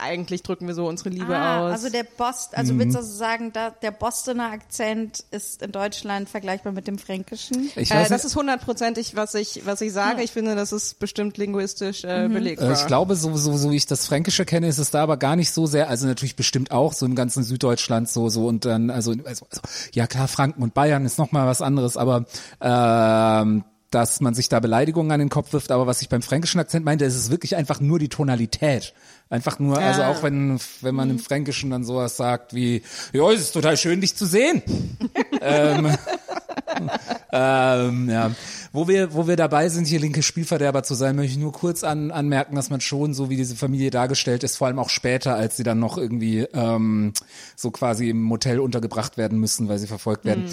[0.00, 1.72] eigentlich drücken wir so unsere Liebe Ah, aus.
[1.72, 6.28] also der Bost, also willst du also sagen, da, der Bostoner Akzent ist in Deutschland
[6.28, 7.70] vergleichbar mit dem Fränkischen?
[7.76, 10.22] Ich äh, weiß das nicht, ist hundertprozentig, was ich, was ich sage.
[10.22, 12.70] Ich finde, das ist bestimmt linguistisch äh, belegbar.
[12.70, 15.16] Äh, Ich glaube, so, so, so wie ich das Fränkische kenne, ist es da aber
[15.16, 18.64] gar nicht so sehr, also natürlich bestimmt auch so im ganzen Süddeutschland so, so und
[18.64, 19.62] dann, also, also, also
[19.94, 22.26] ja klar, Franken und Bayern ist nochmal was anderes, aber
[22.60, 26.60] ähm, dass man sich da Beleidigungen an den Kopf wirft, aber was ich beim fränkischen
[26.60, 28.92] Akzent meinte, ist es wirklich einfach nur die Tonalität.
[29.30, 32.82] Einfach nur, also auch wenn, wenn man im Fränkischen dann sowas sagt wie,
[33.12, 34.62] ja, es ist total schön, dich zu sehen.
[35.42, 35.94] ähm,
[37.30, 38.30] ähm, ja.
[38.72, 41.84] Wo wir, wo wir dabei sind, hier linke Spielverderber zu sein, möchte ich nur kurz
[41.84, 45.34] an, anmerken, dass man schon, so wie diese Familie dargestellt ist, vor allem auch später,
[45.34, 47.12] als sie dann noch irgendwie ähm,
[47.54, 50.44] so quasi im Motel untergebracht werden müssen, weil sie verfolgt werden.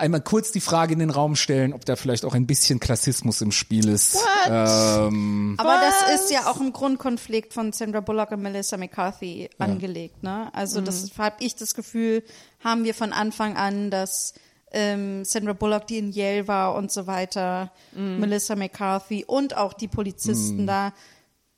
[0.00, 3.40] Einmal kurz die Frage in den Raum stellen, ob da vielleicht auch ein bisschen Klassismus
[3.40, 4.18] im Spiel ist.
[4.46, 10.22] Ähm, Aber das ist ja auch ein Grundkonflikt von Sandra Bullock und Melissa McCarthy angelegt,
[10.22, 10.48] ne?
[10.54, 12.24] Also das habe ich das Gefühl,
[12.64, 14.34] haben wir von Anfang an, dass
[14.72, 19.88] ähm, Sandra Bullock, die in Yale war und so weiter, Melissa McCarthy und auch die
[19.88, 20.92] Polizisten da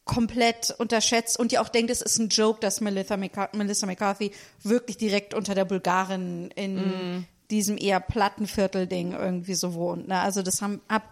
[0.04, 4.32] komplett unterschätzt und die auch denkt, es ist ein Joke, dass Melissa, McCar Melissa McCarthy
[4.62, 10.08] wirklich direkt unter der Bulgarin in diesem eher Plattenviertel-Ding irgendwie so wohnt.
[10.08, 10.20] Ne?
[10.20, 11.02] Also das haben, hab,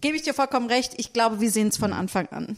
[0.00, 0.92] gebe ich dir vollkommen recht.
[0.96, 2.56] Ich glaube, wir sehen es von Anfang an.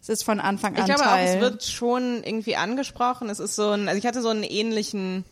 [0.00, 1.34] Es ist von Anfang Ich an glaube auch, Teil.
[1.34, 3.28] es wird schon irgendwie angesprochen.
[3.28, 5.24] Es ist so ein, also ich hatte so einen ähnlichen,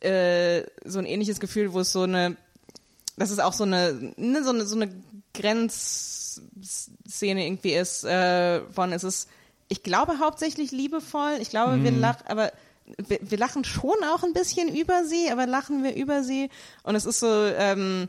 [0.00, 2.36] äh, so ein ähnliches Gefühl, wo es so eine,
[3.16, 4.92] das ist auch so eine, ne, so eine, so eine
[5.32, 9.30] Grenzszene irgendwie ist, äh, von, es ist,
[9.68, 11.38] ich glaube hauptsächlich liebevoll.
[11.40, 12.52] Ich glaube, wir lachen, aber
[13.08, 16.50] wir, wir lachen schon auch ein bisschen über sie, aber lachen wir über sie.
[16.82, 18.08] Und es ist so, ähm,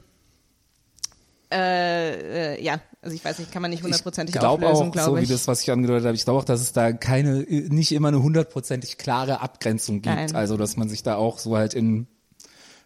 [1.52, 4.92] äh, äh, ja, also ich weiß nicht, kann man nicht hundertprozentig ich glaube auflösen, auch,
[4.94, 5.28] glaube so ich.
[5.28, 8.10] wie das, was ich angedeutet habe, ich glaube auch, dass es da keine, nicht immer
[8.10, 10.16] eine hundertprozentig klare Abgrenzung gibt.
[10.16, 10.36] Nein.
[10.36, 12.08] Also, dass man sich da auch so halt in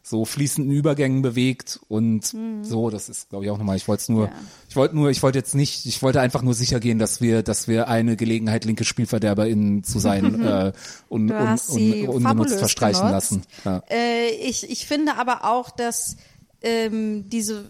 [0.07, 4.09] so fließenden Übergängen bewegt und so, das ist, glaube ich, auch nochmal, ich wollte es
[4.09, 4.31] nur, Mhm.
[4.33, 4.39] Ja.
[4.69, 7.41] ich wollte nur, ich wollte jetzt nicht, ich wollte einfach nur sicher gehen, dass wir,
[7.41, 10.73] dass wir eine Gelegenheit, linke SpielverderberInnen zu sein, äh,
[11.09, 13.31] un, Du un, hast un, sie ungenutzt verstreichen genutzt.
[13.31, 13.41] lassen.
[13.65, 13.81] Ja.
[13.89, 16.17] Äh, ich, ich finde aber auch, dass
[16.61, 17.69] ähm, diese,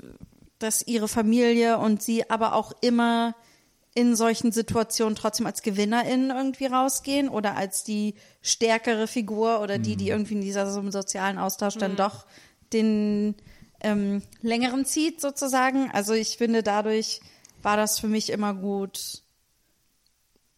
[0.59, 3.33] dass ihre Familie und sie aber auch immer
[3.95, 9.95] in solchen Situationen trotzdem als Gewinnerin irgendwie rausgehen oder als die stärkere Figur oder die,
[9.95, 12.25] die irgendwie in dieser so einem sozialen Austausch dann doch
[12.73, 13.35] den
[13.79, 15.89] ähm, längeren zieht sozusagen.
[15.91, 17.21] Also ich finde, dadurch
[17.61, 19.21] war das für mich immer gut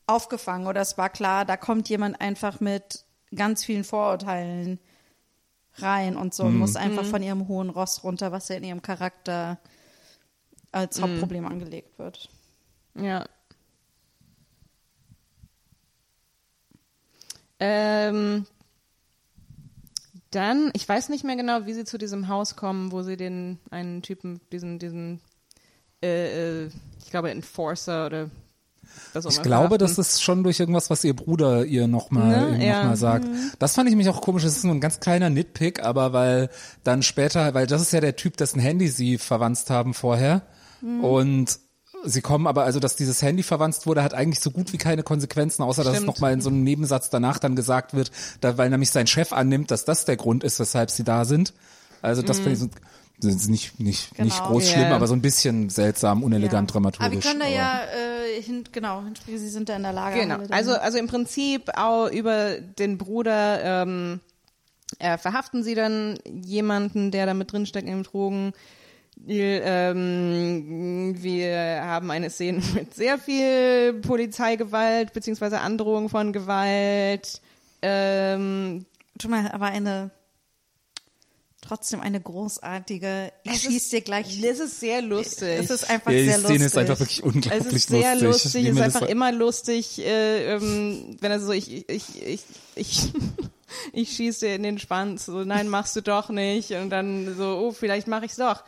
[0.07, 3.05] aufgefangen oder es war klar, da kommt jemand einfach mit
[3.35, 4.79] ganz vielen Vorurteilen
[5.75, 8.81] rein und so und muss einfach von ihrem hohen Ross runter, was ja in ihrem
[8.81, 9.59] Charakter
[10.71, 12.29] als Hauptproblem angelegt wird.
[13.01, 13.25] Ja.
[17.59, 18.45] Ähm,
[20.31, 23.59] dann, ich weiß nicht mehr genau, wie sie zu diesem Haus kommen, wo sie den
[23.71, 25.19] einen Typen, diesen, diesen,
[26.03, 26.69] äh, äh,
[27.03, 28.29] ich glaube Enforcer oder
[29.13, 29.79] was auch Ich immer glaube, verhaften.
[29.79, 32.71] das ist schon durch irgendwas, was ihr Bruder ihr nochmal Ne?
[32.73, 33.27] noch mal sagt.
[33.59, 34.43] Das fand ich mich auch komisch.
[34.43, 36.49] Das ist nur ein ganz kleiner Nitpick, aber weil
[36.83, 40.43] dann später, weil das ist ja der Typ, dessen Handy sie verwanzt haben vorher.
[40.81, 41.59] Und
[42.05, 45.03] sie kommen aber, also dass dieses Handy verwanzt wurde, hat eigentlich so gut wie keine
[45.03, 46.07] Konsequenzen, außer dass es Stimmt.
[46.15, 48.11] nochmal in so einem Nebensatz danach dann gesagt wird,
[48.41, 51.53] da, weil nämlich sein Chef annimmt, dass das der Grund ist, weshalb sie da sind.
[52.01, 52.69] Also das finde ich so,
[53.19, 54.49] das ist nicht, nicht, nicht Genau.
[54.49, 54.73] groß Ja.
[54.73, 57.05] schlimm, aber so ein bisschen seltsam, unelegant, dramaturgisch.
[57.05, 57.81] Aber wir können da aber- ja,
[58.37, 60.19] äh, hin, genau, hinspielen, sie sind da in der Lage.
[60.19, 60.37] Genau.
[60.51, 64.19] Also, also im Prinzip auch über den Bruder ähm,
[64.99, 68.53] äh, verhaften sie dann jemanden, der da mit drinsteckt im Drogen.
[69.27, 77.41] Ähm, wir haben eine Szene mit sehr viel Polizeigewalt beziehungsweise Androhung von Gewalt.
[77.81, 78.85] Ähm,
[79.19, 80.11] Tu mal, aber eine,
[81.61, 84.41] trotzdem eine großartige, ich Es schieß ist- dir gleich.
[84.43, 85.59] es ist sehr lustig.
[85.59, 86.65] Es ist einfach Ja, die sehr Szene lustig.
[86.67, 88.23] ist einfach wirklich Es unglaublich ist sehr lustig.
[88.53, 92.41] lustig, es ist einfach das- immer lustig, äh, ähm, wenn er so, ich, ich, ich,
[92.75, 93.11] ich,
[93.93, 97.57] ich schieße dir in den Schwanz, so, nein, machst du doch nicht, und dann so,
[97.57, 98.63] oh, vielleicht mache ich's doch.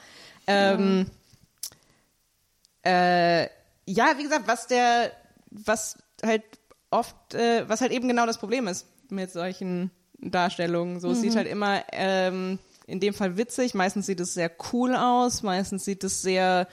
[0.49, 1.05] Ähm,
[2.83, 3.43] äh,
[3.85, 5.11] ja, wie gesagt, was der,
[5.51, 6.43] was halt
[6.89, 10.99] oft, äh, was halt eben genau das Problem ist mit solchen Darstellungen.
[10.99, 14.95] So, es sieht halt immer, ähm, in dem Fall witzig, meistens sieht es sehr cool
[14.95, 16.67] aus, meistens sieht es sehr,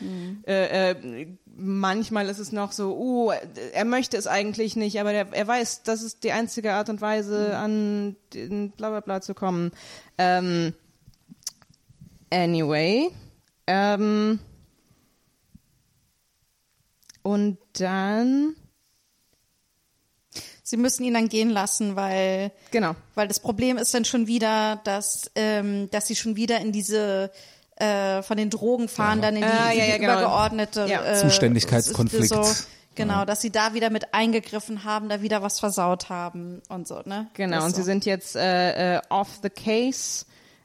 [0.47, 1.27] äh, äh,
[1.57, 3.32] manchmal ist es noch so, uh,
[3.73, 7.01] er möchte es eigentlich nicht, aber der, er weiß, das ist die einzige Art und
[7.01, 9.73] Weise, an den bla bla bla zu kommen.
[10.16, 10.73] Ähm,
[12.31, 13.11] anyway,
[13.66, 14.38] ähm,
[17.22, 18.55] und dann,
[20.62, 24.80] Sie müssen ihn dann gehen lassen, weil genau, Weil das Problem ist dann schon wieder,
[24.84, 27.30] dass, ähm, dass sie schon wieder in diese
[27.76, 30.12] äh, von den Drogen fahren, dann in die, Ah, ja, die ja, genau.
[30.14, 31.05] übergeordnete Ja.
[31.05, 32.28] äh, Zuständigkeitskonflikt.
[32.28, 32.43] So,
[32.97, 37.02] genau, dass sie da wieder mit eingegriffen haben, da wieder was versaut haben und so,
[37.05, 37.28] ne?
[37.34, 37.76] Genau, Das und so.
[37.76, 40.24] sie sind jetzt äh, äh, off the case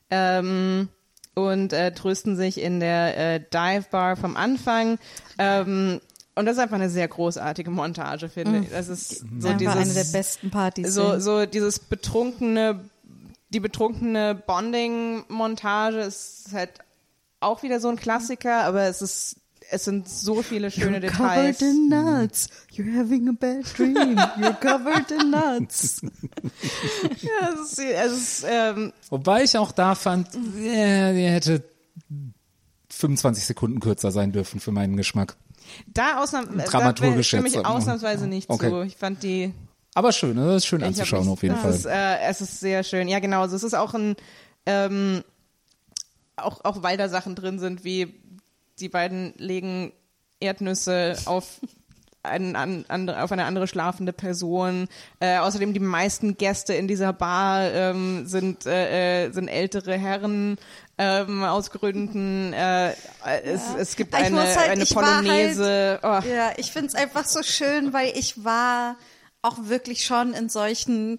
[0.10, 0.90] ähm,
[1.34, 4.98] und äh, trösten sich in der äh, Dive Bar vom Anfang.
[5.38, 6.02] Ähm,
[6.36, 8.70] und das ist einfach eine sehr großartige Montage, finde ich.
[8.70, 10.94] Das ist so dieses, eine der besten Partys.
[10.94, 12.80] so, so dieses betrunkene,
[13.50, 16.72] die betrunkene Bonding-Montage ist halt
[17.42, 19.41] auch wieder so ein Klassiker, aber es ist,
[19.72, 21.58] es sind so viele schöne Details.
[21.58, 22.50] Covered in nuts.
[22.74, 24.18] You're having a bad dream.
[24.38, 26.02] You're covered in nuts.
[27.22, 31.64] Ja, es ist, es ist ähm, Wobei ich auch da fand, äh, die hätte
[32.90, 35.38] 25 Sekunden kürzer sein dürfen für meinen Geschmack.
[35.88, 37.66] Da, ausnahms da Dramaturgisch stimme ich jetzt.
[37.66, 38.70] ausnahmsweise nicht Okay.
[38.70, 38.82] zu.
[38.82, 39.54] Ich fand die
[39.94, 40.46] Aber schön, ne?
[40.48, 41.74] das ist schön anzuschauen mich- auf jeden Fall.
[41.74, 43.08] Ist, äh, es ist sehr schön.
[43.08, 43.42] Ja, genau.
[43.42, 44.16] Also es ist auch ein
[44.66, 45.24] ähm,
[46.36, 48.21] auch auch weil da Sachen drin sind, wie
[48.82, 49.94] die beiden legen
[50.40, 51.60] Erdnüsse auf
[52.24, 54.88] einen, an, andere, auf eine andere schlafende Person.
[55.20, 60.58] Äh, außerdem die meisten Gäste in dieser Bar ähm, sind äh, äh, sind ältere Herren
[61.00, 62.54] ähm, aus Gründen.
[62.54, 62.92] Äh,
[63.44, 66.00] es, es gibt Ich eine, halt- eine halt- Polonaise.
[66.04, 66.20] oh.
[66.28, 68.98] Ja, ich find's einfach so schön, weil ich war
[69.42, 71.18] auch wirklich schon in solchen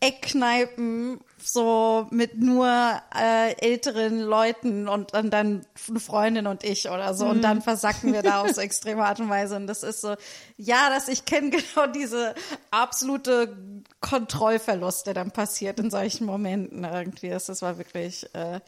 [0.00, 2.68] Eckkneipen so mit nur
[3.14, 7.26] äh, älteren Leuten und, und dann eine Freundin und ich oder so.
[7.26, 9.56] Und dann versacken wir da auf so extreme Art und Weise.
[9.56, 10.14] Und das ist so,
[10.56, 12.34] ja, dass ich kenne genau diese
[12.70, 13.56] absolute
[14.00, 17.28] Kontrollverlust, der dann passiert in solchen Momenten irgendwie.
[17.30, 18.60] Das, das war wirklich, äh,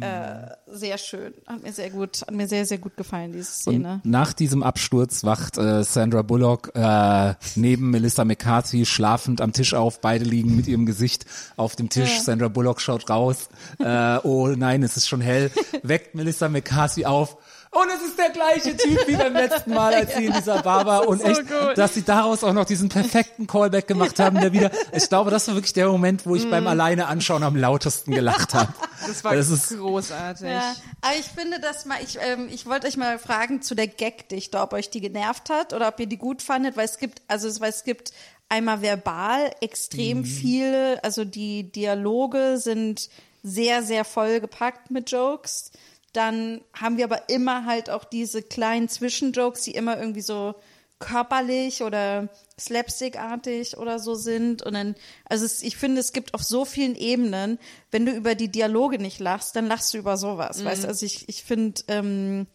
[0.00, 1.34] Äh, sehr schön.
[1.46, 4.00] Hat mir sehr gut, hat mir sehr, sehr gut gefallen, diese Szene.
[4.02, 9.74] Und nach diesem Absturz wacht äh, Sandra Bullock äh, neben Melissa McCarthy schlafend am Tisch
[9.74, 10.00] auf.
[10.00, 12.16] Beide liegen mit ihrem Gesicht auf dem Tisch.
[12.16, 12.22] Ja.
[12.22, 13.50] Sandra Bullock schaut raus.
[13.78, 15.50] Äh, oh nein, es ist schon hell.
[15.82, 17.36] Weckt Melissa McCarthy auf.
[17.74, 20.86] Und es ist der gleiche Typ wie beim letzten Mal, als sie in dieser Bar
[20.86, 21.08] war.
[21.08, 21.76] Und so echt, gut.
[21.76, 25.48] dass sie daraus auch noch diesen perfekten Callback gemacht haben, der wieder, ich glaube, das
[25.48, 28.72] war wirklich der Moment, wo ich beim Alleine anschauen am lautesten gelacht habe.
[29.06, 30.46] Das war Das ist- großartig.
[30.46, 33.88] Ja, aber ich finde das mal, ich, ähm, ich wollte euch mal fragen zu der
[33.88, 37.22] Gagdichte, ob euch die genervt hat oder ob ihr die gut fandet, weil es gibt,
[37.28, 38.12] also es- weil es gibt
[38.48, 43.08] einmal verbal extrem viele, also die Dialoge sind
[43.42, 45.70] sehr, sehr vollgepackt mit Jokes.
[46.14, 50.54] Dann haben wir aber immer halt auch diese kleinen Zwischenjokes, die immer irgendwie so
[51.00, 52.28] körperlich oder
[52.58, 54.62] slapstickartig oder so sind.
[54.62, 54.94] Und dann,
[55.28, 57.58] also es, ich finde, es gibt auf so vielen Ebenen,
[57.90, 60.64] wenn du über die Dialoge nicht lachst, dann lachst du über sowas.
[60.64, 62.46] Weißt du, also ich, ich finde, ähm,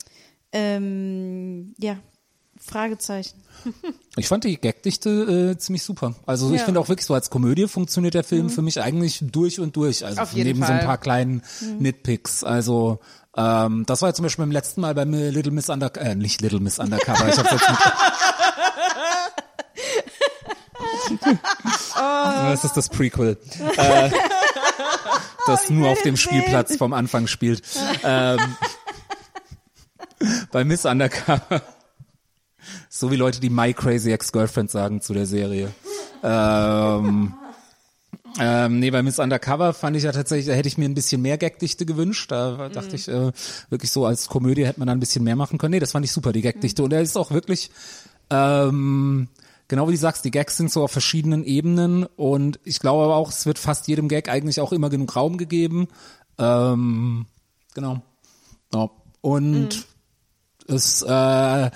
[0.51, 1.97] ähm, ja,
[2.61, 3.37] Fragezeichen.
[4.17, 6.15] Ich fand die Gagdichte äh, ziemlich super.
[6.25, 6.65] Also ich Ja.
[6.65, 10.05] finde auch wirklich so als Komödie funktioniert der Film für mich eigentlich durch und durch.
[10.05, 10.85] Also Auf jeden neben so ein Fall.
[10.87, 11.41] paar kleinen
[11.79, 12.43] Nitpicks.
[12.43, 12.99] Also
[13.37, 16.15] ähm, das war ja zum Beispiel beim letzten Mal beim äh, Little Miss Undercover, äh,
[16.15, 17.79] nicht Little Miss Undercover, ich hab's jetzt mit
[21.95, 23.37] Das ist das Prequel.
[23.77, 24.09] Äh,
[25.45, 27.61] das nur auf dem Spielplatz vom Anfang spielt.
[28.03, 28.39] Ähm,
[30.51, 31.61] bei Miss Undercover.
[32.89, 35.71] So wie Leute, die My Crazy Ex-Girlfriend sagen zu der Serie.
[36.23, 37.33] Ähm,
[38.39, 41.21] ähm, nee, bei Miss Undercover fand ich ja tatsächlich, da hätte ich mir ein bisschen
[41.21, 42.31] mehr Gagdichte gewünscht.
[42.31, 43.31] Da dachte ich, äh,
[43.69, 45.71] wirklich so als Komödie hätte man da ein bisschen mehr machen können.
[45.71, 46.83] Nee, das fand ich super, die Gagdichte.
[46.83, 47.71] Und er ist auch wirklich,
[48.29, 49.29] ähm,
[49.67, 52.05] genau wie du sagst, die Gags sind so auf verschiedenen Ebenen.
[52.05, 55.37] Und ich glaube aber auch, es wird fast jedem Gag eigentlich auch immer genug Raum
[55.37, 55.87] gegeben.
[56.37, 57.25] Ähm,
[57.73, 58.01] genau.
[58.73, 58.89] Ja.
[59.21, 59.87] Und
[60.67, 61.71] es, äh,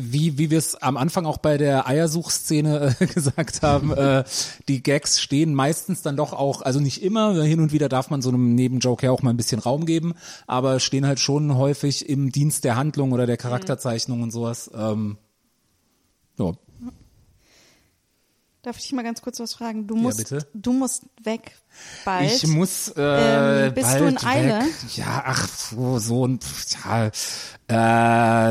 [0.00, 4.22] wie, wie wir es am Anfang auch bei der Eiersuchszene äh, gesagt haben, äh,
[4.68, 8.22] die Gags stehen meistens dann doch auch, also nicht immer, hin und wieder darf man
[8.22, 10.14] so einem Nebenjoke ja auch mal ein bisschen Raum geben,
[10.46, 14.70] aber stehen halt schon häufig im Dienst der Handlung oder der Charakterzeichnung und sowas.
[14.72, 15.18] Ähm,
[16.38, 16.52] ja.
[18.68, 19.86] Darf ich dich mal ganz kurz was fragen?
[19.86, 20.46] Du musst, bitte.
[20.52, 21.52] du musst weg
[22.04, 22.30] bald.
[22.30, 24.60] Ich muss äh, Ähm, bist bald du in Eile?
[24.66, 24.96] Weg.
[24.96, 26.38] Ja, ach so, so ein
[26.84, 27.10] ja,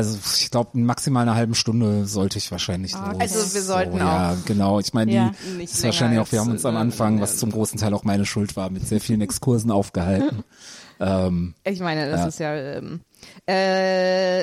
[0.02, 3.16] ich glaube maximal eine halbe Stunde sollte ich wahrscheinlich los.
[3.20, 4.80] Also wir sollten so, ja, genau.
[4.80, 5.32] Ich meine, Ja.
[5.56, 6.32] die ist wahrscheinlich auch.
[6.32, 8.88] Wir haben uns am äh, Anfang, was zum großen Teil auch meine Schuld war, mit
[8.88, 10.42] sehr vielen Exkursen aufgehalten.
[10.98, 12.26] ähm, Ich meine, das Ja.
[12.26, 13.02] ist ja, ähm,
[13.48, 14.40] äh,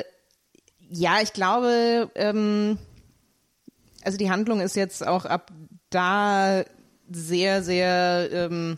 [0.88, 2.78] ja, ich glaube, ähm,
[4.04, 5.50] also die Handlung ist jetzt auch ab
[5.96, 6.64] da
[7.10, 8.76] sehr, sehr, ähm,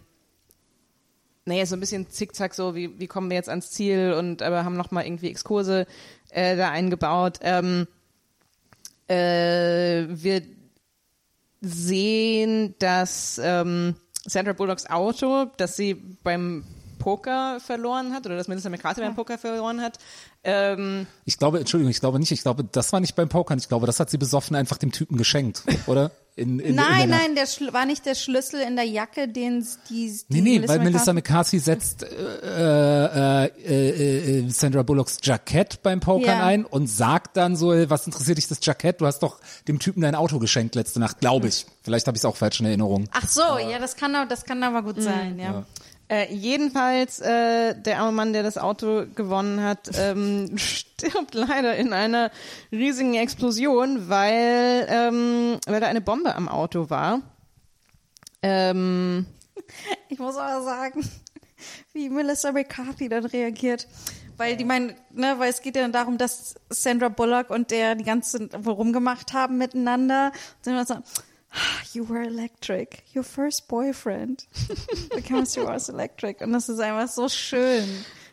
[1.45, 4.65] naja, so ein bisschen zickzack, so wie, wie kommen wir jetzt ans Ziel und aber
[4.65, 5.86] haben nochmal irgendwie Exkurse
[6.31, 7.39] äh, da eingebaut.
[7.43, 7.89] Ähm,
[9.09, 10.43] äh, wir
[11.61, 16.65] sehen, dass ähm, Sandra Bullocks Auto, das sie beim
[17.01, 19.99] Poker verloren hat oder dass Melissa McCarthy beim Poker verloren hat,
[20.44, 22.31] ähm, ich glaube, Entschuldigung, ich glaube nicht.
[22.32, 23.59] Ich glaube, das war nicht beim Pokern.
[23.59, 26.10] Ich glaube, das hat sie besoffen einfach dem Typen geschenkt, oder?
[26.36, 29.27] In, in, in nein, der nein, der Schl war nicht der Schlüssel in der Jacke,
[29.27, 35.19] den die, die Nee, nee, weil Melissa McCarthy- setzt äh, äh, äh, äh, Sandra Bullocks
[35.20, 36.47] Jackett beim Pokern Ja.
[36.47, 39.01] ein und sagt dann so, was interessiert dich das Jackett?
[39.01, 41.66] Du hast doch dem Typen dein Auto geschenkt letzte Nacht, glaube ich.
[41.82, 43.09] Vielleicht habe ich es auch falsch in Erinnerung.
[43.10, 45.65] Ach so, ja, das kann, das kann aber gut sein, ja.
[46.10, 51.93] Äh, jedenfalls, äh, der arme Mann, der das Auto gewonnen hat, ähm, stirbt leider in
[51.93, 52.30] einer
[52.72, 57.20] riesigen Explosion, weil, ähm, weil da eine Bombe am Auto war.
[58.43, 59.26] Ähm,
[60.09, 61.06] Ich muss aber sagen,
[61.93, 63.86] wie Melissa McCarthy dann reagiert.
[64.39, 67.97] Weil die meinen, ne, weil es geht ja dann darum, dass Sandra Bullock und der
[67.97, 70.30] die ganze rumgemacht haben miteinander.
[70.64, 71.02] Und dann so, "Ah,
[71.94, 73.02] you were electric.
[73.14, 74.46] Your first boyfriend.
[75.14, 76.42] The chemistry was electric.
[76.44, 77.84] Und das ist einfach so schön.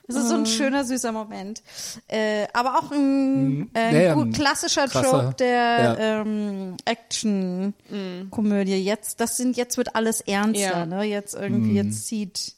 [0.07, 1.63] Das ist so ein schöner, süßer Moment.
[2.07, 5.55] Äh, aber auch ein, äh, Ja, ja, gut, ein klassischer krasser- Trope der
[5.97, 6.21] ja.
[6.21, 8.75] ähm, Action-Komödie.
[8.83, 10.85] Jetzt, das sind, jetzt wird alles ernster, Ja.
[10.85, 11.03] ne?
[11.03, 12.53] Jetzt irgendwie, jetzt zieht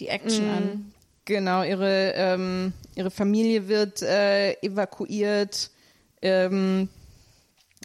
[0.00, 0.92] die Action an.
[1.26, 5.70] Genau, ihre, ähm, ihre Familie wird äh, evakuiert,
[6.22, 6.88] ähm,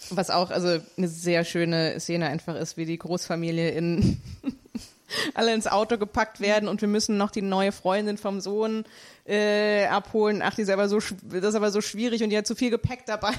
[0.10, 4.22] was auch also eine sehr schöne Szene einfach ist, wie die Großfamilie in
[5.34, 8.86] alle ins Auto gepackt werden und wir müssen noch die neue Freundin vom Sohn
[9.26, 10.42] äh, abholen.
[10.44, 12.70] Ach, die ist aber so, das ist aber so schwierig und die hat zu viel
[12.70, 13.34] Gepäck dabei.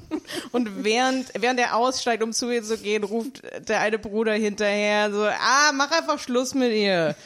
[0.52, 5.10] und während, während er aussteigt, um zu ihr zu gehen, ruft der eine Bruder hinterher
[5.10, 7.16] so, ah, mach einfach Schluss mit ihr.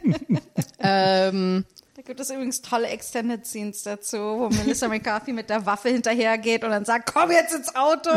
[0.78, 1.64] ähm,
[2.06, 6.70] Gibt es übrigens tolle Extended Scenes dazu, wo Melissa McCarthy mit der Waffe hinterhergeht und
[6.70, 8.10] dann sagt, komm jetzt ins Auto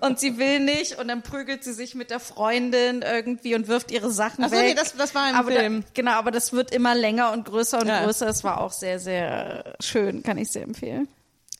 [0.00, 3.90] und sie will nicht und dann prügelt sie sich mit der Freundin irgendwie und wirft
[3.90, 4.64] ihre Sachen Ach so, weg.
[4.68, 5.82] nee, das- das war im aber Film.
[5.82, 8.04] Da, genau, aber das wird immer länger und größer und Ja.
[8.04, 8.26] größer.
[8.28, 11.06] Es war auch sehr, sehr schön, kann ich sehr empfehlen.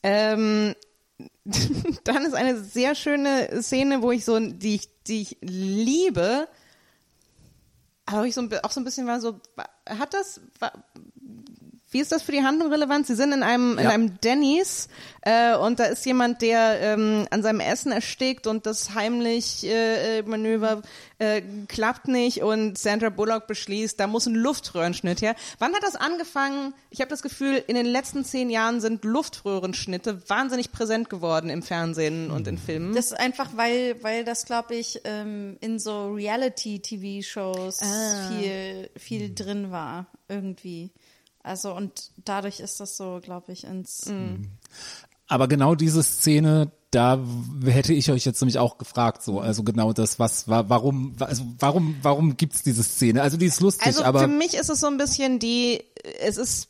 [0.02, 0.74] Ähm,
[2.04, 6.48] dann ist eine sehr schöne Szene, wo ich so, die ich, die ich liebe,
[8.06, 9.40] aber ich so ein, auch so ein bisschen war so,
[9.86, 10.40] hat das,
[11.94, 13.06] wie ist das für die Handlung relevant?
[13.06, 13.90] Sie sind in einem, in Ja.
[13.90, 14.88] einem Denny's
[15.22, 20.18] äh, und da ist jemand, der ähm, an seinem Essen erstickt und das heimlich äh,
[20.18, 20.82] äh, Manöver
[21.18, 25.36] äh, klappt nicht und Sandra Bullock beschließt, da muss ein Luftröhrenschnitt her.
[25.60, 26.74] Wann hat das angefangen?
[26.90, 31.62] Ich habe das Gefühl, in den letzten zehn Jahren sind Luftröhrenschnitte wahnsinnig präsent geworden im
[31.62, 32.92] Fernsehen und in Filmen.
[32.94, 38.28] Das ist einfach, weil, weil das, glaube ich, ähm, in so Reality-TV-Shows Ah.
[38.28, 40.90] viel, viel drin war, irgendwie.
[41.44, 44.06] Also, und dadurch ist das so, glaube ich, ins.
[44.06, 44.46] Mm.
[45.26, 47.18] Aber genau diese Szene, da
[47.64, 51.44] hätte ich euch jetzt nämlich auch gefragt, so, also genau das, was war, warum, also
[51.58, 53.22] warum, warum gibt's diese Szene?
[53.22, 55.82] Also die ist lustig, Also aber für mich ist es so ein bisschen die,
[56.20, 56.68] es ist,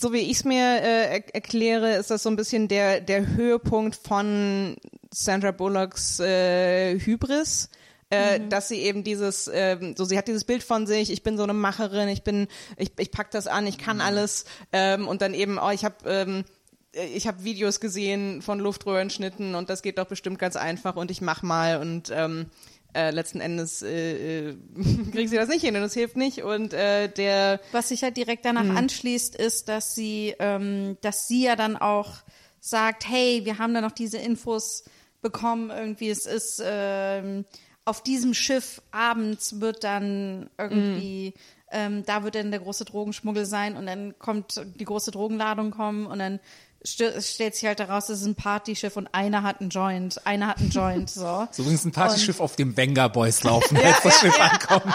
[0.00, 3.28] so wie ich es mir äh, er erkläre, ist das so ein bisschen der, der
[3.28, 4.76] Höhepunkt von
[5.12, 7.68] Sandra Bullocks äh, Hybris.
[8.10, 11.36] Äh, dass sie eben dieses, ähm, so sie hat dieses Bild von sich, ich bin
[11.36, 14.44] so eine Macherin, ich bin, ich, ich pack das an, ich kann alles.
[14.72, 16.44] Ähm, und dann eben, oh, ich habe ähm,
[16.92, 21.20] ich habe Videos gesehen von Luftröhrenschnitten und das geht doch bestimmt ganz einfach und ich
[21.20, 22.46] mach mal und ähm,
[22.94, 24.56] äh, letzten Endes äh, äh,
[25.10, 28.16] kriegen sie das nicht hin und es hilft nicht und äh, der Was sich halt
[28.16, 28.76] direkt danach Mhm.
[28.76, 32.12] anschließt, ist, dass sie, ähm, dass sie ja dann auch
[32.60, 34.84] sagt, hey, wir haben da noch diese Infos
[35.20, 37.44] bekommen, irgendwie, es ist ähm,
[37.84, 41.34] auf diesem Schiff abends wird dann irgendwie,
[41.70, 46.06] ähm, da wird dann der große Drogenschmuggel sein und dann kommt die große Drogenladung kommen
[46.06, 46.40] und dann
[46.86, 50.48] st stellt sich halt daraus, es ist ein Partyschiff und einer hat einen Joint, einer
[50.48, 51.48] hat einen Joint, so.
[51.50, 54.94] so übrigens ein Partyschiff, auf dem Venga Boys laufen, als das Schiff ankommt.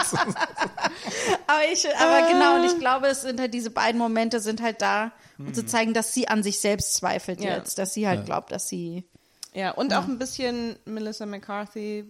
[1.46, 4.80] Aber ich, aber genau, und ich glaube, es sind halt diese beiden Momente sind halt
[4.80, 7.56] da, um zu zeigen, dass sie an sich selbst zweifelt Ja.
[7.56, 9.04] jetzt, dass sie halt glaubt, dass sie
[9.52, 12.04] ja und auch ein bisschen Melissa McCarthy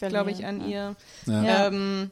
[0.00, 0.96] glaube ich an ihr.
[1.28, 2.10] Ähm,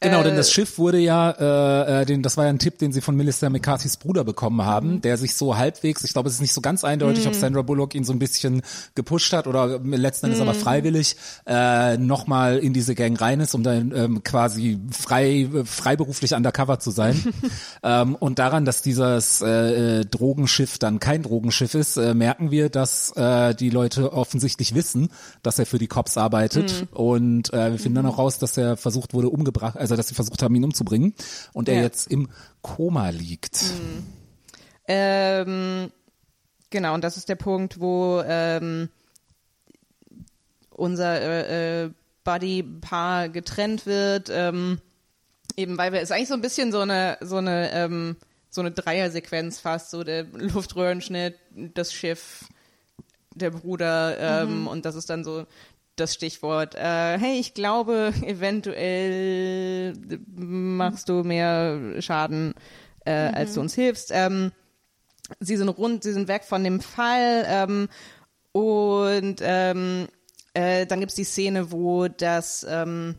[0.00, 2.78] Genau, denn Äh, das Schiff wurde ja, äh, äh, den, das war ja ein Tipp,
[2.78, 5.00] den sie von Melissa McCarthys Bruder bekommen haben, Mhm.
[5.00, 7.94] der sich so halbwegs, ich glaube, es ist nicht so ganz eindeutig, ob Sandra Bullock
[7.94, 8.62] ihn so ein bisschen
[8.94, 10.48] gepusht hat oder letzten Endes Mhm.
[10.48, 11.16] aber freiwillig
[11.46, 16.78] äh, nochmal in diese Gang rein ist, um dann ähm, quasi frei, äh, freiberuflich undercover
[16.78, 17.20] zu sein.
[17.82, 22.68] ähm, und daran, dass dieses äh, äh, Drogenschiff dann kein Drogenschiff ist, äh, merken wir,
[22.68, 25.08] dass äh, die Leute offensichtlich wissen,
[25.42, 26.82] dass er für die Cops arbeitet.
[26.92, 26.96] Mhm.
[26.96, 30.14] Und äh, wir finden dann auch raus, dass er versucht wurde, umgebracht, also dass sie
[30.14, 31.14] versucht haben, ihn umzubringen.
[31.52, 31.82] Und er Ja.
[31.82, 32.28] jetzt im
[32.62, 33.64] Koma liegt.
[34.86, 35.90] Ähm,
[36.70, 38.88] genau, und das ist der Punkt, wo ähm,
[40.70, 41.90] unser äh, äh,
[42.24, 44.80] Buddy-Paar getrennt wird, ähm,
[45.56, 48.16] eben weil wir, ist eigentlich so ein bisschen so eine, so eine, ähm,
[48.50, 51.36] so eine Dreiersequenz fast, so der Luftröhrenschnitt,
[51.74, 52.44] das Schiff,
[53.34, 55.46] der Bruder, ähm, und das ist dann so
[56.00, 59.94] das Stichwort, äh, hey, ich glaube, eventuell
[60.34, 62.54] machst du mehr Schaden,
[63.04, 64.10] äh, als du uns hilfst.
[64.12, 64.52] Ähm,
[65.40, 67.88] sie sind rund, sie sind weg von dem Fall ähm,
[68.52, 70.08] und ähm,
[70.54, 73.16] äh, dann gibt's die Szene, wo das ähm,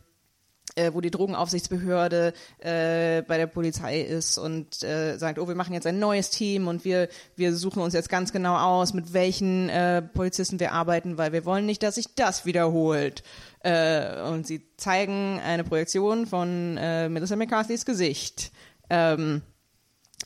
[0.80, 5.74] äh, wo die Drogenaufsichtsbehörde äh, bei der Polizei ist und äh, sagt, oh, wir machen
[5.74, 9.68] jetzt ein neues Team und wir wir suchen uns jetzt ganz genau aus, mit welchen
[9.68, 13.22] äh, Polizisten wir arbeiten, weil wir wollen nicht, dass sich das wiederholt.
[13.62, 18.52] Äh, und sie zeigen eine Projektion von äh, Melissa McCarthy's Gesicht,
[18.88, 19.42] ähm,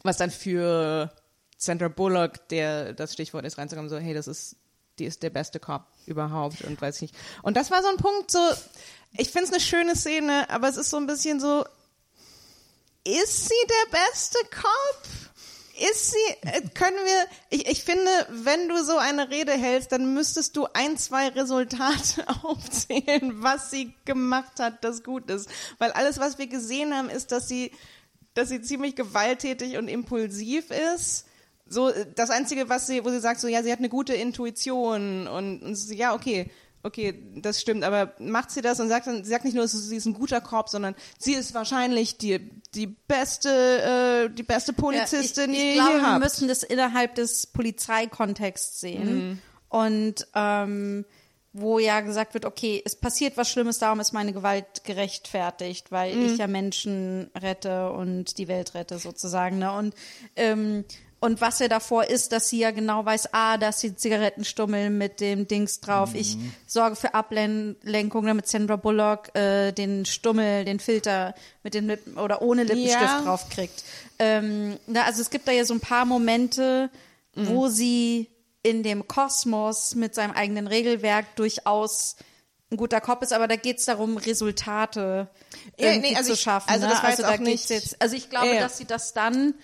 [0.03, 1.11] was dann für
[1.57, 4.57] Sandra Bullock, der das Stichwort ist, reinzukommen, so, hey, das ist,
[4.99, 7.15] die ist der beste Cop überhaupt und weiß ich nicht.
[7.43, 8.39] Und das war so ein Punkt, so,
[9.17, 11.65] ich finde es eine schöne Szene, aber es ist so ein bisschen so,
[13.05, 15.03] ist sie der beste Cop?
[15.91, 20.15] Ist sie, äh, können wir, ich, ich finde, wenn du so eine Rede hältst, dann
[20.15, 25.49] müsstest du ein, zwei Resultate aufzählen, was sie gemacht hat, das gut ist.
[25.79, 27.73] Weil alles, was wir gesehen haben, ist, dass sie,
[28.35, 31.27] dass sie ziemlich gewalttätig und impulsiv ist.
[31.67, 34.15] So, äh, das Einzige, was sie, wo sie sagt, so, ja, sie hat eine gute
[34.15, 36.51] Intuition und, und so, ja, okay,
[36.85, 39.97] okay, das stimmt, aber macht sie das und sagt dann, sie sagt nicht nur, sie
[39.97, 45.53] ist ein guter Korb, sondern sie ist wahrscheinlich die, die beste, äh, die beste Polizistin,
[45.53, 46.25] ja, ich, die ich ihr glaube, je wir habt.
[46.25, 49.29] müssen das innerhalb des Polizeikontexts sehen.
[49.29, 49.39] Mhm.
[49.69, 51.05] Und ähm,
[51.55, 56.17] wo ja gesagt wird, okay, es passiert was Schlimmes, darum ist meine Gewalt gerechtfertigt, weil
[56.19, 59.59] ich ja Menschen rette und die Welt rette sozusagen.
[59.59, 59.73] Ne?
[59.73, 59.95] Und
[60.35, 60.85] ähm,
[61.25, 64.91] und was ja davor ist, dass sie ja genau weiß, ah, da ist die Zigarettenstummel
[64.91, 66.11] mit dem Dings drauf.
[66.15, 66.37] Ich
[66.67, 72.43] sorge für Ablenkung, damit Sandra Bullock äh, den Stummel, den Filter mit den Lippen oder
[72.43, 73.23] ohne Lippenstift Ja.
[73.23, 73.85] draufkriegt.
[74.19, 76.91] Ähm, na, also es gibt da ja so ein paar Momente,
[77.35, 78.29] wo sie
[78.63, 82.17] in dem Kosmos mit seinem eigenen Regelwerk durchaus
[82.71, 85.29] ein guter Kopf ist, aber da geht es darum, Resultate
[85.79, 86.71] Ja, irgendwie nee, also zu ich- schaffen.
[86.71, 86.93] also ne?
[86.95, 88.61] also jetzt da auch geht's nicht- jetzt, also ich glaube, Ja, ja.
[88.61, 89.55] dass sie das dann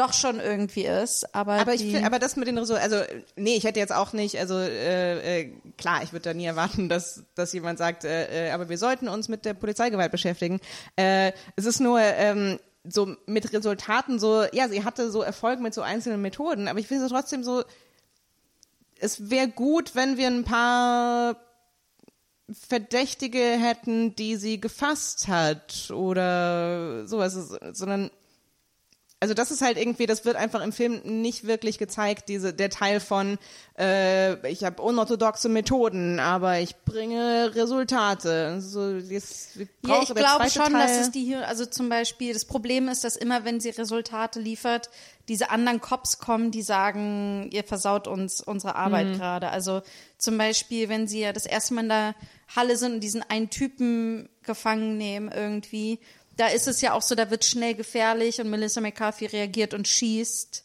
[0.00, 3.04] doch schon irgendwie ist, aber, Aber ich find, aber das mit den Resultaten, also
[3.36, 6.88] nee, ich hätte jetzt auch nicht, also äh, äh, klar, ich würde da nie erwarten,
[6.88, 10.58] dass dass jemand sagt, äh, äh, aber wir sollten uns mit der Polizeigewalt beschäftigen.
[10.96, 15.74] Äh, es ist nur ähm, so mit Resultaten so, ja, sie hatte so Erfolg mit
[15.74, 17.62] so einzelnen Methoden, aber ich finde es trotzdem so,
[18.98, 21.36] es wäre gut, wenn wir ein paar
[22.50, 27.34] Verdächtige hätten, die sie gefasst hat oder sowas,
[27.72, 28.10] sondern
[29.20, 32.70] also das ist halt irgendwie, das wird einfach im Film nicht wirklich gezeigt, diese der
[32.70, 33.38] Teil von
[33.78, 38.60] äh, ich habe unorthodoxe Methoden, aber ich bringe Resultate.
[38.62, 39.50] So, das,
[39.86, 43.04] Ja, ich glaube schon, Teil, dass es die hier, also zum Beispiel, das Problem ist,
[43.04, 44.88] dass immer, wenn sie Resultate liefert,
[45.28, 49.12] diese anderen Cops kommen, die sagen, ihr versaut uns unsere Arbeit Mhm.
[49.18, 49.48] gerade.
[49.50, 49.82] Also
[50.18, 52.14] zum Beispiel, wenn sie ja das erste Mal in der
[52.56, 56.00] Halle sind und diesen einen Typen gefangen nehmen irgendwie,
[56.36, 59.88] da ist es ja auch so, da wird schnell gefährlich und Melissa McCarthy reagiert und
[59.88, 60.64] schießt.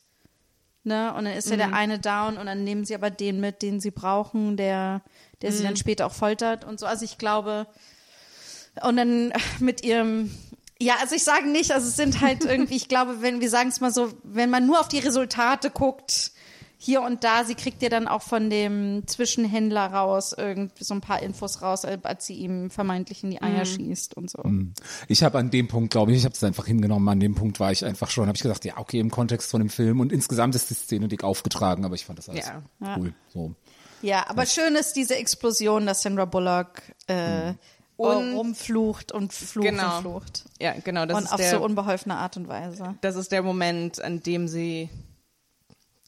[0.83, 1.13] Ne?
[1.15, 3.79] Und dann ist ja der eine down und dann nehmen sie aber den mit, den
[3.79, 5.01] sie brauchen, der,
[5.41, 6.85] der sie dann später auch foltert und so.
[6.85, 7.65] Also ich glaube,
[8.83, 10.31] und dann mit ihrem,
[10.79, 13.69] ja, also ich sage nicht, also es sind halt irgendwie, ich glaube, wenn wir sagen
[13.69, 16.31] es mal so, wenn man nur auf die Resultate guckt,
[16.85, 21.01] hier und da, sie kriegt ja dann auch von dem Zwischenhändler raus irgendwie so ein
[21.01, 24.43] paar Infos raus, äh, als sie ihm vermeintlich in die Eier schießt und so.
[25.07, 27.09] Ich habe an dem Punkt, glaube ich, ich habe es einfach hingenommen.
[27.09, 29.61] An dem Punkt war ich einfach schon, habe ich gesagt, ja, okay, im Kontext von
[29.61, 32.95] dem Film und insgesamt ist die Szene dick aufgetragen, aber ich fand das alles Ja.
[32.97, 33.13] cool.
[33.33, 33.55] So.
[34.03, 37.53] Ja, aber schön ist diese Explosion, dass Sandra Bullock äh,
[37.97, 39.95] Und- rumflucht und flucht Genau.
[39.97, 40.43] und flucht.
[40.61, 42.93] ja, genau, das und ist auf der, so unbeholfene Art und Weise.
[43.01, 44.89] das ist der Moment, an dem sie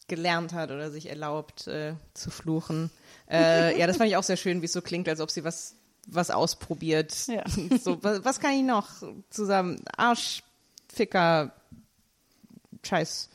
[0.07, 2.89] gelernt hat oder sich erlaubt äh, zu fluchen.
[3.29, 5.43] Äh, ja, das fand ich auch sehr schön, wie es so klingt, als ob sie
[5.43, 5.75] was
[6.07, 7.13] was ausprobiert.
[7.27, 7.43] Ja.
[7.81, 8.87] So, was, was kann ich noch
[9.29, 9.83] zusammen?
[9.95, 10.41] Arsch,
[10.87, 11.51] Ficker,
[12.83, 13.29] Scheiß.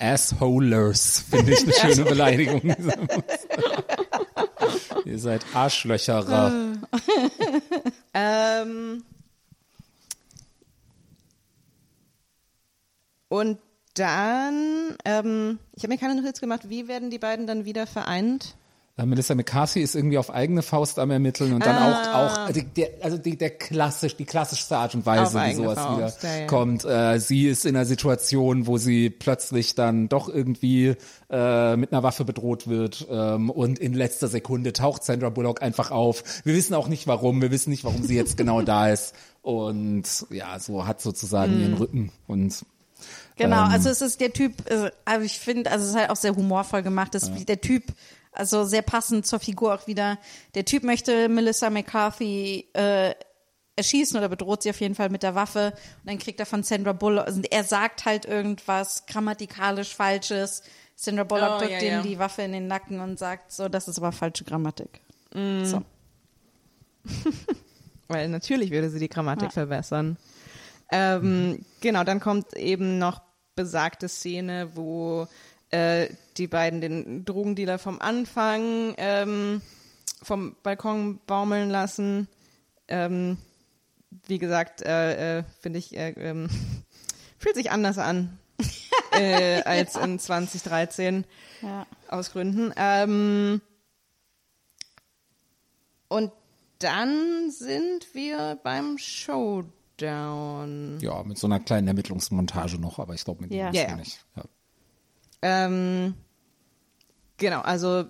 [0.00, 2.62] Assholers finde ich eine schöne Beleidigung.
[5.04, 6.74] Ihr seid Arschlöcherer.
[8.20, 9.04] Ähm,
[13.28, 13.58] und
[13.98, 18.54] dann, ähm, ich habe mir keine Notiz gemacht, wie werden die beiden dann wieder vereint?
[18.96, 22.26] Äh, Melissa McCarthy ist irgendwie auf eigene Faust am Ermitteln und dann Ah.
[22.26, 25.78] auch, auch die, der, also die, der klassisch, die klassischste Art und Weise, wie sowas
[25.78, 26.46] Faust, wieder ja, ja.
[26.46, 26.84] kommt.
[26.84, 30.96] Äh, sie ist in einer Situation, wo sie plötzlich dann doch irgendwie
[31.30, 35.92] äh, mit einer Waffe bedroht wird ähm, und in letzter Sekunde taucht Sandra Bullock einfach
[35.92, 36.24] auf.
[36.44, 40.02] Wir wissen auch nicht warum, wir wissen nicht, warum sie jetzt genau da ist und
[40.30, 41.60] ja, so hat sozusagen Mhm.
[41.60, 42.64] ihren Rücken und
[43.38, 43.70] Genau, Ähm.
[43.72, 46.34] also es ist der Typ, äh, aber ich finde, also es ist halt auch sehr
[46.36, 47.84] humorvoll gemacht, das, der Typ,
[48.32, 50.18] also sehr passend zur Figur auch wieder,
[50.54, 53.14] der Typ möchte Melissa McCarthy äh,
[53.76, 56.62] erschießen oder bedroht sie auf jeden Fall mit der Waffe und dann kriegt er von
[56.64, 60.62] Sandra Bullock, also er sagt halt irgendwas grammatikalisch Falsches,
[60.96, 62.02] Sandra Bullock Oh, drückt ja, ihm ja.
[62.02, 65.00] die Waffe in den Nacken und sagt so, das ist aber falsche Grammatik.
[65.32, 65.82] So.
[68.08, 69.50] Weil natürlich würde sie die Grammatik Ja.
[69.50, 70.16] verbessern.
[70.90, 73.20] Ähm, genau, dann kommt eben noch
[73.58, 75.26] besagte Szene, wo
[75.70, 79.60] äh, die beiden den Drogendealer vom Anfang ähm,
[80.22, 82.28] vom Balkon baumeln lassen.
[82.86, 83.36] Ähm,
[84.28, 86.48] wie gesagt, äh, äh, finde ich, äh, ähm,
[87.38, 88.38] fühlt sich anders an
[89.12, 91.24] äh, als in 2013
[91.60, 91.84] Ja.
[92.06, 92.72] aus Gründen.
[92.76, 93.60] Ähm,
[96.06, 96.30] und
[96.78, 99.72] dann sind wir beim Showdown.
[100.00, 103.70] Ja, mit so einer kleinen Ermittlungsmontage noch, aber ich glaube mit Ja.
[103.70, 103.96] dem Ja, ist ja.
[103.96, 104.18] nicht.
[104.36, 104.44] Ja.
[105.42, 106.14] Ähm,
[107.36, 108.04] genau, also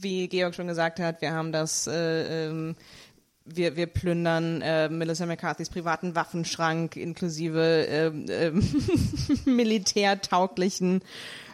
[0.00, 2.76] wie Georg schon gesagt hat, wir haben das, äh, ähm,
[3.44, 8.62] wir, wir plündern äh, Melissa McCarthys privaten Waffenschrank inklusive ähm, ähm,
[9.44, 11.02] militärtauglichen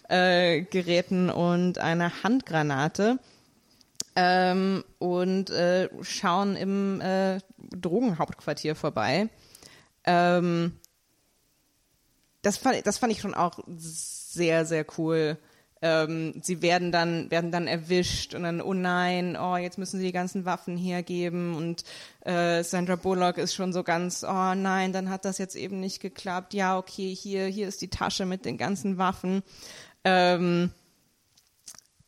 [0.08, 3.18] äh, Geräten und einer Handgranate
[4.14, 7.38] ähm, und äh, schauen im äh,
[7.70, 9.28] Drogenhauptquartier vorbei.
[10.06, 10.78] Ähm,
[12.42, 15.38] das fand, das fand ich schon auch sehr, sehr cool,
[15.82, 20.06] ähm, sie werden dann, werden dann erwischt und dann, oh nein, oh, jetzt müssen sie
[20.06, 21.84] die ganzen Waffen hergeben und
[22.24, 26.00] äh, Sandra Bullock ist schon so ganz, oh nein, dann hat das jetzt eben nicht
[26.00, 26.54] geklappt.
[26.54, 29.42] Ja, okay, hier, hier ist die Tasche mit den ganzen Waffen.
[30.02, 30.70] Ähm,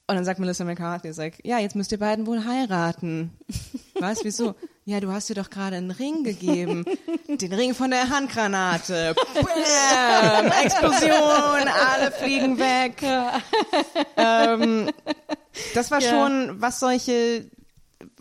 [0.08, 3.30] und dann sagt Melissa McCarthy, sagt, ja, jetzt müsst ihr beiden wohl heiraten.
[4.00, 4.54] Was, wieso?
[4.84, 6.84] Ja, du hast dir doch gerade einen Ring gegeben.
[7.28, 9.14] Den Ring von der Handgranate.
[9.34, 10.46] Bam!
[10.64, 13.02] Explosion, alle fliegen weg.
[14.16, 14.88] Ähm,
[15.74, 16.10] das war Ja.
[16.10, 17.50] schon, was solche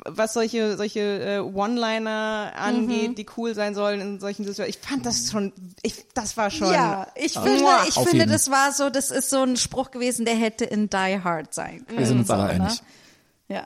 [0.08, 4.70] was solche solche äh, One-Liner angeht, die cool sein sollen in solchen Situationen.
[4.70, 5.54] Ich fand das schon,
[5.84, 6.72] ich, das war schon.
[6.72, 7.84] Ja, ich finde, Muah.
[7.88, 8.32] ich finde, jeden.
[8.32, 11.86] das war so, das ist so ein Spruch gewesen, der hätte in Die Hard sein
[11.86, 12.00] können.
[12.00, 12.66] Wir sind uns so, alle ne?
[12.66, 12.82] einig.
[13.50, 13.66] Ja.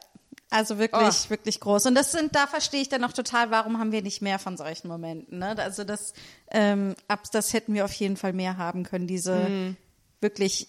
[0.49, 1.30] Also wirklich, Oh.
[1.30, 1.85] wirklich groß.
[1.85, 4.57] Und das sind, da verstehe ich dann noch total, warum haben wir nicht mehr von
[4.57, 5.39] solchen Momenten.
[5.39, 5.55] Ne?
[5.57, 6.13] Also das,
[6.51, 9.07] ähm, ab, das hätten wir auf jeden Fall mehr haben können.
[9.07, 9.77] Diese Mhm.
[10.19, 10.68] wirklich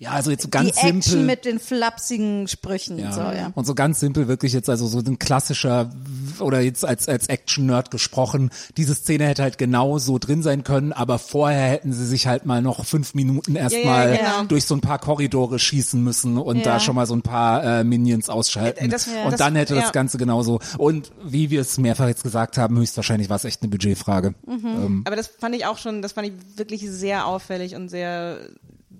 [0.00, 1.26] Ja, also jetzt so die ganz Action simpel.
[1.26, 3.00] mit den flapsigen Sprüchen.
[3.00, 3.10] Ja.
[3.10, 3.50] So, ja.
[3.56, 5.90] Und so ganz simpel wirklich jetzt also so ein klassischer
[6.38, 10.62] oder jetzt als als Action Nerd gesprochen, diese Szene hätte halt genau so drin sein
[10.62, 14.44] können, aber vorher hätten sie sich halt mal noch fünf Minuten erstmal ja, genau.
[14.44, 16.62] durch so ein paar Korridore schießen müssen und Ja.
[16.62, 18.84] da schon mal so ein paar äh, Minions ausschalten.
[18.84, 19.24] Äh, das- Ja.
[19.24, 19.80] und das- dann hätte ja.
[19.82, 20.60] das Ganze genauso.
[20.78, 24.34] Und wie wir es mehrfach jetzt gesagt haben, höchstwahrscheinlich war es echt eine Budgetfrage.
[24.46, 24.60] Mhm.
[24.64, 28.38] Ähm, Aber das fand ich auch schon, das fand ich wirklich sehr auffällig und sehr,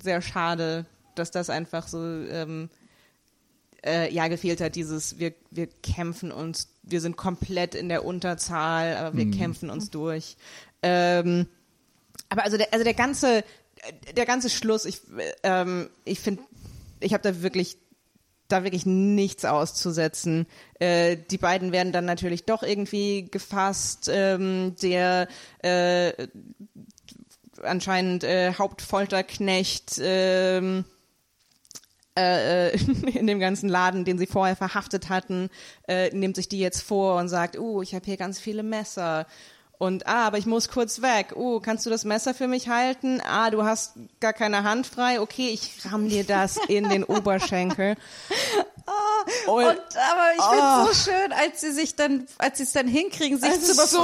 [0.02, 2.70] sehr schade, dass das einfach so, ähm,
[3.84, 8.96] äh, ja, gefehlt hat, dieses, wir, wir kämpfen uns, wir sind komplett in der Unterzahl,
[8.96, 10.36] aber wir kämpfen uns durch.
[10.82, 11.46] Ähm,
[12.28, 13.44] aber also der, also der ganze,
[14.16, 15.00] der ganze Schluss, ich,
[15.42, 16.42] ähm, ich finde,
[17.00, 17.78] ich habe da wirklich
[18.48, 20.46] da wirklich nichts auszusetzen.
[20.78, 24.10] Äh, die beiden werden dann natürlich doch irgendwie gefasst.
[24.10, 25.28] Ähm, der
[25.62, 26.28] äh,
[27.62, 30.84] anscheinend äh, Hauptfolterknecht ähm,
[32.16, 32.78] äh, äh,
[33.18, 35.50] in dem ganzen Laden, den sie vorher verhaftet hatten,
[35.86, 39.26] äh, nimmt sich die jetzt vor und sagt, uh, ich habe hier ganz viele Messer.
[39.80, 41.34] Und ah, aber ich muss kurz weg.
[41.36, 43.20] Uh, kannst du das Messer für mich halten?
[43.24, 45.20] Ah, du hast gar keine Hand frei.
[45.20, 47.94] Okay, ich ramm dir das in den Oberschenkel.
[49.46, 50.90] Und- Und aber ich finde Oh.
[50.90, 53.72] es so schön, als sie sich dann, als sie es dann hinkriegen, sich Es zu
[53.80, 54.02] ist so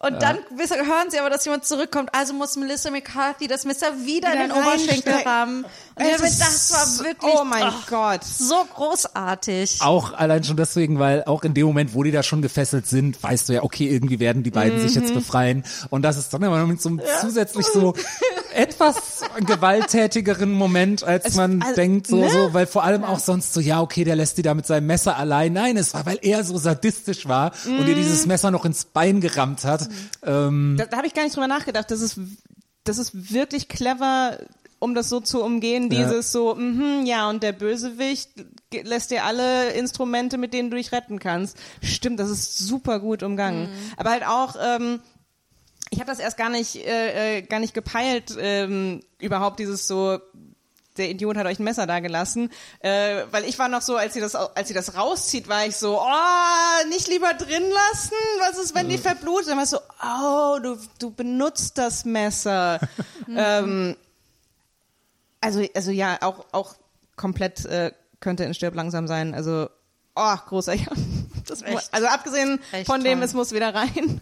[0.00, 2.10] und dann wissen- hören sie aber, dass jemand zurückkommt.
[2.14, 5.22] Also muss Melissa McCarthy das Messer wieder, in Wieder den Oberschenkel reinstecken.
[5.26, 5.66] rammen.
[5.98, 8.24] Und Es ist das war wirklich Oh mein ach, Gott.
[8.24, 9.78] so großartig.
[9.80, 13.22] Auch allein schon deswegen, weil auch in dem Moment, wo die da schon gefesselt sind,
[13.22, 15.02] weißt du ja, okay, irgendwie werden die beiden sich Mhm.
[15.02, 15.64] jetzt befreien.
[15.90, 17.94] Und das ist dann aber noch mit so einem zusätzlich so
[18.54, 22.30] etwas gewalttätigeren Moment, als man also, denkt, so, ne?
[22.30, 24.86] so, weil vor allem auch sonst so, ja, okay, der lässt die da mit seinem
[24.86, 25.52] Messer allein.
[25.52, 27.86] Nein, es war, weil er so sadistisch war und Mhm.
[27.88, 29.88] ihr dieses Messer noch ins Bein gerammt hat.
[30.24, 31.90] Ähm, Da, da habe ich gar nicht drüber nachgedacht.
[31.90, 32.18] Das ist,
[32.84, 34.38] das ist wirklich clever,
[34.78, 35.90] um das so zu umgehen.
[35.90, 36.04] Ja.
[36.04, 38.30] Dieses so, mhm, ja, und der Bösewicht
[38.72, 41.56] lässt dir alle Instrumente, mit denen du dich retten kannst.
[41.82, 43.68] Stimmt, das ist super gut umgangen.
[43.96, 45.00] Aber halt auch, ähm,
[45.90, 50.18] ich habe das erst gar nicht, äh, äh, gar nicht gepeilt, ähm, überhaupt dieses so,
[50.98, 52.50] der Idiot hat euch ein Messer da gelassen,
[52.80, 55.76] äh, weil ich war noch so, als sie das, als sie das rauszieht, war ich
[55.76, 59.48] so, oh, nicht lieber drin lassen, was ist, wenn die verblutet?
[59.48, 62.80] Dann war ich so, oh, du, du benutzt das Messer.
[63.28, 63.96] ähm,
[65.40, 66.74] also, also ja, auch, auch
[67.16, 69.34] komplett äh, könnte in Stirb langsam sein.
[69.34, 69.68] Also,
[70.16, 70.86] oh, großer, ja.
[71.46, 71.94] Das, Echt.
[71.94, 73.24] also abgesehen Echt von dem, toll.
[73.24, 74.20] es muss wieder rein.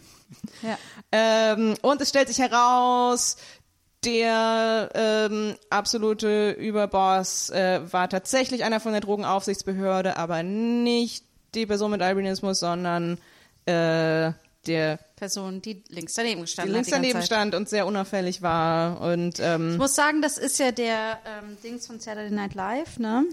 [0.61, 0.77] Ja.
[1.11, 3.35] Ähm, und es stellt sich heraus,
[4.05, 11.91] der ähm, absolute Überboss äh, war tatsächlich einer von der Drogenaufsichtsbehörde, aber nicht die Person
[11.91, 13.17] mit Albinismus, sondern
[13.65, 14.31] äh,
[14.67, 16.97] der Person, die links daneben die gestanden links hat.
[16.99, 19.01] die daneben stand und sehr unauffällig war.
[19.01, 22.99] Und Ich ähm, muss sagen, das ist ja der ähm, Dings von Saturday Night Live,
[22.99, 23.25] ne?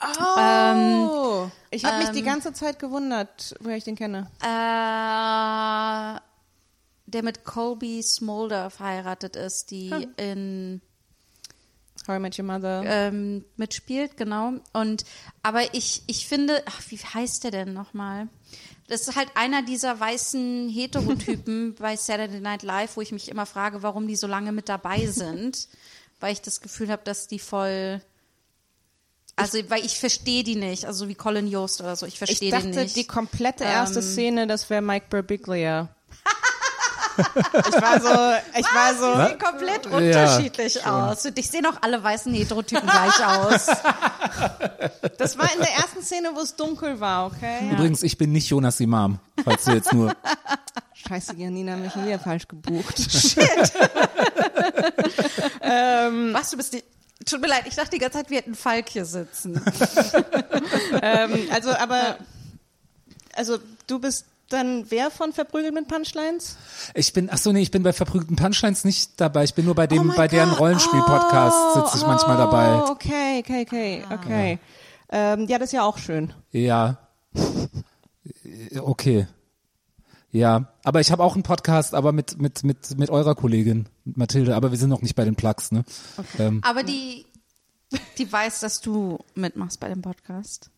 [0.00, 4.30] oh, ich habe mich die ähm, ganze Zeit gewundert, woher ich den kenne.
[4.42, 6.20] Äh,
[7.06, 10.14] der mit Colby Smolder verheiratet ist, die Hm.
[10.16, 10.80] in
[12.06, 12.82] How I Met Your Mother.
[12.86, 14.52] ähm, mitspielt, genau.
[14.72, 15.04] Und
[15.42, 18.28] aber ich, ich finde, ach, wie heißt der denn nochmal?
[18.88, 23.46] Das ist halt einer dieser weißen Heterotypen bei Saturday Night Live, wo ich mich immer
[23.46, 25.68] frage, warum die so lange mit dabei sind,
[26.20, 28.02] weil ich das Gefühl habe, dass die voll
[29.36, 32.50] also, weil ich verstehe die nicht, also wie Colin Jost oder so, ich ich verstehe
[32.50, 32.96] dachte, den nicht.
[32.96, 34.04] die komplette erste Ähm.
[34.04, 35.88] Szene, das wäre Mike Birbiglia.
[37.18, 41.24] ich war so, ich war so, sehen komplett Ja, unterschiedlich aus.
[41.24, 43.66] Und ich sehen auch alle weißen Heterotypen gleich aus.
[45.18, 47.70] das war in der ersten Szene, wo es dunkel war, okay?
[47.72, 50.14] Übrigens, ich bin nicht Jonas Imam, falls du jetzt nur
[51.06, 52.98] Scheiße, Janina hat mich schon wieder falsch gebucht.
[56.32, 56.82] Was, du bist die.
[57.24, 59.54] Tut mir leid, ich dachte die ganze Zeit, wir hätten Falk hier sitzen.
[61.02, 62.16] ähm, also, aber,
[63.34, 66.56] also, du bist dann wer von Verprügelt mit Punchlines?
[66.94, 69.44] Ich bin, ach so, nee, ich bin bei verprügelten Punchlines nicht dabei.
[69.44, 70.60] Ich bin nur bei dem, Oh bei deren Gott.
[70.60, 72.82] Rollenspiel-Podcast sitze ich manchmal dabei.
[72.82, 74.58] Oh, okay, okay, okay, okay.
[75.10, 76.32] Ähm, ja, das ist ja auch schön.
[76.50, 76.98] Ja.
[77.34, 79.26] Äh, Okay.
[80.30, 84.18] Ja, aber ich habe auch einen Podcast, aber mit mit mit mit eurer Kollegin mit
[84.18, 85.84] Mathilde, aber wir sind noch nicht bei den Plugs, ne?
[86.38, 87.24] Ähm, Aber die,
[88.18, 90.70] die weiß, dass du mitmachst bei dem Podcast.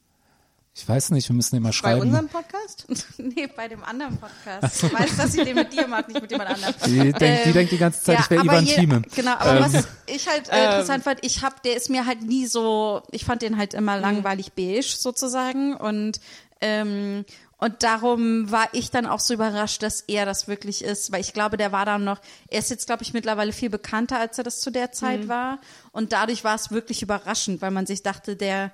[0.72, 2.00] Ich weiß nicht, wir müssen immer Bei schreiben.
[2.02, 2.86] unserem Podcast?
[3.18, 4.82] nee, bei dem anderen Podcast.
[4.82, 6.74] Du weißt, dass sie den mit dir macht, nicht mit jemand anderem.
[6.86, 9.02] Die denkt, die denkt die ganze Zeit, ich wäre Ivan Thieme.
[9.14, 9.72] Genau, aber Ähm.
[9.72, 13.24] was ich halt äh, interessant fand, ich hab, der ist mir halt nie so, ich
[13.24, 16.20] fand den halt immer langweilig beige sozusagen und
[16.60, 17.24] ähm,
[17.60, 21.34] und darum war ich dann auch so überrascht, dass er das wirklich ist, weil ich
[21.34, 22.18] glaube, der war dann noch,
[22.48, 25.58] er ist jetzt, glaube ich, mittlerweile viel bekannter, als er das zu der Zeit war.
[25.92, 28.72] Und dadurch war es wirklich überraschend, weil man sich dachte, der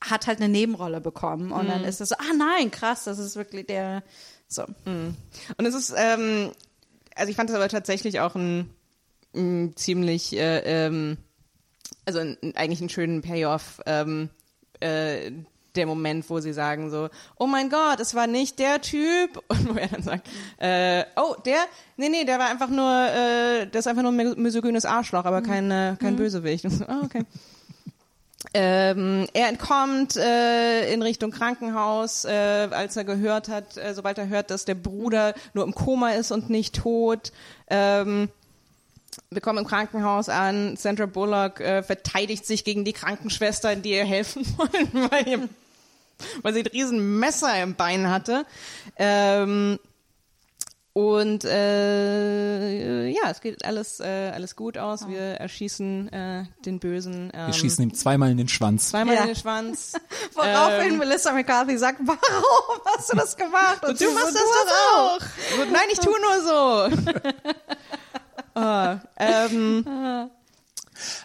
[0.00, 1.52] hat halt eine Nebenrolle bekommen.
[1.52, 4.02] Und dann ist es so, ah nein, krass, das ist wirklich der,
[4.46, 4.64] so.
[5.56, 6.52] Und es ist, ähm,
[7.14, 8.70] also ich fand es aber tatsächlich auch ein,
[9.34, 11.18] ein ziemlich, äh, ähm,
[12.06, 14.30] also ein, eigentlich einen schönen Payoff, ähm,
[14.80, 15.32] äh,
[15.74, 17.08] der Moment, wo sie sagen so,
[17.38, 21.34] oh mein Gott, es war nicht der Typ, und wo er dann sagt, äh, oh,
[21.44, 21.58] der,
[21.96, 25.24] nee, nee, der war einfach nur, äh, der ist einfach nur ein mis- misogynes Arschloch,
[25.24, 26.64] aber kein, äh, kein Bösewicht.
[26.64, 27.24] Und so, oh, okay.
[28.54, 34.28] Ähm, er entkommt äh, in Richtung Krankenhaus, äh, als er gehört hat, äh, sobald er
[34.28, 37.32] hört, dass der Bruder nur im Koma ist und nicht tot.
[37.68, 38.30] Ähm,
[39.30, 40.76] wir kommen im Krankenhaus an.
[40.76, 45.48] Sandra Bullock äh, verteidigt sich gegen die Krankenschwestern, die ihr helfen wollen, weil, ihr,
[46.42, 48.46] weil sie ein riesen Messer im Bein hatte.
[48.96, 49.78] Ähm,
[50.98, 55.06] und äh, ja, es geht alles, äh, alles gut aus.
[55.06, 57.30] Wir erschießen äh, den Bösen.
[57.32, 58.88] Ähm, Wir schießen ihm zweimal in den Schwanz.
[58.90, 59.20] zweimal Ja.
[59.20, 59.92] in den Schwanz.
[60.34, 63.84] Woraufhin Ähm, Melissa McCarthy sagt, warum hast du das gemacht?
[63.84, 65.20] Und du sie machst so, das doch auch.
[65.56, 67.12] So, nein, ich tu nur so.
[68.54, 69.84] Ah, ähm,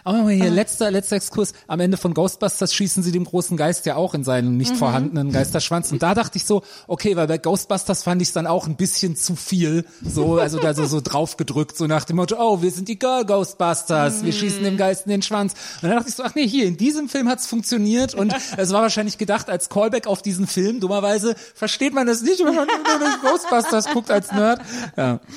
[0.04, 1.52] Aber hier, letzter, letzter Exkurs.
[1.66, 5.32] Am Ende von Ghostbusters schießen sie dem großen Geist ja auch in seinen nicht vorhandenen
[5.32, 5.92] Geisterschwanz.
[5.92, 8.76] Und da dachte ich so, okay, weil bei Ghostbusters fand ich es dann auch ein
[8.76, 9.84] bisschen zu viel.
[10.02, 13.24] So, also da so, so draufgedrückt, so nach dem Motto, oh, wir sind die Girl
[13.24, 15.54] Ghostbusters, wir schießen dem Geist in den Schwanz.
[15.82, 18.14] Und dann dachte ich so, ach nee, hier, in diesem Film hat's funktioniert.
[18.14, 20.80] Und es war wahrscheinlich gedacht als Callback auf diesen Film.
[20.80, 24.60] Dummerweise versteht man das nicht, wenn man nur Ghostbusters guckt als Nerd.
[24.96, 25.20] Ja.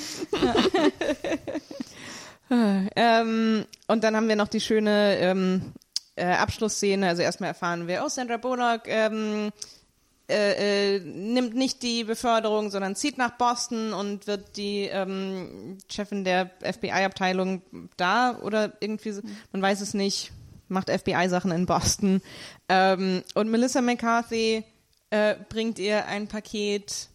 [2.96, 5.72] ähm, und dann haben wir noch die schöne ähm,
[6.16, 7.08] äh, Abschlussszene.
[7.08, 9.50] Also erstmal erfahren wir, oh, Sandra Bullock ähm,
[10.30, 16.22] äh, äh, nimmt nicht die Beförderung, sondern zieht nach Boston und wird die ähm, Chefin
[16.22, 17.62] der FBI-Abteilung
[17.96, 19.22] da oder irgendwie, so,
[19.52, 20.32] man weiß es nicht,
[20.68, 22.20] macht FBI-Sachen in Boston.
[22.68, 24.64] Ähm, und Melissa McCarthy
[25.08, 27.08] äh, bringt ihr ein Paket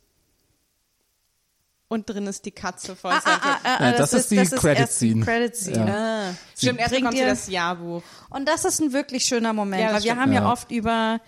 [1.87, 4.51] und drin ist die Katze von Ah, ah, ah, ah, Ja, das ist die das
[4.51, 5.25] Credit ein Scene.
[5.25, 5.87] Credit Scene.
[5.87, 6.29] Ja.
[6.29, 8.01] Ah, stimmt, erst sie ihr- das Jahrbuch.
[8.29, 10.41] Und das ist ein wirklich schöner Moment, Ja, das weil wir haben ja.
[10.41, 10.51] Ja.
[10.51, 11.19] oft über,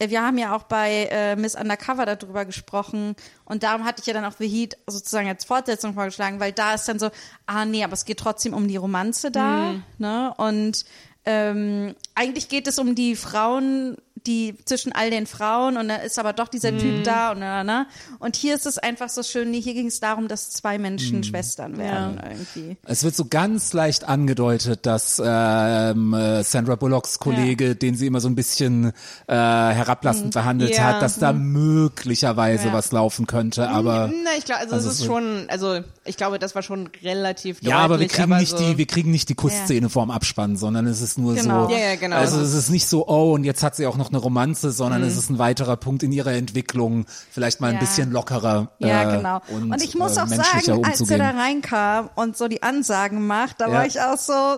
[0.00, 3.14] äh, wir haben ja auch bei äh, Miss Undercover darüber gesprochen
[3.44, 6.74] und darum hatte ich ja dann auch The Heat sozusagen als Fortsetzung vorgeschlagen, weil da
[6.74, 7.10] ist dann so,
[7.46, 9.82] ah nee, aber es geht trotzdem um die Romanze da, Mhm.
[9.98, 10.34] ne?
[10.36, 10.84] Und
[11.24, 16.18] ähm, eigentlich geht es um die Frauen, die zwischen all den Frauen und da ist
[16.18, 16.78] aber doch dieser Mhm.
[16.78, 17.86] Typ da und na, na.
[18.18, 21.76] Und hier ist es einfach so schön, hier ging es darum, dass zwei Menschen Schwestern
[21.78, 22.76] werden irgendwie.
[22.84, 28.20] Es wird so ganz leicht angedeutet, dass ähm, äh, Sandra Bullocks Kollege, den sie immer
[28.20, 28.92] so ein bisschen
[29.26, 30.84] äh, herablassend behandelt Ja.
[30.84, 32.72] hat, dass da möglicherweise Ja.
[32.72, 33.68] was laufen könnte.
[33.68, 36.88] Aber Na, ich glaube, also, Also es ist schon, also ich glaube, das war schon
[37.02, 40.10] relativ ja, aber wir deutlich, kriegen nicht so, die, wir kriegen nicht die Kussszene vorm
[40.10, 41.66] Abspann, sondern es ist nur Genau.
[41.68, 41.72] so.
[41.74, 42.16] Ja, ja, genau.
[42.16, 45.02] Also es ist nicht so, oh, und jetzt hat sie auch noch eine Romanze, sondern
[45.02, 45.08] Mhm.
[45.08, 47.80] es ist ein weiterer Punkt in ihrer Entwicklung, vielleicht mal ein Ja.
[47.80, 48.70] bisschen lockerer.
[48.78, 49.40] Ja, äh, genau.
[49.48, 51.18] Und, Und, ich muss äh, auch sagen, als er umzugehen.
[51.20, 53.72] da reinkam und so die Ansagen macht, da Ja.
[53.72, 54.56] war ich auch so,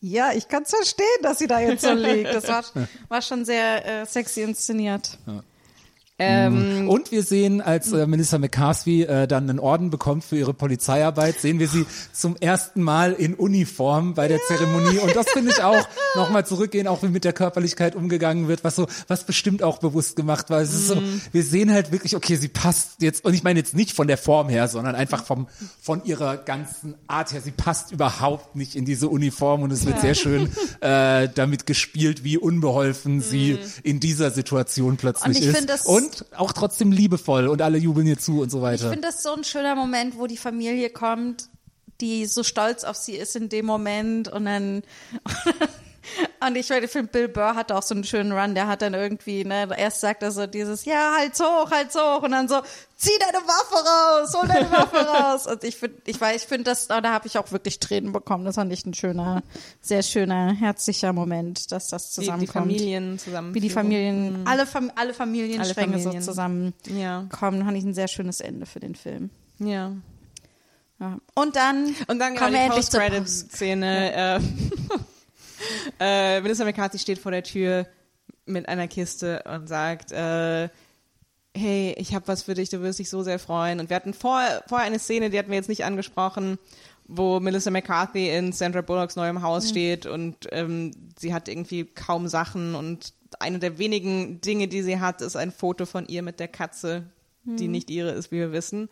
[0.00, 2.34] ja, ich kann es verstehen, dass sie da jetzt so liegt.
[2.34, 2.62] Das war,
[3.08, 5.18] war schon sehr äh, sexy inszeniert.
[6.16, 10.54] Ähm, Und wir sehen, als äh, Melissa McCarthy äh, dann einen Orden bekommt für ihre
[10.54, 14.98] Polizeiarbeit, sehen wir sie zum ersten Mal in Uniform bei der Zeremonie.
[14.98, 18.76] Und das finde ich auch nochmal zurückgehen, auch wie mit der Körperlichkeit umgegangen wird, was
[18.76, 20.60] so, was bestimmt auch bewusst gemacht war.
[20.60, 23.74] Es ist so, wir sehen halt wirklich, okay, sie passt jetzt, und ich meine jetzt
[23.74, 25.48] nicht von der Form her, sondern einfach vom,
[25.82, 27.40] von ihrer ganzen Art her.
[27.40, 30.48] Sie passt überhaupt nicht in diese Uniform und es wird sehr schön
[30.80, 35.54] äh, damit gespielt, wie unbeholfen sie in dieser Situation plötzlich ist.
[36.04, 38.90] Und auch trotzdem liebevoll und alle jubeln ihr zu und so Ich weiter.
[38.90, 41.48] finde das so ein schöner Moment, wo die Familie kommt,
[42.00, 44.76] die so stolz auf sie ist in dem Moment und dann
[45.22, 45.64] und
[46.56, 49.68] ich finde, Bill Burr hat auch so einen schönen Run, der hat dann irgendwie, ne,
[49.76, 52.60] erst sagt er so dieses, ja, halt's hoch, halt's hoch und dann so,
[52.96, 56.64] zieh deine Waffe raus, hol deine Waffe raus und ich finde, ich weiß, ich finde
[56.64, 59.42] das, da habe ich auch wirklich Tränen bekommen, das fand ich ein schöner,
[59.80, 62.70] sehr schöner, herzlicher Moment, dass das zusammenkommt.
[62.70, 63.54] die Familien zusammen.
[63.54, 66.22] Wie die Familien, alle, Fam alle Familienstränge Alle Familien.
[66.22, 67.26] so zusammenkommen, Ja.
[67.30, 69.30] fand ich ein sehr schönes Ende für den Film.
[69.58, 69.92] Ja.
[71.00, 71.18] Ja.
[71.34, 74.12] Und dann, Und dann kommen genau wir die endlich zur Post-Credit-Szene.
[74.14, 74.40] Äh,
[76.00, 77.86] äh, Melissa McCarthy steht vor der Tür
[78.46, 80.68] mit einer Kiste und sagt, äh,
[81.56, 83.80] hey, ich habe was für dich, du wirst dich so sehr freuen.
[83.80, 86.58] Und wir hatten vorher, vorher eine Szene, die hatten wir jetzt nicht angesprochen,
[87.06, 92.28] wo Melissa McCarthy in Sandra Bullocks neuem Haus steht und ähm, sie hat irgendwie kaum
[92.28, 96.40] Sachen und eine der wenigen Dinge, die sie hat, ist ein Foto von ihr mit
[96.40, 97.04] der Katze,
[97.44, 98.88] die nicht ihre ist, wie wir wissen.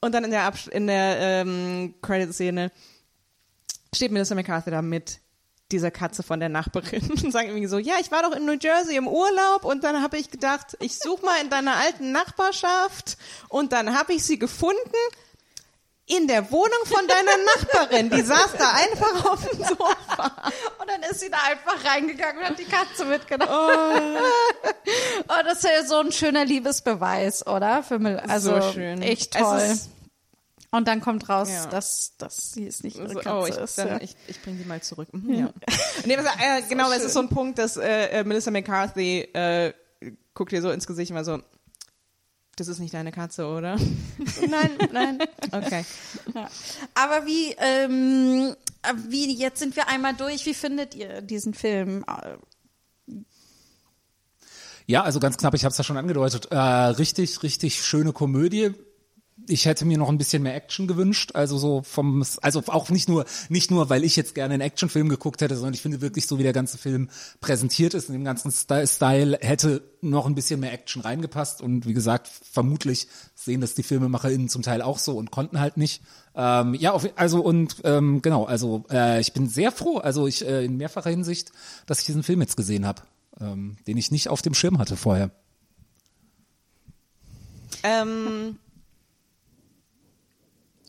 [0.00, 2.70] Und dann in der, Abs in der ähm, Credit-Szene
[3.92, 5.18] steht Melissa McCarthy da mit
[5.70, 8.56] dieser Katze von der Nachbarin und sagt irgendwie so, ja, ich war doch in New
[8.60, 13.18] Jersey im Urlaub und dann habe ich gedacht, ich suche mal in deiner alten Nachbarschaft
[13.48, 14.96] und dann habe ich sie gefunden
[16.08, 18.10] in der Wohnung von deiner Nachbarin.
[18.10, 20.52] Die saß da einfach auf dem Sofa.
[20.80, 24.16] Und dann ist sie da einfach reingegangen und hat die Katze mitgenommen.
[25.28, 27.82] Oh, das ist ja so ein schöner Liebesbeweis, oder?
[27.82, 29.02] Für Mil also so schön.
[29.02, 29.78] echt toll.
[30.70, 31.66] Und dann kommt raus, Ja.
[31.66, 33.78] dass, dass sie es nicht ihre So, Katze oh, ich, ist.
[33.78, 34.00] dann, ja.
[34.00, 35.08] ich, ich bringe die mal zurück.
[35.12, 35.52] Mhm, ja.
[36.04, 39.72] nee, was, äh, genau, es ist so ein Punkt, dass äh, äh, Melissa McCarthy äh,
[40.34, 41.40] guckt ihr so ins Gesicht und war so,
[42.56, 43.76] das ist nicht deine Katze, oder?
[44.48, 45.18] nein, nein.
[45.52, 45.84] Okay.
[46.34, 46.50] Ja.
[46.94, 48.54] Aber wie, ähm,
[49.08, 50.44] wie, jetzt sind wir einmal durch.
[50.44, 52.04] Wie findet ihr diesen Film?
[54.86, 56.46] Ja, also ganz knapp, ich habe es ja schon angedeutet.
[56.50, 58.74] Äh, richtig, richtig schöne Komödie.
[59.48, 63.08] Ich hätte mir noch ein bisschen mehr Action gewünscht, also so vom, also auch nicht
[63.08, 66.26] nur, nicht nur, weil ich jetzt gerne einen Actionfilm geguckt hätte, sondern ich finde wirklich
[66.26, 67.08] so, wie der ganze Film
[67.40, 71.86] präsentiert ist in dem ganzen Sty- Style, hätte noch ein bisschen mehr Action reingepasst und
[71.86, 76.02] wie gesagt, vermutlich sehen das die FilmemacherInnen zum Teil auch so und konnten halt nicht.
[76.34, 80.46] Ähm, ja, auf, also und ähm, genau, also äh, ich bin sehr froh, also ich
[80.46, 81.52] äh, in mehrfacher Hinsicht,
[81.86, 83.02] dass ich diesen Film jetzt gesehen habe,
[83.40, 85.30] ähm, den ich nicht auf dem Schirm hatte vorher.
[87.82, 88.58] Ähm,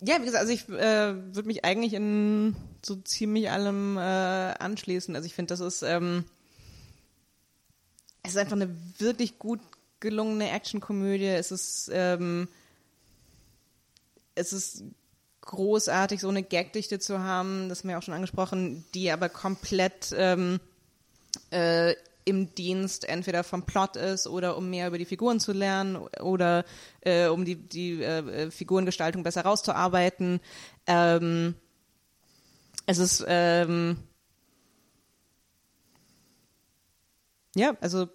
[0.01, 2.55] ja, wie gesagt, also ich äh, würde mich eigentlich in
[2.85, 5.15] so ziemlich allem äh, anschließen.
[5.15, 6.25] Also ich finde, das ist, ähm,
[8.23, 9.59] es ist einfach eine wirklich gut
[9.99, 11.25] gelungene Actionkomödie.
[11.25, 12.47] Es ist, ähm,
[14.35, 14.83] es ist
[15.41, 20.13] großartig, so eine Gagdichte zu haben, das haben wir auch schon angesprochen, die aber komplett
[20.15, 20.59] ähm,
[21.49, 21.95] äh,
[22.29, 26.63] im Dienst entweder vom Plot ist oder um mehr über die Figuren zu lernen oder
[27.01, 30.39] äh, um die, die äh, Figurengestaltung besser rauszuarbeiten.
[30.87, 31.55] Ähm,
[32.85, 33.97] es ist ähm,
[37.55, 38.07] ja, also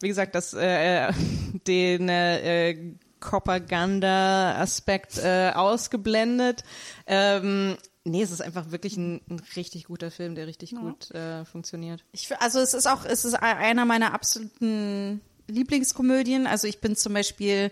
[0.00, 1.12] wie gesagt, das äh,
[1.66, 6.62] den äh, Propaganda-Aspekt äh, ausgeblendet.
[7.06, 7.76] Ähm,
[8.06, 12.04] nee, es ist einfach wirklich ein, ein richtig guter Film, der richtig gut äh, funktioniert.
[12.12, 16.46] Ich, also es ist auch, es ist einer meiner absoluten Lieblingskomödien.
[16.46, 17.70] Also ich bin zum Beispiel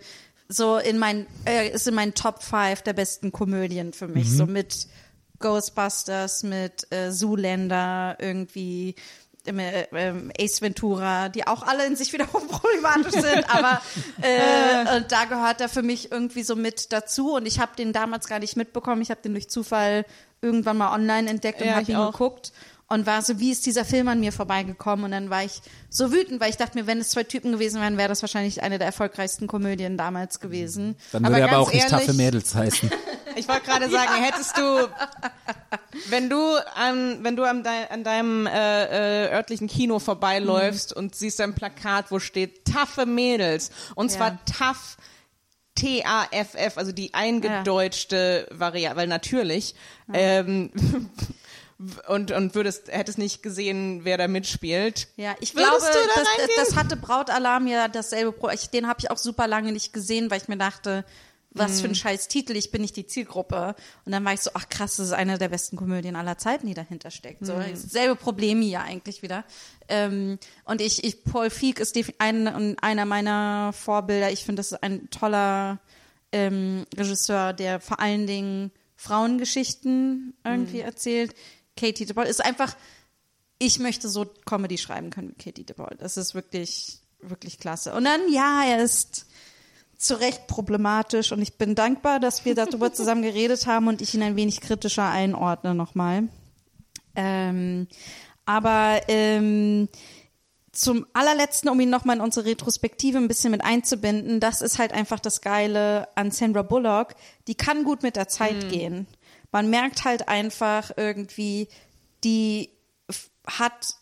[0.49, 4.31] so in mein, äh, ist in meinen Top 5 der besten Komödien für mich.
[4.31, 4.89] So mit
[5.39, 8.95] Ghostbusters, mit äh, Zoolander, irgendwie
[9.47, 13.81] ähm, äh, ähm, Ace Ventura, die auch alle in sich wiederum problematisch sind, aber
[14.23, 17.93] äh, und da gehört er für mich irgendwie so mit dazu und ich habe den
[17.93, 20.05] damals gar nicht mitbekommen, ich habe den durch Zufall
[20.43, 22.13] irgendwann mal online entdeckt und Ja, habe ihn auch.
[22.13, 22.53] geguckt
[22.95, 25.61] und war so, wie ist dieser Film an mir vorbeigekommen und dann war ich
[25.91, 28.63] so wütend, weil ich dachte mir, wenn es zwei Typen gewesen wären, wäre das wahrscheinlich
[28.63, 30.97] eine der erfolgreichsten Komödien damals gewesen.
[31.13, 32.91] Dann Aber würde er aber ganz auch nicht ehrlich- taffe Mädels heißen.
[33.37, 34.89] Ich wollte gerade sagen, hättest du,
[36.09, 36.39] wenn du
[36.77, 41.53] an, wenn du an, dei, an deinem äh, äh, örtlichen Kino vorbeiläufst und siehst ein
[41.53, 44.39] Plakat, wo steht taffe Mädels und zwar Ja.
[44.47, 44.97] taff
[45.75, 49.75] T-A-F-F, also die eingedeutschte Variante, weil natürlich
[50.13, 50.71] ähm,
[52.09, 55.09] und und würdest hättest nicht gesehen, wer da mitspielt.
[55.17, 58.49] Ja, ich Würdest glaube, da das, das hatte Brautalarm ja dasselbe Pro.
[58.51, 61.05] Ich, den habe ich auch super lange nicht gesehen, weil ich mir dachte,
[61.57, 61.81] was Mhm.
[61.83, 63.77] für ein scheiß Titel, ich bin nicht die Zielgruppe.
[64.05, 66.67] Und dann war ich so, ach krass, das ist eine der besten Komödien aller Zeiten,
[66.67, 67.47] die dahinter steckt.
[67.47, 67.71] So, Mhm.
[67.71, 69.45] dasselbe Problem hier eigentlich wieder.
[69.89, 74.33] Ähm, und ich, ich, Paul Feig ist ein, einer meiner Vorbilder.
[74.33, 75.79] Ich finde, das ist ein toller
[76.33, 80.85] ähm, Regisseur, der vor allen Dingen Frauengeschichten irgendwie Mhm.
[80.87, 81.35] erzählt.
[81.77, 82.77] Katie DePaul ist einfach,
[83.59, 85.97] ich möchte so Comedy schreiben können wie Katie DePaul.
[85.99, 87.95] Das ist wirklich wirklich klasse.
[87.95, 89.27] Und dann, ja, er ist
[89.97, 94.15] zu Recht problematisch und ich bin dankbar, dass wir darüber zusammen geredet haben und ich
[94.15, 96.29] ihn ein wenig kritischer einordne nochmal.
[97.17, 97.87] Ähm,
[98.45, 99.89] aber ähm,
[100.73, 104.93] zum allerletzten, um ihn nochmal in unsere Retrospektive ein bisschen mit einzubinden, das ist halt
[104.93, 107.15] einfach das Geile an Sandra Bullock.
[107.47, 109.07] Die kann gut mit der Zeit gehen.
[109.55, 111.69] Man merkt halt einfach irgendwie,
[112.25, 112.71] die
[113.47, 113.95] hat,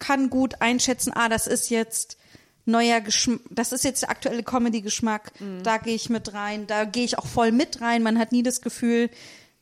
[0.00, 2.16] kann gut einschätzen, ah, das ist jetzt
[2.64, 5.30] neuer Geschmack, das ist jetzt der aktuelle Comedy-Geschmack,
[5.62, 8.02] da gehe ich mit rein, da gehe ich auch voll mit rein.
[8.02, 9.10] Man hat nie das Gefühl,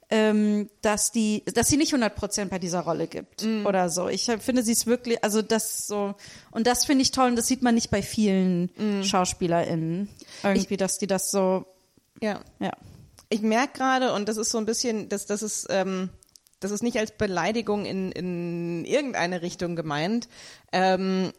[0.08, 4.08] ähm, dass die, dass sie nicht 100 Prozent bei dieser Rolle gibt oder so.
[4.08, 6.14] Ich finde, sie ist wirklich, also das so,
[6.52, 8.70] und das finde ich toll und das sieht man nicht bei vielen
[9.04, 10.08] SchauspielerInnen.
[10.42, 11.66] Irgendwie, dass die das so,
[12.22, 12.40] Ja.
[12.60, 12.72] ja.
[13.30, 16.10] Ich merke gerade, und das ist so ein bisschen, das, das ist, ähm,
[16.60, 20.28] das ist nicht als Beleidigung in, in irgendeine Richtung gemeint,
[20.72, 21.32] ähm,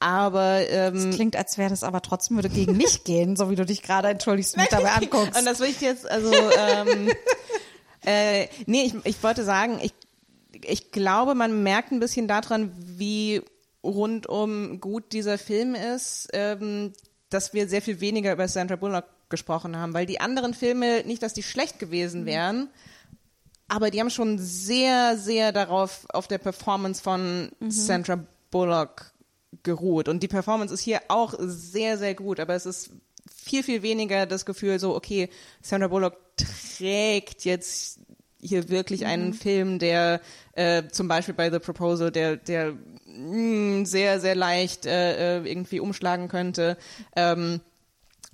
[0.00, 3.66] aber ähm, Klingt, als wäre das aber trotzdem würde gegen mich gehen, so wie du
[3.66, 5.38] dich gerade entschuldigst mich dabei anguckst.
[5.38, 7.10] Und das will ich jetzt, also, ähm,
[8.04, 9.92] äh, nee, ich, ich wollte sagen, ich,
[10.64, 13.42] ich glaube, man merkt ein bisschen daran, wie
[13.82, 16.92] rundum gut dieser Film ist, ähm,
[17.30, 21.22] dass wir sehr viel weniger über Sandra Bullock gesprochen haben, weil die anderen Filme, nicht,
[21.22, 22.68] dass die schlecht gewesen wären,
[23.68, 29.12] aber die haben schon sehr, sehr darauf, auf der Performance von Sandra Bullock
[29.62, 30.08] geruht.
[30.08, 32.90] Und die Performance ist hier auch sehr, sehr gut, aber es ist
[33.30, 35.28] viel, viel weniger das Gefühl so, okay,
[35.60, 38.00] Sandra Bullock trägt jetzt
[38.40, 40.20] hier wirklich einen Film, der
[40.52, 42.74] äh, zum Beispiel bei The Proposal, der, der
[43.04, 46.76] mh, sehr, sehr leicht äh, äh, irgendwie umschlagen könnte.
[47.16, 47.60] Ähm,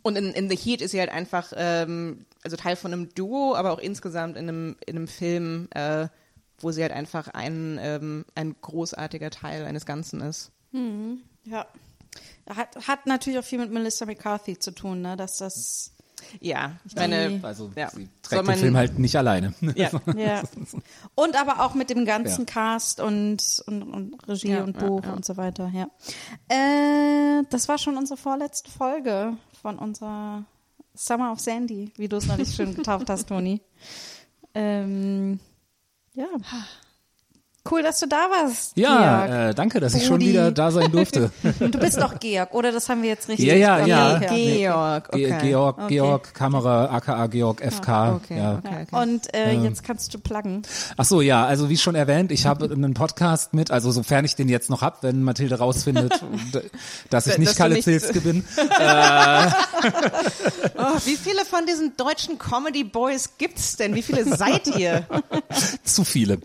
[0.04, 3.54] und in, in The Heat ist sie halt einfach, ähm, also Teil von einem Duo,
[3.56, 6.06] aber auch insgesamt in einem, in einem Film, äh,
[6.60, 10.52] wo sie halt einfach ein, ähm, ein großartiger Teil eines Ganzen ist.
[11.44, 11.66] Ja.
[12.48, 15.16] Hat, hat natürlich auch viel mit Melissa McCarthy zu tun, ne?
[15.16, 15.90] dass das
[16.40, 17.90] Ja, ich meine, Also Ja.
[17.90, 19.52] sie trägt man- den Film halt nicht alleine.
[19.74, 19.90] ja.
[20.16, 20.42] Ja.
[21.14, 22.52] Und aber auch mit dem ganzen Ja.
[22.52, 25.12] Cast und, und, und Regie Ja, und ja, Buch ja.
[25.12, 25.88] und so weiter, ja.
[26.48, 30.44] Äh, das war schon unsere vorletzte Folge von unserer
[30.94, 33.62] Summer of Sandy, wie du es neulich schön getauft hast, Toni.
[34.54, 35.40] Ähm,
[36.12, 36.26] ja.
[37.70, 38.76] Cool, dass du da warst.
[38.76, 39.50] Ja, Georg.
[39.50, 41.30] äh, danke, dass ich schon wieder da sein durfte.
[41.60, 42.72] Du bist doch Georg, oder?
[42.72, 43.46] Das haben wir jetzt richtig.
[43.46, 44.16] Ja, ja, ja.
[44.16, 44.58] Okay.
[44.58, 45.48] Georg, Ge okay.
[45.48, 45.94] Georg, Okay.
[45.94, 48.16] Georg, Kamera, aka Georg FK.
[48.16, 48.58] okay, ja.
[48.62, 48.86] okay.
[48.90, 50.62] Und äh, jetzt kannst du pluggen.
[50.98, 54.36] Ach so, ja, also wie schon erwähnt, ich habe einen Podcast mit, also sofern ich
[54.36, 56.12] den jetzt noch hab, wenn Mathilde rausfindet,
[57.10, 58.44] dass ich Dass nicht du Kalle Zilske bin.
[60.76, 63.94] Oh, wie viele von diesen deutschen Comedy Boys gibt's denn?
[63.94, 65.06] Wie viele seid ihr?
[65.84, 66.38] Zu viele.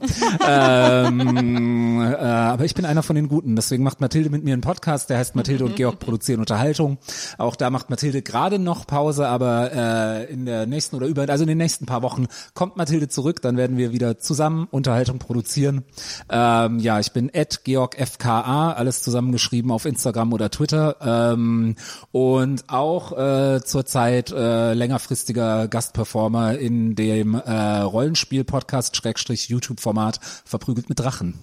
[1.10, 3.56] Ähm, äh, aber ich bin einer von den Guten.
[3.56, 6.98] Deswegen macht Mathilde mit mir einen Podcast, der heißt Mathilde und Georg produzieren Unterhaltung.
[7.38, 11.44] Auch da macht Mathilde gerade noch Pause, aber äh, in der nächsten oder über, also
[11.44, 13.42] in den nächsten paar Wochen kommt Mathilde zurück.
[13.42, 15.84] Dann werden wir wieder zusammen Unterhaltung produzieren.
[16.30, 20.98] Ähm, ja, ich bin at GeorgFKA, alles zusammengeschrieben auf Instagram oder Twitter.
[21.02, 21.76] Ähm,
[22.12, 30.99] und auch äh, zurzeit äh, längerfristiger Gastperformer in dem äh, Rollenspiel-Podcast Schrägstrich YouTube-Format Verprügelt mit
[31.00, 31.40] Drachen.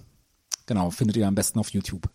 [0.65, 2.09] Genau, findet ihr am besten auf YouTube.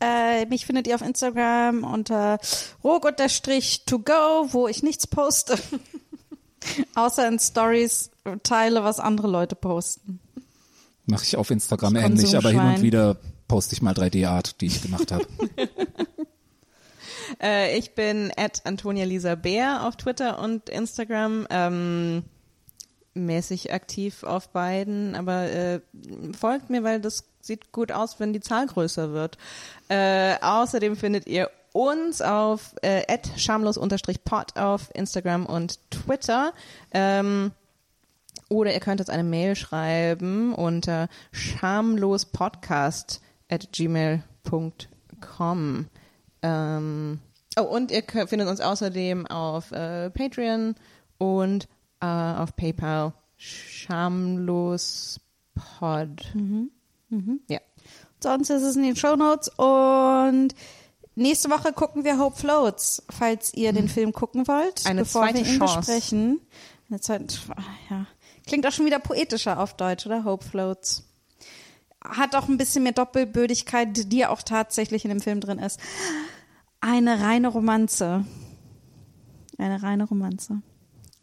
[0.00, 2.38] Äh, mich findet ihr auf Instagram unter
[2.84, 5.58] rog-to-go, wo ich nichts poste.
[6.94, 8.10] Außer in Stories
[8.42, 10.20] teile, was andere Leute posten.
[11.06, 13.16] Mache ich auf Instagram Das ähnlich, aber hin und wieder
[13.48, 15.26] poste ich mal 3D-Art, die ich gemacht habe.
[17.42, 21.46] Äh, ich bin at Antonia Lisa Bär auf Twitter und Instagram.
[21.50, 22.22] Ähm,
[23.16, 25.80] mäßig aktiv auf beiden, aber äh,
[26.38, 29.38] folgt mir, weil das sieht gut aus, wenn die Zahl größer wird.
[29.88, 33.02] Äh, außerdem findet ihr uns auf äh,
[33.36, 36.52] schamlos-pod auf Instagram und Twitter.
[36.92, 37.52] Ähm,
[38.48, 44.26] oder ihr könnt uns eine Mail schreiben unter schamlospodcast at gmail.com.
[46.42, 47.20] Ähm,
[47.58, 50.76] oh, und ihr findet uns außerdem auf äh, Patreon
[51.18, 51.68] und
[52.00, 55.20] äh, auf PayPal schamlospod.
[57.48, 57.60] Ja.
[58.20, 60.48] Sonst ist es in den Shownotes und
[61.14, 65.44] nächste Woche gucken wir Hope Floats, falls ihr den Film gucken wollt, Eine bevor zweite
[65.44, 65.76] wir ihn Chance.
[65.78, 66.40] besprechen.
[66.88, 67.26] Eine zweite,
[67.90, 68.06] ja.
[68.46, 70.24] Klingt auch schon wieder poetischer auf Deutsch, oder?
[70.24, 71.04] Hope Floats.
[72.02, 75.80] Hat auch ein bisschen mehr Doppelbödigkeit, die auch tatsächlich in dem Film drin ist.
[76.80, 78.24] Eine reine Romanze.
[79.58, 80.62] Eine reine Romanze.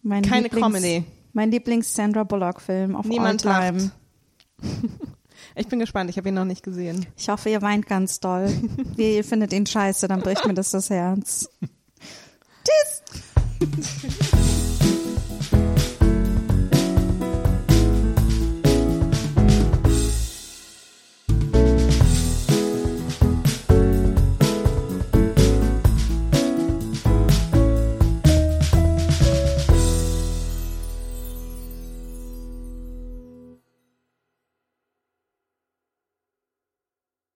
[0.03, 1.03] Mein Keine Lieblings- Comedy.
[1.33, 3.91] Mein Lieblings-Sandra Bullock-Film auf Niemand all time.
[4.61, 4.71] lacht.
[5.55, 7.05] Ich bin gespannt, ich habe ihn noch nicht gesehen.
[7.15, 8.49] Ich hoffe, ihr weint ganz doll.
[8.97, 11.47] ihr findet ihn scheiße, dann bricht mir das das Herz.
[12.63, 13.03] Tschüss!